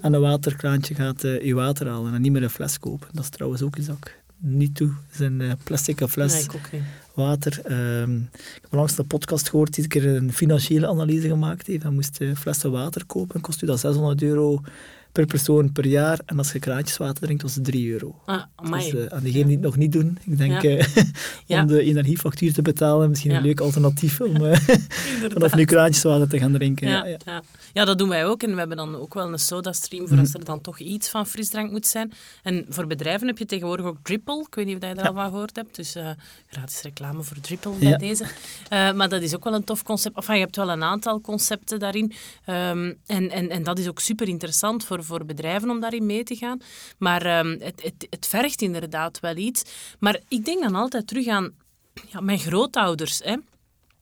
aan 0.00 0.12
een 0.12 0.20
waterkraantje 0.20 0.94
gaat 0.94 1.24
eh, 1.24 1.44
je 1.44 1.54
water 1.54 1.88
halen 1.88 2.14
en 2.14 2.22
niet 2.22 2.32
meer 2.32 2.42
een 2.42 2.50
fles 2.50 2.78
kopen. 2.78 3.08
Dat 3.12 3.22
is 3.22 3.30
trouwens 3.30 3.62
ook 3.62 3.76
iets 3.76 3.86
dat 3.86 3.96
ik 3.96 4.20
niet 4.36 4.76
doe, 4.76 4.92
is 5.12 5.18
een 5.18 5.40
eh, 5.40 5.52
plastic 5.64 6.08
fles 6.08 6.32
Nee, 6.32 6.42
ik 6.42 6.54
ook 6.54 6.72
niet. 6.72 6.82
Water. 7.14 7.60
Ehm, 7.64 8.16
ik 8.16 8.58
heb 8.62 8.72
langs 8.72 8.94
de 8.94 9.04
podcast 9.04 9.48
gehoord 9.48 9.74
die 9.74 9.88
keer 9.88 10.06
een 10.06 10.32
financiële 10.32 10.88
analyse 10.88 11.28
gemaakt 11.28 11.66
heeft. 11.66 11.82
Hij 11.82 11.92
moest 11.92 12.20
eh, 12.20 12.34
flessen 12.34 12.70
water 12.70 13.06
kopen. 13.06 13.40
Kost 13.40 13.62
u 13.62 13.66
dat 13.66 13.80
600 13.80 14.22
euro 14.22 14.60
per 15.12 15.26
persoon 15.26 15.72
per 15.72 15.86
jaar. 15.86 16.18
En 16.26 16.38
als 16.38 16.52
je 16.52 16.58
kraantjeswater 16.58 17.22
drinkt, 17.22 17.42
was 17.42 17.54
het 17.54 17.64
3 17.64 17.92
euro. 17.92 18.20
Ah. 18.26 18.42
Dus 18.70 18.94
eh, 18.94 19.06
aan 19.06 19.22
diegenen 19.22 19.46
die 19.46 19.56
het 19.56 19.64
nog 19.64 19.76
niet 19.76 19.92
doen, 19.92 20.18
ik 20.24 20.38
denk 20.38 20.62
eh, 20.62 20.86
om 21.60 21.66
de 21.66 21.82
energiefactuur 21.82 22.52
te 22.52 22.62
betalen, 22.62 23.08
misschien 23.08 23.30
een 23.30 23.42
leuk 23.42 23.60
alternatief 23.60 24.20
om 24.20 24.44
eh, 24.44 24.58
vanaf 25.32 25.54
nu 25.54 25.64
kraantjeswater 25.64 26.28
te 26.28 26.38
gaan 26.38 26.52
drinken. 26.52 26.88
Ja, 26.88 27.04
Ja, 27.04 27.06
ja. 27.06 27.18
ja. 27.24 27.42
ja, 27.72 27.84
dat 27.84 27.98
doen 27.98 28.08
wij 28.08 28.26
ook. 28.26 28.42
En 28.42 28.50
we 28.52 28.58
hebben 28.58 28.76
dan 28.76 28.96
ook 28.96 29.14
wel 29.14 29.32
een 29.32 29.38
sodastream 29.38 30.00
Mhm. 30.02 30.10
voor 30.10 30.20
als 30.22 30.34
er 30.34 30.44
dan 30.44 30.60
toch 30.60 30.78
iets 30.78 31.08
van 31.08 31.26
frisdrank 31.26 31.70
moet 31.70 31.86
zijn. 31.86 32.12
En 32.42 32.66
voor 32.68 32.86
bedrijven 32.86 33.26
heb 33.26 33.38
je 33.38 33.46
tegenwoordig 33.46 33.86
ook 33.86 33.96
Dripple. 34.02 34.40
Ik 34.48 34.54
weet 34.54 34.66
niet 34.66 34.82
of 34.82 34.88
je 34.88 34.94
daar 34.94 35.08
al 35.08 35.14
van 35.14 35.30
gehoord 35.30 35.56
hebt. 35.56 35.76
Dus 35.76 35.96
gratis 36.46 36.82
reclame 36.82 37.22
voor 37.22 37.40
Dripple 37.40 37.72
bij 37.80 37.96
deze. 37.96 38.24
Maar 38.70 39.08
dat 39.08 39.22
is 39.22 39.34
ook 39.34 39.44
wel 39.44 39.54
een 39.54 39.64
tof 39.64 39.82
concept. 39.82 40.16
Enfin, 40.16 40.34
je 40.34 40.40
hebt 40.40 40.56
wel 40.56 40.70
een 40.70 40.82
aantal 40.82 41.20
concepten 41.20 41.78
daarin. 41.78 42.12
Ehm, 42.44 42.92
en, 43.06 43.30
en, 43.30 43.50
en 43.50 43.62
dat 43.62 43.78
is 43.78 43.88
ook 43.88 44.00
super 44.00 44.28
interessant 44.28 44.84
voor, 44.84 45.01
voor 45.04 45.24
bedrijven 45.24 45.70
om 45.70 45.80
daarin 45.80 46.06
mee 46.06 46.22
te 46.24 46.36
gaan. 46.36 46.60
Maar 46.98 47.26
ehm, 47.26 47.56
het, 47.60 47.82
het, 47.82 48.06
het 48.10 48.26
vergt 48.26 48.62
inderdaad 48.62 49.20
wel 49.20 49.36
iets. 49.36 49.62
Maar 49.98 50.20
ik 50.28 50.44
denk 50.44 50.62
dan 50.62 50.74
altijd 50.74 51.06
terug 51.06 51.26
aan 51.26 51.52
ja, 52.08 52.20
mijn 52.20 52.38
grootouders. 52.38 53.20
Hè. 53.24 53.36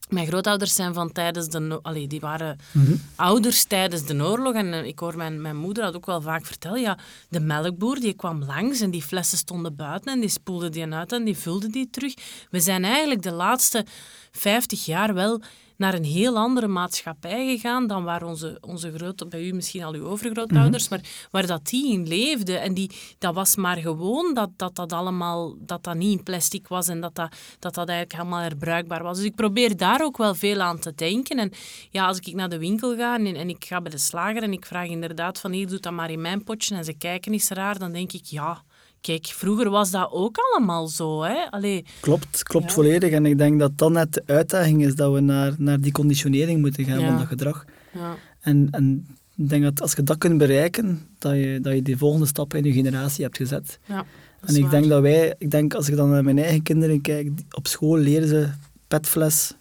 Mijn 0.08 0.26
grootouders 0.26 0.74
zijn 0.74 0.94
van 0.94 1.12
tijdens 1.12 1.48
de... 1.48 1.78
Allee, 1.82 2.06
die 2.06 2.20
waren 2.20 2.58
Mhm. 2.72 2.94
ouders 3.16 3.64
tijdens 3.64 4.06
de 4.06 4.22
oorlog. 4.22 4.54
En 4.54 4.72
eh, 4.72 4.84
ik 4.84 4.98
hoor 4.98 5.16
mijn, 5.16 5.40
mijn 5.40 5.56
moeder 5.56 5.84
dat 5.84 5.96
ook 5.96 6.06
wel 6.06 6.20
vaak 6.20 6.46
vertellen. 6.46 6.80
Ja, 6.80 6.98
de 7.28 7.40
melkboer 7.40 8.00
die 8.00 8.12
kwam 8.14 8.44
langs 8.44 8.80
en 8.80 8.90
die 8.90 9.02
flessen 9.02 9.38
stonden 9.38 9.76
buiten 9.76 10.12
en 10.12 10.20
die 10.20 10.28
spoelde 10.28 10.68
die 10.68 10.92
uit 10.92 11.12
en 11.12 11.24
die 11.24 11.36
vulde 11.36 11.68
die 11.70 11.90
terug. 11.90 12.14
We 12.50 12.60
zijn 12.60 12.84
eigenlijk 12.84 13.22
de 13.22 13.32
laatste 13.32 13.86
50 14.30 14.84
jaar 14.84 15.14
wel 15.14 15.40
naar 15.80 15.94
een 15.94 16.04
heel 16.04 16.36
andere 16.36 16.68
maatschappij 16.68 17.46
gegaan 17.46 17.86
dan 17.86 18.04
waar 18.04 18.22
onze, 18.22 18.58
onze 18.60 18.92
grote, 18.92 19.26
bij 19.26 19.42
u 19.46 19.52
misschien 19.52 19.82
al 19.82 19.94
uw 19.94 20.06
overgrootouders, 20.06 20.88
maar 20.88 21.00
waar 21.30 21.46
dat 21.46 21.66
die 21.66 21.92
in 21.92 22.08
leefden. 22.08 22.60
En 22.60 22.74
die, 22.74 22.90
dat 23.18 23.34
was 23.34 23.56
maar 23.56 23.76
gewoon 23.76 24.34
dat 24.34 24.50
dat, 24.56 24.74
dat 24.74 24.92
allemaal, 24.92 25.56
dat 25.58 25.84
dat 25.84 25.94
niet 25.94 26.18
in 26.18 26.22
plastic 26.22 26.68
was 26.68 26.88
en 26.88 27.00
dat 27.00 27.14
dat, 27.14 27.36
dat 27.58 27.74
dat 27.74 27.88
eigenlijk 27.88 28.18
helemaal 28.18 28.40
herbruikbaar 28.40 29.02
was. 29.02 29.16
Dus 29.16 29.26
ik 29.26 29.34
probeer 29.34 29.76
daar 29.76 30.02
ook 30.02 30.16
wel 30.16 30.34
veel 30.34 30.60
aan 30.60 30.78
te 30.78 30.94
denken. 30.94 31.38
En 31.38 31.52
ja, 31.90 32.06
als 32.06 32.18
ik 32.18 32.34
naar 32.34 32.48
de 32.48 32.58
winkel 32.58 32.96
ga 32.96 33.18
en, 33.18 33.36
en 33.36 33.48
ik 33.48 33.64
ga 33.64 33.80
bij 33.80 33.90
de 33.90 33.98
slager 33.98 34.42
en 34.42 34.52
ik 34.52 34.66
vraag 34.66 34.88
inderdaad 34.88 35.40
van 35.40 35.52
hier, 35.52 35.68
doe 35.68 35.80
dat 35.80 35.92
maar 35.92 36.10
in 36.10 36.20
mijn 36.20 36.44
potje 36.44 36.74
en 36.74 36.84
ze 36.84 36.92
kijken 36.92 37.32
eens 37.32 37.48
raar, 37.48 37.78
dan 37.78 37.92
denk 37.92 38.12
ik, 38.12 38.24
ja, 38.24 38.62
kijk, 39.00 39.26
vroeger 39.26 39.70
was 39.70 39.90
dat 39.90 40.08
ook 40.12 40.36
allemaal 40.38 40.88
zo. 40.88 41.22
Hè? 41.22 41.50
Allee, 41.50 41.84
Klopt, 42.00 42.42
klopt 42.42 42.66
Ja. 42.68 42.72
volledig. 42.74 43.10
En 43.10 43.26
ik 43.26 43.38
denk 43.38 43.58
dat 43.58 43.78
dat 43.78 43.90
net 43.92 44.12
de 44.12 44.22
uitdaging 44.26 44.84
is, 44.86 44.94
dat 44.94 45.12
we 45.12 45.20
naar, 45.20 45.54
naar 45.58 45.80
die 45.80 45.92
conditionering 45.92 46.60
moeten 46.60 46.84
gaan 46.84 47.00
Ja. 47.00 47.06
van 47.08 47.18
dat 47.18 47.26
gedrag. 47.26 47.64
ja. 47.92 48.16
En, 48.40 48.68
en 48.70 49.06
ik 49.36 49.48
denk 49.48 49.62
dat 49.62 49.80
als 49.82 49.92
je 49.92 50.02
dat 50.02 50.18
kunt 50.18 50.38
bereiken, 50.38 51.06
dat 51.18 51.34
je, 51.34 51.58
dat 51.62 51.74
je 51.74 51.82
die 51.82 51.96
volgende 51.96 52.26
stap 52.26 52.54
in 52.54 52.64
je 52.64 52.72
generatie 52.72 53.24
hebt 53.24 53.36
gezet. 53.36 53.78
Ja, 53.84 54.04
En 54.40 54.54
ik 54.56 54.62
waar. 54.62 54.70
denk 54.70 54.88
dat 54.88 55.02
wij, 55.02 55.34
ik 55.38 55.50
denk 55.50 55.74
als 55.74 55.88
ik 55.88 55.96
dan 55.96 56.10
naar 56.10 56.24
mijn 56.24 56.38
eigen 56.38 56.62
kinderen 56.62 57.00
kijk, 57.00 57.28
op 57.50 57.66
school 57.66 57.96
leren 57.96 58.28
ze 58.28 58.48
petfles, 58.88 59.52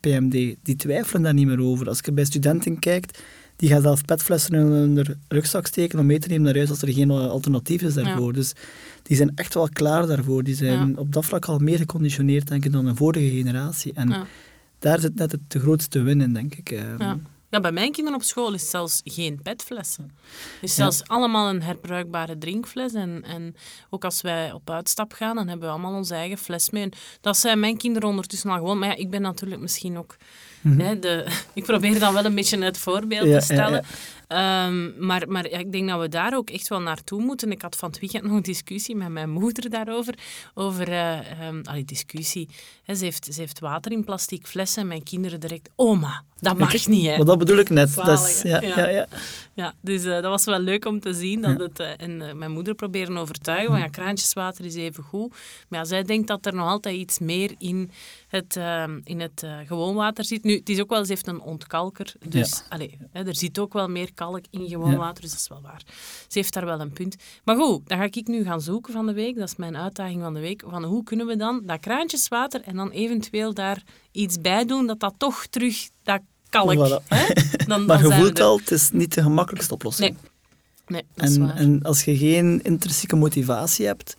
PMD. 0.00 0.30
Die 0.62 0.76
twijfelen 0.76 1.22
daar 1.22 1.34
niet 1.34 1.46
meer 1.46 1.60
over. 1.62 1.88
Als 1.88 2.00
je 2.04 2.12
bij 2.12 2.24
studenten 2.24 2.78
kijkt, 2.78 3.18
die 3.58 3.68
gaan 3.68 3.82
zelfs 3.82 4.02
petflessen 4.02 4.54
in 4.54 4.60
hun 4.66 5.16
rugzak 5.28 5.66
steken 5.66 5.98
om 5.98 6.06
mee 6.06 6.18
te 6.18 6.28
nemen 6.28 6.44
naar 6.44 6.54
huis 6.56 6.70
als 6.70 6.82
er 6.82 6.92
geen 6.92 7.10
alternatief 7.10 7.82
is 7.82 7.94
daarvoor. 7.94 8.32
Dus 8.32 8.52
die 9.02 9.16
zijn 9.16 9.32
echt 9.34 9.54
wel 9.54 9.68
klaar 9.68 10.06
daarvoor. 10.06 10.42
Die 10.42 10.54
zijn 10.54 10.88
Ja. 10.88 10.92
op 11.00 11.12
dat 11.12 11.24
vlak 11.24 11.44
al 11.44 11.58
meer 11.58 11.78
geconditioneerd, 11.78 12.48
denk 12.48 12.64
ik, 12.64 12.72
dan 12.72 12.86
een 12.86 12.96
vorige 12.96 13.28
generatie. 13.30 13.92
En 13.92 14.08
Ja. 14.08 14.26
daar 14.78 15.00
zit 15.00 15.14
net 15.14 15.32
het 15.32 15.40
de 15.48 15.58
grootste 15.60 16.00
win 16.02 16.20
in, 16.20 16.32
denk 16.32 16.54
ik. 16.54 16.70
Ehm, 16.70 17.02
Ja. 17.02 17.18
ja, 17.50 17.60
bij 17.60 17.72
mijn 17.72 17.92
kinderen 17.92 18.18
op 18.18 18.24
school 18.24 18.54
is 18.54 18.70
zelfs 18.70 19.00
geen 19.04 19.40
petflessen. 19.42 20.04
Het 20.04 20.62
is 20.70 20.76
Ja. 20.76 20.82
zelfs 20.82 21.02
allemaal 21.08 21.48
een 21.48 21.62
herbruikbare 21.62 22.38
drinkfles. 22.38 22.92
En, 22.92 23.22
en 23.24 23.54
ook 23.90 24.04
als 24.04 24.20
wij 24.20 24.52
op 24.52 24.70
uitstap 24.70 25.12
gaan, 25.12 25.36
dan 25.36 25.48
hebben 25.48 25.66
we 25.66 25.72
allemaal 25.74 25.94
onze 25.94 26.14
eigen 26.14 26.38
fles 26.38 26.70
mee. 26.70 26.82
En 26.82 26.92
dat 27.20 27.36
zijn 27.36 27.60
mijn 27.60 27.76
kinderen 27.76 28.08
ondertussen 28.08 28.50
al 28.50 28.56
gewoon. 28.58 28.78
Maar 28.78 28.88
ja, 28.88 28.94
ik 28.96 29.10
ben 29.10 29.22
natuurlijk 29.22 29.60
misschien 29.60 29.98
ook... 29.98 30.16
Hè, 30.62 30.98
de, 30.98 31.26
ik 31.54 31.64
probeer 31.64 31.98
dan 31.98 32.14
wel 32.14 32.24
een 32.24 32.34
beetje 32.34 32.64
het 32.64 32.78
voorbeeld 32.78 33.26
Ja, 33.26 33.38
te 33.38 33.44
stellen. 33.44 33.72
ja, 33.72 33.88
Ehm, 34.28 35.06
maar 35.06 35.24
maar 35.28 35.46
ik 35.46 35.72
denk 35.72 35.88
dat 35.88 36.00
we 36.00 36.08
daar 36.08 36.36
ook 36.36 36.50
echt 36.50 36.68
wel 36.68 36.80
naartoe 36.80 37.22
moeten. 37.22 37.50
Ik 37.50 37.62
had 37.62 37.76
van 37.76 37.88
het 37.90 37.98
weekend 38.00 38.24
nog 38.24 38.32
een 38.32 38.42
discussie 38.42 38.96
met 38.96 39.08
mijn 39.08 39.30
moeder 39.30 39.70
daarover. 39.70 40.14
Over, 40.54 40.88
ehm, 40.88 41.60
allee, 41.62 41.84
discussie. 41.84 42.48
Ze, 42.86 43.04
heeft, 43.04 43.28
ze 43.32 43.40
heeft 43.40 43.60
water 43.60 43.92
in 43.92 44.04
plastic 44.04 44.46
flessen 44.46 44.82
en 44.82 44.88
mijn 44.88 45.02
kinderen 45.02 45.40
direct... 45.40 45.70
Oma, 45.76 46.22
dat 46.40 46.58
mag 46.58 46.86
niet, 46.86 47.06
hè. 47.06 47.16
Maar 47.16 47.26
dat 47.26 47.38
bedoel 47.38 47.58
ik 47.58 47.70
net. 47.70 47.94
Dat 47.94 48.28
is, 48.28 48.42
ja, 48.42 48.60
ja. 48.60 48.88
Ja, 48.88 49.06
Ja, 49.54 49.74
dus 49.80 50.04
eh, 50.04 50.12
dat 50.12 50.24
was 50.24 50.44
wel 50.44 50.58
leuk 50.58 50.84
om 50.84 51.00
te 51.00 51.14
zien. 51.14 51.40
Dat 51.40 51.58
het, 51.58 51.80
eh, 51.80 51.90
en 51.96 52.38
mijn 52.38 52.50
moeder 52.50 52.74
proberen 52.74 53.16
overtuigen, 53.16 53.70
van 53.70 53.78
ja, 53.78 53.88
kraantjeswater 53.88 54.64
is 54.64 54.74
even 54.74 55.04
goed. 55.04 55.34
Maar 55.68 55.78
ja, 55.78 55.84
zij 55.84 56.02
denkt 56.02 56.28
dat 56.28 56.46
er 56.46 56.54
nog 56.54 56.68
altijd 56.68 56.96
iets 56.96 57.18
meer 57.18 57.54
in 57.58 57.90
het, 58.28 58.56
eh, 58.56 58.84
in 59.04 59.20
het 59.20 59.42
eh, 59.42 59.56
gewoon 59.66 59.94
water 59.94 60.24
zit. 60.24 60.44
Nu, 60.44 60.54
het 60.56 60.68
is 60.68 60.80
ook 60.80 60.88
wel, 60.90 61.04
ze 61.04 61.10
heeft 61.12 61.26
een 61.26 61.40
ontkalker. 61.40 62.12
Dus 62.28 62.50
Ja. 62.50 62.62
allee, 62.68 62.98
hè, 63.12 63.26
er 63.26 63.36
zit 63.36 63.58
ook 63.58 63.72
wel 63.72 63.88
meer 63.88 64.14
kalk 64.14 64.44
in 64.50 64.68
gewoon 64.68 64.90
Ja. 64.90 64.96
water, 64.96 65.22
dus 65.22 65.30
dat 65.30 65.40
is 65.40 65.48
wel 65.48 65.60
waar. 65.62 65.82
Ze 66.28 66.38
heeft 66.38 66.52
daar 66.54 66.64
wel 66.64 66.80
een 66.80 66.92
punt. 66.92 67.16
Maar 67.44 67.56
goed, 67.56 67.88
dan 67.88 67.98
ga 67.98 68.04
ik 68.04 68.26
nu 68.26 68.44
gaan 68.44 68.60
zoeken 68.60 68.92
van 68.92 69.06
de 69.06 69.12
week. 69.12 69.36
Dat 69.38 69.48
is 69.48 69.56
mijn 69.56 69.76
uitdaging 69.76 70.22
van 70.22 70.34
de 70.34 70.40
week. 70.40 70.62
Van 70.66 70.84
hoe 70.84 71.04
kunnen 71.04 71.26
we 71.26 71.36
dan 71.36 71.62
dat 71.66 71.80
kraantjeswater 71.80 72.60
en 72.62 72.76
dan 72.76 72.90
eventueel 72.90 73.54
daar 73.54 73.82
iets 74.12 74.40
bij 74.40 74.64
doen, 74.64 74.86
dat 74.86 75.00
dat 75.00 75.14
toch 75.18 75.46
terug, 75.46 75.88
dat 76.02 76.20
kalk... 76.48 76.74
Voilà. 76.74 77.04
Hè? 77.08 77.26
Dan, 77.66 77.84
Maar 77.86 78.02
dan 78.02 78.10
je 78.10 78.16
voelt 78.20 78.40
al, 78.40 78.58
het 78.58 78.70
is 78.70 78.90
niet 78.90 79.14
de 79.14 79.22
gemakkelijkste 79.22 79.74
oplossing. 79.74 80.10
Nee. 80.10 80.30
Nee, 80.86 81.02
dat 81.14 81.28
is 81.28 81.36
waar. 81.38 81.56
en 81.56 81.82
als 81.82 82.04
je 82.04 82.16
geen 82.16 82.62
intrinsieke 82.62 83.16
motivatie 83.16 83.86
hebt 83.86 84.16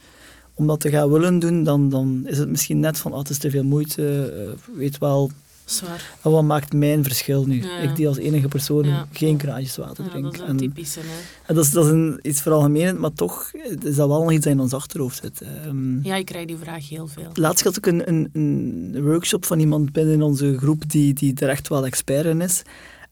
om 0.60 0.68
dat 0.68 0.80
te 0.80 0.90
gaan 0.90 1.10
willen 1.12 1.40
doen, 1.40 1.64
dan, 1.64 1.90
dan 1.90 2.22
is 2.26 2.38
het 2.38 2.50
misschien 2.50 2.80
net 2.80 2.98
van, 2.98 3.12
ah, 3.14 3.20
het 3.20 3.30
is 3.30 3.38
te 3.38 3.50
veel 3.50 3.64
moeite, 3.64 4.34
uh, 4.72 4.78
weet 4.78 4.98
wel, 4.98 5.32
Zwaar. 5.66 6.12
En 6.24 6.32
wat 6.32 6.44
maakt 6.44 6.74
mijn 6.74 7.04
verschil 7.04 7.46
nu? 7.46 7.62
Ja, 7.62 7.68
ja. 7.68 7.78
Ik 7.90 7.96
die 7.96 8.08
als 8.08 8.18
enige 8.18 8.48
persoon 8.48 8.84
Ja. 8.86 9.08
geen 9.12 9.38
kraantjeswater 9.38 10.04
Ja, 10.04 10.10
drink. 10.10 10.24
dat 10.26 10.34
is 10.34 10.40
En- 10.42 10.58
typische. 10.58 11.00
Hè. 11.00 11.06
en 11.46 11.56
dat 11.56 11.66
is, 11.66 11.72
dat 11.72 11.86
is 11.86 11.92
een, 11.92 12.20
iets 12.22 12.42
veralgemenend, 12.42 13.00
maar 13.00 13.14
toch 13.14 13.52
is 13.84 13.96
dat 13.96 14.08
wel 14.08 14.22
nog 14.22 14.32
iets 14.32 14.44
dat 14.44 14.54
in 14.54 14.60
ons 14.60 14.74
achterhoofd 14.74 15.20
zit. 15.24 15.42
Ehm, 15.42 16.02
Ja, 16.02 16.16
ik 16.16 16.26
krijg 16.26 16.46
die 16.46 16.58
vraag 16.58 16.90
heel 16.90 17.08
veel. 17.08 17.30
Laatst 17.34 17.64
had 17.64 17.78
ik 17.78 17.86
een, 17.86 18.08
een, 18.10 18.30
een 18.34 19.02
workshop 19.04 19.46
van 19.46 19.60
iemand 19.60 19.92
binnen 19.92 20.22
onze 20.22 20.58
groep 20.58 20.90
die, 20.92 21.14
die 21.14 21.34
er 21.36 21.50
echt 21.50 21.68
wel 21.68 21.86
expert 21.86 22.26
in 22.26 22.42
is. 22.42 22.62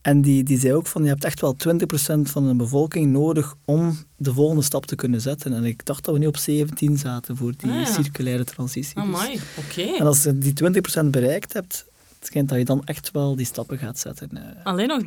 En 0.01 0.21
die, 0.21 0.43
die 0.43 0.59
zei 0.59 0.73
ook 0.73 0.87
van, 0.87 1.03
je 1.03 1.07
hebt 1.09 1.23
echt 1.23 1.41
wel 1.41 1.55
20% 1.67 2.21
van 2.21 2.47
de 2.47 2.55
bevolking 2.55 3.11
nodig 3.11 3.55
om 3.65 3.97
de 4.17 4.33
volgende 4.33 4.61
stap 4.63 4.85
te 4.85 4.95
kunnen 4.95 5.21
zetten. 5.21 5.53
En 5.53 5.63
ik 5.63 5.85
dacht 5.85 6.05
dat 6.05 6.13
we 6.13 6.19
nu 6.19 6.27
op 6.27 6.37
17 6.37 6.97
zaten 6.97 7.37
voor 7.37 7.53
die 7.57 7.71
Ah, 7.71 7.77
ja. 7.79 7.85
circulaire 7.85 8.43
transitie. 8.43 8.93
Dus- 8.95 9.03
Amai, 9.03 9.39
oké. 9.57 9.81
En 9.81 10.05
als 10.05 10.23
je 10.23 10.37
die 10.37 10.53
20% 10.53 11.11
bereikt 11.11 11.53
hebt, 11.53 11.85
het 12.19 12.27
schijnt 12.27 12.49
dat 12.49 12.57
je 12.57 12.63
dan 12.65 12.81
echt 12.85 13.11
wel 13.11 13.35
die 13.35 13.45
stappen 13.45 13.77
gaat 13.77 13.99
zetten. 13.99 14.29
eh. 14.33 14.65
Alleen 14.65 14.87
nog 14.87 15.01
3% 15.01 15.05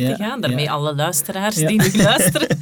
Ja, 0.00 0.08
te 0.08 0.14
gaan. 0.22 0.40
Daarmee 0.40 0.64
ja. 0.64 0.72
alle 0.72 0.94
luisteraars 0.94 1.56
Ja. 1.56 1.68
die 1.68 1.82
nu 1.82 2.02
luisteren, 2.02 2.58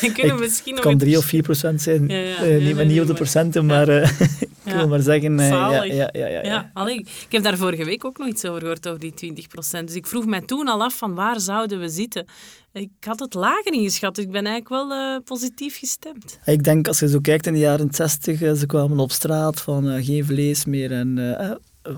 kunnen 0.00 0.34
Ik- 0.34 0.40
misschien 0.40 0.74
Het 0.74 0.84
nog... 0.84 0.92
kan 0.92 0.98
3 1.00 1.16
of 1.18 1.24
4 1.24 1.42
procent 1.42 1.82
zijn. 1.82 2.08
Ja, 2.08 2.16
ja. 2.16 2.40
Nee, 2.40 2.60
niet, 2.60 2.74
nee, 2.76 2.84
niet 2.86 3.00
op 3.00 3.06
de 3.06 3.14
procenten, 3.14 3.66
maar 3.66 3.88
eh, 3.88 4.10
ik 4.64 4.72
wil 4.72 4.88
maar 4.88 5.02
zeggen... 5.02 5.40
eh, 5.40 5.48
ja, 5.48 5.82
ja, 5.84 6.08
ja, 6.12 6.26
ja, 6.42 6.70
allee, 6.74 6.98
ik 6.98 7.26
heb 7.30 7.42
daar 7.42 7.56
vorige 7.56 7.84
week 7.84 8.04
ook 8.04 8.18
nog 8.18 8.28
iets 8.28 8.44
over 8.44 8.60
gehoord, 8.60 8.88
over 8.88 9.00
die 9.00 9.34
20%. 9.80 9.84
Dus 9.84 9.94
ik 9.94 10.06
vroeg 10.06 10.26
mij 10.26 10.40
toen 10.40 10.68
al 10.68 10.82
af 10.82 10.96
van 10.96 11.14
waar 11.14 11.40
zouden 11.40 11.80
we 11.80 11.88
zitten. 11.88 12.26
Ik 12.72 12.90
had 13.00 13.20
het 13.20 13.34
lager 13.34 13.72
ingeschat, 13.72 14.14
dus 14.14 14.24
ik 14.24 14.30
ben 14.30 14.46
eigenlijk 14.46 14.88
wel 14.88 14.98
eh, 14.98 15.20
positief 15.24 15.78
gestemd. 15.78 16.38
Ik 16.44 16.64
denk, 16.64 16.88
als 16.88 16.98
je 16.98 17.08
zo 17.08 17.18
kijkt 17.20 17.46
in 17.46 17.52
de 17.52 17.58
jaren 17.58 17.88
60, 17.90 18.42
eh, 18.42 18.52
ze 18.52 18.66
kwamen 18.66 18.98
op 18.98 19.10
straat 19.12 19.60
van 19.60 20.04
geen 20.04 20.24
vlees 20.24 20.64
meer. 20.64 20.92
En 20.92 21.18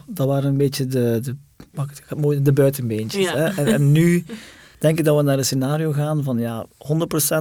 dat 0.07 0.27
waren 0.27 0.51
een 0.51 0.57
beetje 0.57 0.87
de, 0.87 1.21
de, 1.23 2.43
de 2.43 2.53
buitenbeentjes. 2.53 3.25
Ja. 3.25 3.37
Hè? 3.37 3.63
En, 3.63 3.67
en 3.67 3.93
nu 3.93 4.25
denk 4.79 4.99
ik 4.99 5.05
dat 5.05 5.17
we 5.17 5.23
naar 5.23 5.39
een 5.39 5.45
scenario 5.45 5.93
gaan 5.93 6.23
van 6.23 6.39
ja, 6.39 6.67
100% 6.67 6.69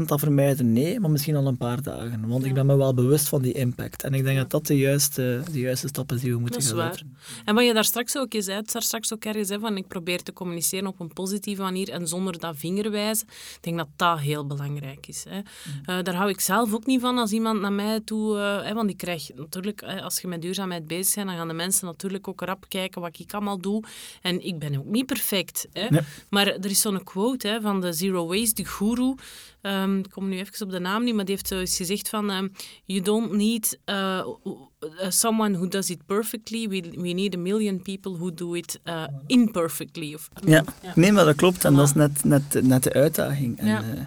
dat 0.06 0.20
vermijden, 0.20 0.74
nee, 0.74 1.00
maar 1.00 1.10
misschien 1.10 1.36
al 1.36 1.48
een 1.48 1.58
paar 1.58 1.82
dagen. 1.82 2.28
Want 2.28 2.46
ik 2.46 2.54
ben 2.54 2.66
me 2.66 2.78
wel 2.78 2.94
bewust 2.94 3.28
van 3.28 3.42
die 3.42 3.54
impact. 3.54 4.04
En 4.04 4.14
ik 4.14 4.24
denk 4.24 4.38
dat 4.38 4.50
dat 4.50 4.66
de 4.68 4.78
juiste, 4.78 5.42
de 5.52 5.60
juiste 5.60 5.88
stap 5.88 6.12
is 6.12 6.22
die 6.22 6.34
we 6.34 6.40
moeten 6.40 6.60
Dat 6.60 6.70
gaan 6.70 6.82
zetten. 6.88 7.18
En 7.46 7.56
wat 7.56 7.66
je 7.66 7.74
daar 7.74 7.84
straks 7.84 8.18
ook 8.18 8.34
eens 8.34 8.46
zei, 8.46 8.58
het 8.58 8.72
daar 8.72 8.82
straks 8.82 9.14
ook 9.14 9.26
ergens 9.26 9.52
van 9.60 9.78
ik 9.78 9.88
probeer 9.88 10.24
te 10.24 10.34
communiceren 10.34 10.88
op 10.88 11.00
een 11.00 11.14
positieve 11.14 11.62
manier 11.62 11.90
en 11.90 12.08
zonder 12.08 12.40
dat 12.40 12.58
vingerwijzen. 12.58 13.28
Ik 13.28 13.58
denk 13.62 13.78
dat 13.78 13.88
dat 13.96 14.20
heel 14.20 14.46
belangrijk 14.46 15.08
is. 15.08 15.26
Hè. 15.30 15.38
Eh, 15.38 16.04
daar 16.04 16.16
hou 16.16 16.30
ik 16.30 16.40
zelf 16.40 16.74
ook 16.74 16.86
niet 16.86 17.02
van 17.02 17.18
als 17.18 17.32
iemand 17.32 17.62
naar 17.62 17.74
mij 17.74 18.00
toe... 18.00 18.38
eh, 18.38 18.66
hè, 18.66 18.74
want 18.74 18.90
ik 18.90 18.98
krijg 18.98 19.30
natuurlijk, 19.36 19.84
als 19.84 20.20
je 20.20 20.28
met 20.28 20.42
duurzaamheid 20.42 20.88
bezig 20.88 21.16
bent, 21.16 21.28
dan 21.28 21.38
gaan 21.38 21.48
de 21.48 21.54
mensen 21.54 21.86
natuurlijk 21.86 22.28
ook 22.28 22.42
rap 22.42 22.66
kijken 22.68 23.02
wat 23.02 23.20
ik 23.20 23.34
allemaal 23.34 23.60
doe. 23.60 23.84
En 24.22 24.46
ik 24.46 24.60
ben 24.60 24.78
ook 24.78 24.86
niet 24.86 25.06
perfect. 25.06 25.68
Hè. 25.74 25.88
Nee. 25.90 26.02
Maar 26.30 26.48
er 26.48 26.66
is 26.66 26.82
zo'n 26.82 27.04
quote 27.04 27.27
hè, 27.38 27.62
van 27.62 27.82
de 27.82 27.94
Zero 27.94 28.28
Waste, 28.28 28.54
de 28.54 28.66
guru. 28.66 29.16
Ehm, 29.62 29.98
ik 29.98 30.10
kom 30.10 30.30
nu 30.30 30.38
even 30.40 30.66
op 30.66 30.72
de 30.72 30.80
naam 30.80 31.04
niet, 31.04 31.16
maar 31.16 31.26
die 31.26 31.34
heeft 31.36 31.48
zo 31.48 31.60
eens 31.60 31.76
gezegd 31.76 32.10
van... 32.10 32.30
ehm, 32.30 32.48
you 32.86 33.02
don't 33.02 33.32
need 33.32 33.80
uh, 33.86 34.26
uh, 34.46 35.10
someone 35.10 35.54
who 35.58 35.68
does 35.68 35.90
it 35.90 36.06
perfectly. 36.06 36.68
We, 36.70 36.82
we 36.96 37.10
need 37.14 37.36
a 37.36 37.38
million 37.40 37.82
people 37.82 38.12
who 38.12 38.34
do 38.34 38.54
it 38.54 38.80
uh, 38.86 39.04
imperfectly. 39.28 40.14
Of, 40.14 40.30
Ja, 40.46 40.64
Ja. 40.82 40.92
nee, 40.96 41.12
maar 41.12 41.26
dat 41.26 41.36
klopt. 41.36 41.66
En 41.66 41.74
dat 41.76 41.88
is 41.88 41.94
net, 41.94 42.24
net, 42.24 42.60
net 42.64 42.84
de 42.84 42.94
uitdaging. 42.94 43.60
En, 43.60 43.68
Ja. 43.68 43.82
eh, 43.82 44.02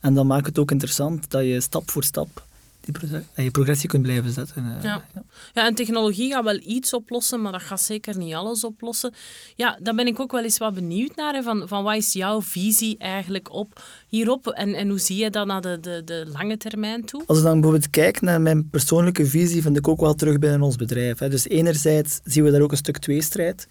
en 0.00 0.14
dan 0.14 0.26
maakt 0.26 0.46
het 0.46 0.58
ook 0.58 0.70
interessant 0.70 1.30
dat 1.30 1.42
je 1.44 1.60
stap 1.60 1.90
voor 1.90 2.04
stap 2.04 2.46
dat 2.80 3.22
je 3.34 3.50
progressie 3.50 3.88
kunt 3.88 4.02
blijven 4.02 4.30
zetten. 4.32 4.64
eh. 4.76 4.82
Ja. 4.82 5.04
Ja, 5.52 5.66
en 5.66 5.74
technologie 5.74 6.32
gaat 6.32 6.44
wel 6.44 6.60
iets 6.66 6.94
oplossen, 6.94 7.42
maar 7.42 7.52
dat 7.52 7.62
gaat 7.62 7.80
zeker 7.80 8.16
niet 8.18 8.34
alles 8.34 8.64
oplossen. 8.64 9.14
Ja, 9.56 9.78
daar 9.82 9.94
ben 9.94 10.06
ik 10.06 10.20
ook 10.20 10.32
wel 10.32 10.42
eens 10.42 10.58
wat 10.58 10.74
benieuwd 10.74 11.16
naar. 11.16 11.34
hè, 11.34 11.42
Van, 11.42 11.68
van 11.68 11.84
wat 11.84 11.96
is 11.96 12.12
jouw 12.12 12.42
visie 12.42 12.98
eigenlijk 12.98 13.52
op 13.52 13.82
hierop? 14.08 14.46
En, 14.46 14.74
en 14.74 14.88
hoe 14.88 14.98
zie 14.98 15.16
je 15.16 15.30
dat 15.30 15.46
naar 15.46 15.60
de, 15.60 15.78
de, 15.80 16.02
de 16.04 16.26
lange 16.32 16.56
termijn 16.56 17.04
toe? 17.04 17.22
Als 17.26 17.38
ik 17.38 17.44
dan 17.44 17.60
bijvoorbeeld 17.60 17.90
kijk 17.90 18.20
naar 18.20 18.40
mijn 18.40 18.68
persoonlijke 18.70 19.26
visie, 19.26 19.62
vind 19.62 19.76
ik 19.76 19.88
ook 19.88 20.00
wel 20.00 20.14
terug 20.14 20.38
binnen 20.38 20.62
ons 20.62 20.76
bedrijf. 20.76 21.18
Hè. 21.18 21.28
Dus 21.28 21.48
enerzijds 21.48 22.20
zien 22.24 22.44
we 22.44 22.50
daar 22.50 22.60
ook 22.60 22.70
een 22.70 22.76
stuk 22.76 22.98
tweestrijd. 22.98 23.66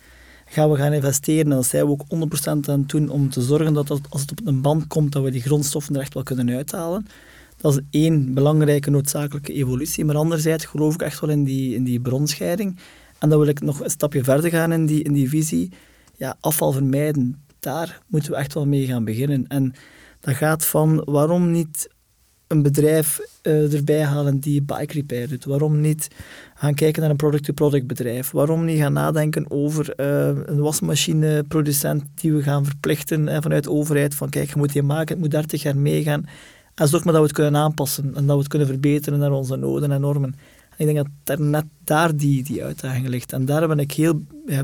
Gaan 0.45 0.69
we 0.71 0.77
gaan 0.77 0.93
investeren 0.93 1.43
en 1.43 1.49
dat 1.57 1.65
zijn 1.65 1.85
we 1.85 1.91
ook 1.91 2.03
100% 2.37 2.49
aan 2.49 2.79
het 2.79 2.89
doen 2.89 3.09
om 3.09 3.29
te 3.29 3.41
zorgen 3.41 3.73
dat 3.73 3.87
dat, 3.87 3.99
als 4.09 4.21
het 4.21 4.31
op 4.31 4.47
een 4.47 4.61
band 4.61 4.87
komt, 4.87 5.11
dat 5.11 5.23
we 5.23 5.31
die 5.31 5.41
grondstoffen 5.41 5.95
er 5.95 6.01
echt 6.01 6.13
wel 6.13 6.23
kunnen 6.23 6.55
uithalen. 6.55 7.07
Dat 7.61 7.73
is 7.73 8.01
één 8.01 8.33
belangrijke 8.33 8.89
noodzakelijke 8.89 9.53
evolutie. 9.53 10.05
Maar 10.05 10.15
anderzijds 10.15 10.65
geloof 10.65 10.93
ik 10.93 11.01
echt 11.01 11.19
wel 11.19 11.29
in 11.29 11.43
die, 11.43 11.75
in 11.75 11.83
die 11.83 11.99
bronscheiding. 11.99 12.79
En 13.19 13.29
dan 13.29 13.39
wil 13.39 13.47
ik 13.47 13.61
nog 13.61 13.79
een 13.79 13.89
stapje 13.89 14.23
verder 14.23 14.49
gaan 14.49 14.71
in 14.71 14.85
die, 14.85 15.03
in 15.03 15.13
die 15.13 15.29
visie. 15.29 15.71
Ja, 16.15 16.35
afval 16.39 16.71
vermijden, 16.71 17.43
daar 17.59 18.01
moeten 18.07 18.31
we 18.31 18.37
echt 18.37 18.53
wel 18.53 18.65
mee 18.65 18.85
gaan 18.85 19.03
beginnen. 19.03 19.47
En 19.47 19.73
dat 20.19 20.35
gaat 20.35 20.65
van 20.65 21.01
waarom 21.05 21.51
niet 21.51 21.89
een 22.49 22.61
bedrijf 22.61 23.19
eh, 23.41 23.73
erbij 23.73 24.03
halen 24.03 24.39
die 24.39 24.61
bike 24.61 24.93
repair 24.93 25.29
doet? 25.29 25.45
Waarom 25.45 25.81
niet 25.81 26.07
gaan 26.55 26.73
kijken 26.73 27.01
naar 27.01 27.09
een 27.09 27.15
product-to-product 27.15 27.87
bedrijf? 27.87 28.31
Waarom 28.31 28.65
niet 28.65 28.79
gaan 28.79 28.93
nadenken 28.93 29.51
over 29.51 29.93
eh, 29.95 30.27
een 30.27 30.59
wasmachineproducent 30.59 32.03
die 32.15 32.33
we 32.33 32.43
gaan 32.43 32.65
verplichten 32.65 33.27
eh, 33.27 33.37
vanuit 33.41 33.63
de 33.63 33.71
overheid 33.71 34.15
van 34.15 34.29
kijk, 34.29 34.49
je 34.49 34.57
moet 34.57 34.73
die 34.73 34.83
maken, 34.83 35.07
het 35.07 35.19
moet 35.19 35.31
30 35.31 35.61
jaar 35.61 35.77
meegaan. 35.77 36.25
En 36.79 36.87
zorg 36.87 37.03
maar 37.03 37.13
dat 37.13 37.21
we 37.21 37.27
het 37.27 37.37
kunnen 37.37 37.61
aanpassen 37.61 38.05
en 38.15 38.25
dat 38.25 38.35
we 38.35 38.41
het 38.41 38.47
kunnen 38.47 38.67
verbeteren 38.67 39.19
naar 39.19 39.31
onze 39.31 39.55
noden 39.55 39.91
en 39.91 40.01
normen. 40.01 40.35
En 40.77 40.87
ik 40.87 40.93
denk 40.93 40.97
dat 40.97 41.07
daar 41.23 41.41
net 41.41 41.65
daar 41.83 42.15
die, 42.15 42.43
die 42.43 42.63
uitdaging 42.63 43.07
ligt. 43.07 43.33
En 43.33 43.45
daar 43.45 43.67
ben 43.67 43.79
ik 43.79 43.91
heel 43.91 44.21
ja, 44.45 44.63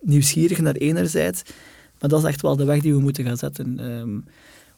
nieuwsgierig 0.00 0.58
naar 0.60 0.74
enerzijds, 0.74 1.42
maar 2.00 2.10
dat 2.10 2.20
is 2.22 2.26
echt 2.28 2.42
wel 2.42 2.56
de 2.56 2.64
weg 2.64 2.80
die 2.80 2.94
we 2.94 3.00
moeten 3.00 3.24
gaan 3.24 3.36
zetten. 3.36 3.78
Ehm, 3.78 4.18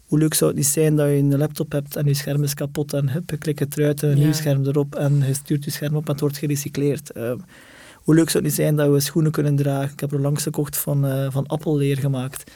hoe 0.06 0.18
leuk 0.18 0.34
zou 0.34 0.50
het 0.50 0.58
niet 0.58 0.68
zijn 0.68 0.96
dat 0.96 1.06
je 1.08 1.12
een 1.14 1.38
laptop 1.38 1.72
hebt 1.72 1.96
en 1.96 2.06
je 2.06 2.14
scherm 2.14 2.42
is 2.42 2.54
kapot 2.54 2.92
en 2.92 3.08
hup, 3.10 3.30
je 3.30 3.36
klikt 3.36 3.58
het 3.58 3.78
eruit 3.78 4.02
en 4.02 4.10
een 4.10 4.16
Ja. 4.16 4.24
nieuw 4.24 4.32
scherm 4.32 4.66
erop 4.66 4.94
en 4.94 5.22
je 5.26 5.34
stuurt 5.34 5.64
je 5.64 5.70
scherm 5.70 5.96
op 5.96 6.04
en 6.06 6.10
het 6.12 6.20
wordt 6.20 6.36
gerecycleerd. 6.38 7.10
Ehm, 7.12 7.36
hoe 7.94 8.14
leuk 8.14 8.30
zou 8.30 8.44
het 8.44 8.52
niet 8.52 8.62
zijn 8.62 8.76
dat 8.76 8.90
we 8.90 9.00
schoenen 9.00 9.32
kunnen 9.32 9.56
dragen? 9.56 9.92
Ik 9.92 10.00
heb 10.00 10.12
er 10.12 10.20
langs 10.20 10.42
gekocht 10.42 10.76
van, 10.76 11.06
eh 11.06 11.26
van 11.30 11.46
appelleer 11.46 11.98
gemaakt. 11.98 12.50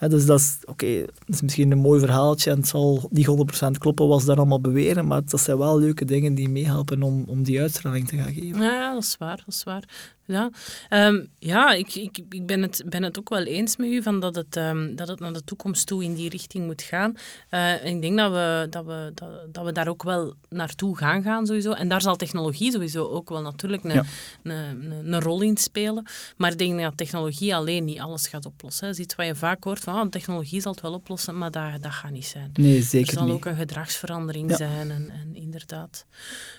Dus 0.00 0.26
dat 0.26 0.38
is, 0.40 0.58
oké, 0.64 1.00
dat 1.00 1.34
is 1.34 1.42
misschien 1.42 1.70
een 1.70 1.78
mooi 1.78 2.00
verhaaltje 2.00 2.50
en 2.50 2.56
het 2.56 2.68
zal 2.68 3.08
niet 3.10 3.28
100% 3.66 3.70
kloppen 3.78 4.08
wat 4.08 4.20
ze 4.20 4.26
daar 4.26 4.36
allemaal 4.36 4.60
beweren, 4.60 5.06
maar 5.06 5.22
dat 5.24 5.40
zijn 5.40 5.58
wel 5.58 5.78
leuke 5.78 6.04
dingen 6.04 6.34
die 6.34 6.48
meehelpen 6.48 7.02
om, 7.02 7.24
om 7.26 7.42
die 7.42 7.60
uitstraling 7.60 8.08
te 8.08 8.16
gaan 8.16 8.32
geven. 8.32 8.60
Ja, 8.60 8.72
ja, 8.72 8.92
dat 8.92 9.02
is 9.02 9.16
waar, 9.18 9.36
dat 9.36 9.54
is 9.54 9.64
waar. 9.64 10.16
Ja, 10.28 10.50
Ehm, 10.88 11.24
ja 11.38 11.72
ik, 11.72 11.94
ik, 11.94 12.18
ik 12.30 12.46
ben, 12.46 12.62
het, 12.62 12.82
ben 12.86 13.02
het 13.02 13.18
ook 13.18 13.28
wel 13.28 13.42
eens 13.44 13.76
met 13.76 13.88
u 13.88 14.02
van 14.02 14.20
dat, 14.20 14.34
het, 14.34 14.56
ehm, 14.56 14.94
dat 14.94 15.08
het 15.08 15.20
naar 15.20 15.32
de 15.32 15.44
toekomst 15.44 15.86
toe 15.86 16.04
in 16.04 16.14
die 16.14 16.28
richting 16.28 16.66
moet 16.66 16.82
gaan. 16.82 17.14
En 17.48 17.86
ik 17.86 18.00
denk 18.00 18.16
dat 18.18 18.32
we, 18.32 18.66
dat, 18.70 18.84
we, 18.84 19.10
dat, 19.14 19.54
dat 19.54 19.64
we 19.64 19.72
daar 19.72 19.88
ook 19.88 20.02
wel 20.02 20.34
naartoe 20.48 20.96
gaan 20.96 21.22
gaan 21.22 21.46
sowieso. 21.46 21.72
En 21.72 21.88
daar 21.88 22.00
zal 22.02 22.16
technologie 22.16 22.72
sowieso 22.72 23.04
ook 23.08 23.28
wel 23.28 23.42
natuurlijk 23.42 23.84
een, 23.84 23.90
Ja. 23.92 24.04
een, 24.42 24.52
een, 24.92 25.12
een 25.12 25.20
rol 25.20 25.40
in 25.42 25.56
spelen. 25.56 26.06
Maar 26.36 26.50
ik 26.52 26.58
denk 26.58 26.80
dat 26.80 26.96
technologie 26.96 27.54
alleen 27.54 27.84
niet 27.84 28.00
alles 28.00 28.28
gaat 28.28 28.46
oplossen. 28.46 28.86
Dat 28.86 28.96
is 28.98 29.04
iets 29.04 29.14
wat 29.14 29.26
je 29.26 29.34
vaak 29.34 29.64
hoort 29.64 29.80
van 29.80 29.94
ah, 29.94 30.08
technologie 30.08 30.60
zal 30.60 30.72
het 30.72 30.80
wel 30.80 30.92
oplossen, 30.92 31.38
maar 31.38 31.50
dat, 31.50 31.82
dat 31.82 31.92
gaat 31.92 32.10
niet 32.10 32.26
zijn. 32.26 32.50
Nee, 32.52 32.76
Er 32.76 32.82
zeker 32.82 33.12
zal 33.12 33.24
niet. 33.24 33.34
ook 33.34 33.44
een 33.44 33.56
gedragsverandering 33.56 34.50
Ja. 34.50 34.56
zijn 34.56 34.90
en, 34.90 35.10
en 35.10 35.34
inderdaad. 35.34 36.06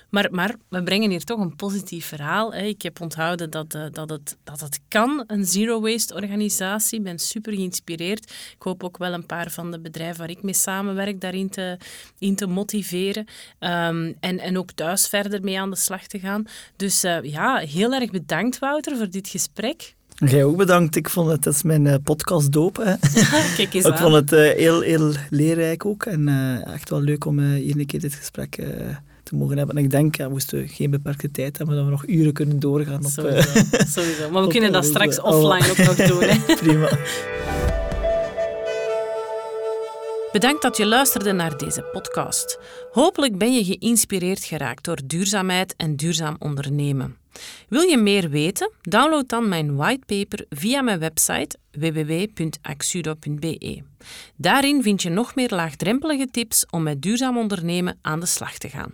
Maar, 0.10 0.28
maar 0.32 0.56
we 0.70 0.84
brengen 0.84 1.10
hier 1.10 1.24
toch 1.24 1.40
een 1.40 1.56
positief 1.56 2.06
verhaal. 2.06 2.54
Hè. 2.54 2.62
Ik 2.62 2.82
heb 2.82 3.02
onthouden 3.02 3.50
dat, 3.50 3.74
eh, 3.74 3.84
dat, 3.92 4.10
het, 4.10 4.38
dat 4.44 4.60
het 4.60 4.80
kan, 4.88 5.24
een 5.28 5.46
zero-waste 5.46 6.14
organisatie. 6.14 6.98
Ik 6.98 7.04
ben 7.04 7.20
super 7.20 7.54
geïnspireerd. 7.54 8.32
Ik 8.56 8.62
hoop 8.64 8.84
ook 8.84 8.98
wel 8.98 9.14
een 9.14 9.26
paar 9.26 9.52
van 9.52 9.72
de 9.72 9.80
bedrijven 9.80 10.18
waar 10.18 10.30
ik 10.30 10.44
mee 10.44 10.54
samenwerk 10.54 11.22
daarin 11.22 11.50
te, 11.50 11.78
in 12.20 12.36
te 12.36 12.48
motiveren. 12.48 13.26
Ehm, 13.60 14.14
en, 14.20 14.40
en 14.40 14.58
ook 14.58 14.72
thuis 14.72 15.08
verder 15.08 15.44
mee 15.44 15.60
aan 15.60 15.70
de 15.70 15.76
slag 15.76 16.08
te 16.08 16.20
gaan. 16.20 16.44
Dus 16.76 17.04
eh, 17.04 17.24
ja, 17.24 17.58
heel 17.58 17.94
erg 17.94 18.12
bedankt 18.12 18.60
Wouter 18.60 18.98
voor 18.98 19.10
dit 19.10 19.28
gesprek. 19.28 19.98
Jij 20.16 20.44
ook 20.44 20.58
bedankt. 20.58 20.96
Ik 20.96 21.10
vond 21.10 21.32
het, 21.32 21.44
dat 21.44 21.54
is 21.54 21.64
mijn 21.64 21.88
eh, 21.88 21.96
podcast 22.04 22.52
doop. 22.52 22.78
Hè. 22.78 22.96
Kijk 23.58 23.74
eens 23.74 23.86
Ik 23.86 23.98
vond 23.98 24.14
het 24.14 24.30
heel, 24.30 24.82
heel 24.82 25.14
leerrijk 25.30 25.86
ook. 25.86 26.06
En 26.06 26.28
echt 26.74 26.90
wel 26.90 27.02
leuk 27.02 27.26
om 27.26 27.40
eh, 27.40 27.46
hier 27.46 27.80
een 27.80 27.86
keer 27.86 28.00
dit 28.00 28.14
gesprek 28.14 28.58
eh, 28.58 28.96
te 29.30 29.36
mogen 29.36 29.58
hebben. 29.58 29.78
En 29.78 29.84
ik 29.84 29.90
denk, 29.90 30.16
ja, 30.16 30.30
moesten 30.30 30.60
we 30.60 30.68
geen 30.68 30.90
beperkte 30.90 31.32
tijd 31.32 31.58
hebben, 31.58 31.76
dat 31.76 31.86
we 31.86 31.92
nog 31.92 32.08
uren 32.08 32.34
kunnen 32.34 32.60
doorgaan. 32.60 33.00
Op, 33.00 33.04
eh, 33.04 33.12
Sowieso, 33.12 33.50
sowieso. 34.02 34.30
Maar 34.30 34.42
we 34.42 34.48
kunnen 34.48 34.72
dat 34.72 34.86
straks 34.86 35.22
offline 35.22 35.70
ook 35.70 35.78
nog 35.78 35.96
doen. 35.96 36.24
Hè. 36.24 36.56
prima. 36.64 36.90
Bedankt 40.32 40.62
dat 40.62 40.78
je 40.78 40.86
luisterde 40.86 41.32
naar 41.32 41.58
deze 41.58 41.84
podcast. 41.92 42.60
Hopelijk 42.92 43.38
ben 43.38 43.54
je 43.54 43.64
geïnspireerd 43.64 44.44
geraakt 44.44 44.84
door 44.84 45.00
duurzaamheid 45.06 45.74
en 45.78 45.96
duurzaam 45.96 46.36
ondernemen. 46.40 47.18
Wil 47.68 47.82
je 47.82 47.98
meer 47.98 48.30
weten? 48.30 48.72
Download 48.82 49.28
dan 49.28 49.48
mijn 49.48 49.76
whitepaper 49.76 50.46
via 50.50 50.82
mijn 50.82 51.00
website 51.00 51.58
www.axudo.be. 51.72 53.82
Daarin 54.36 54.84
vind 54.84 55.02
je 55.02 55.10
nog 55.10 55.36
meer 55.36 55.50
laagdrempelige 55.50 56.28
tips 56.32 56.66
om 56.70 56.84
met 56.84 57.02
duurzaam 57.02 57.38
ondernemen 57.38 57.98
aan 58.02 58.20
de 58.20 58.26
slag 58.26 58.58
te 58.58 58.70
gaan. 58.70 58.94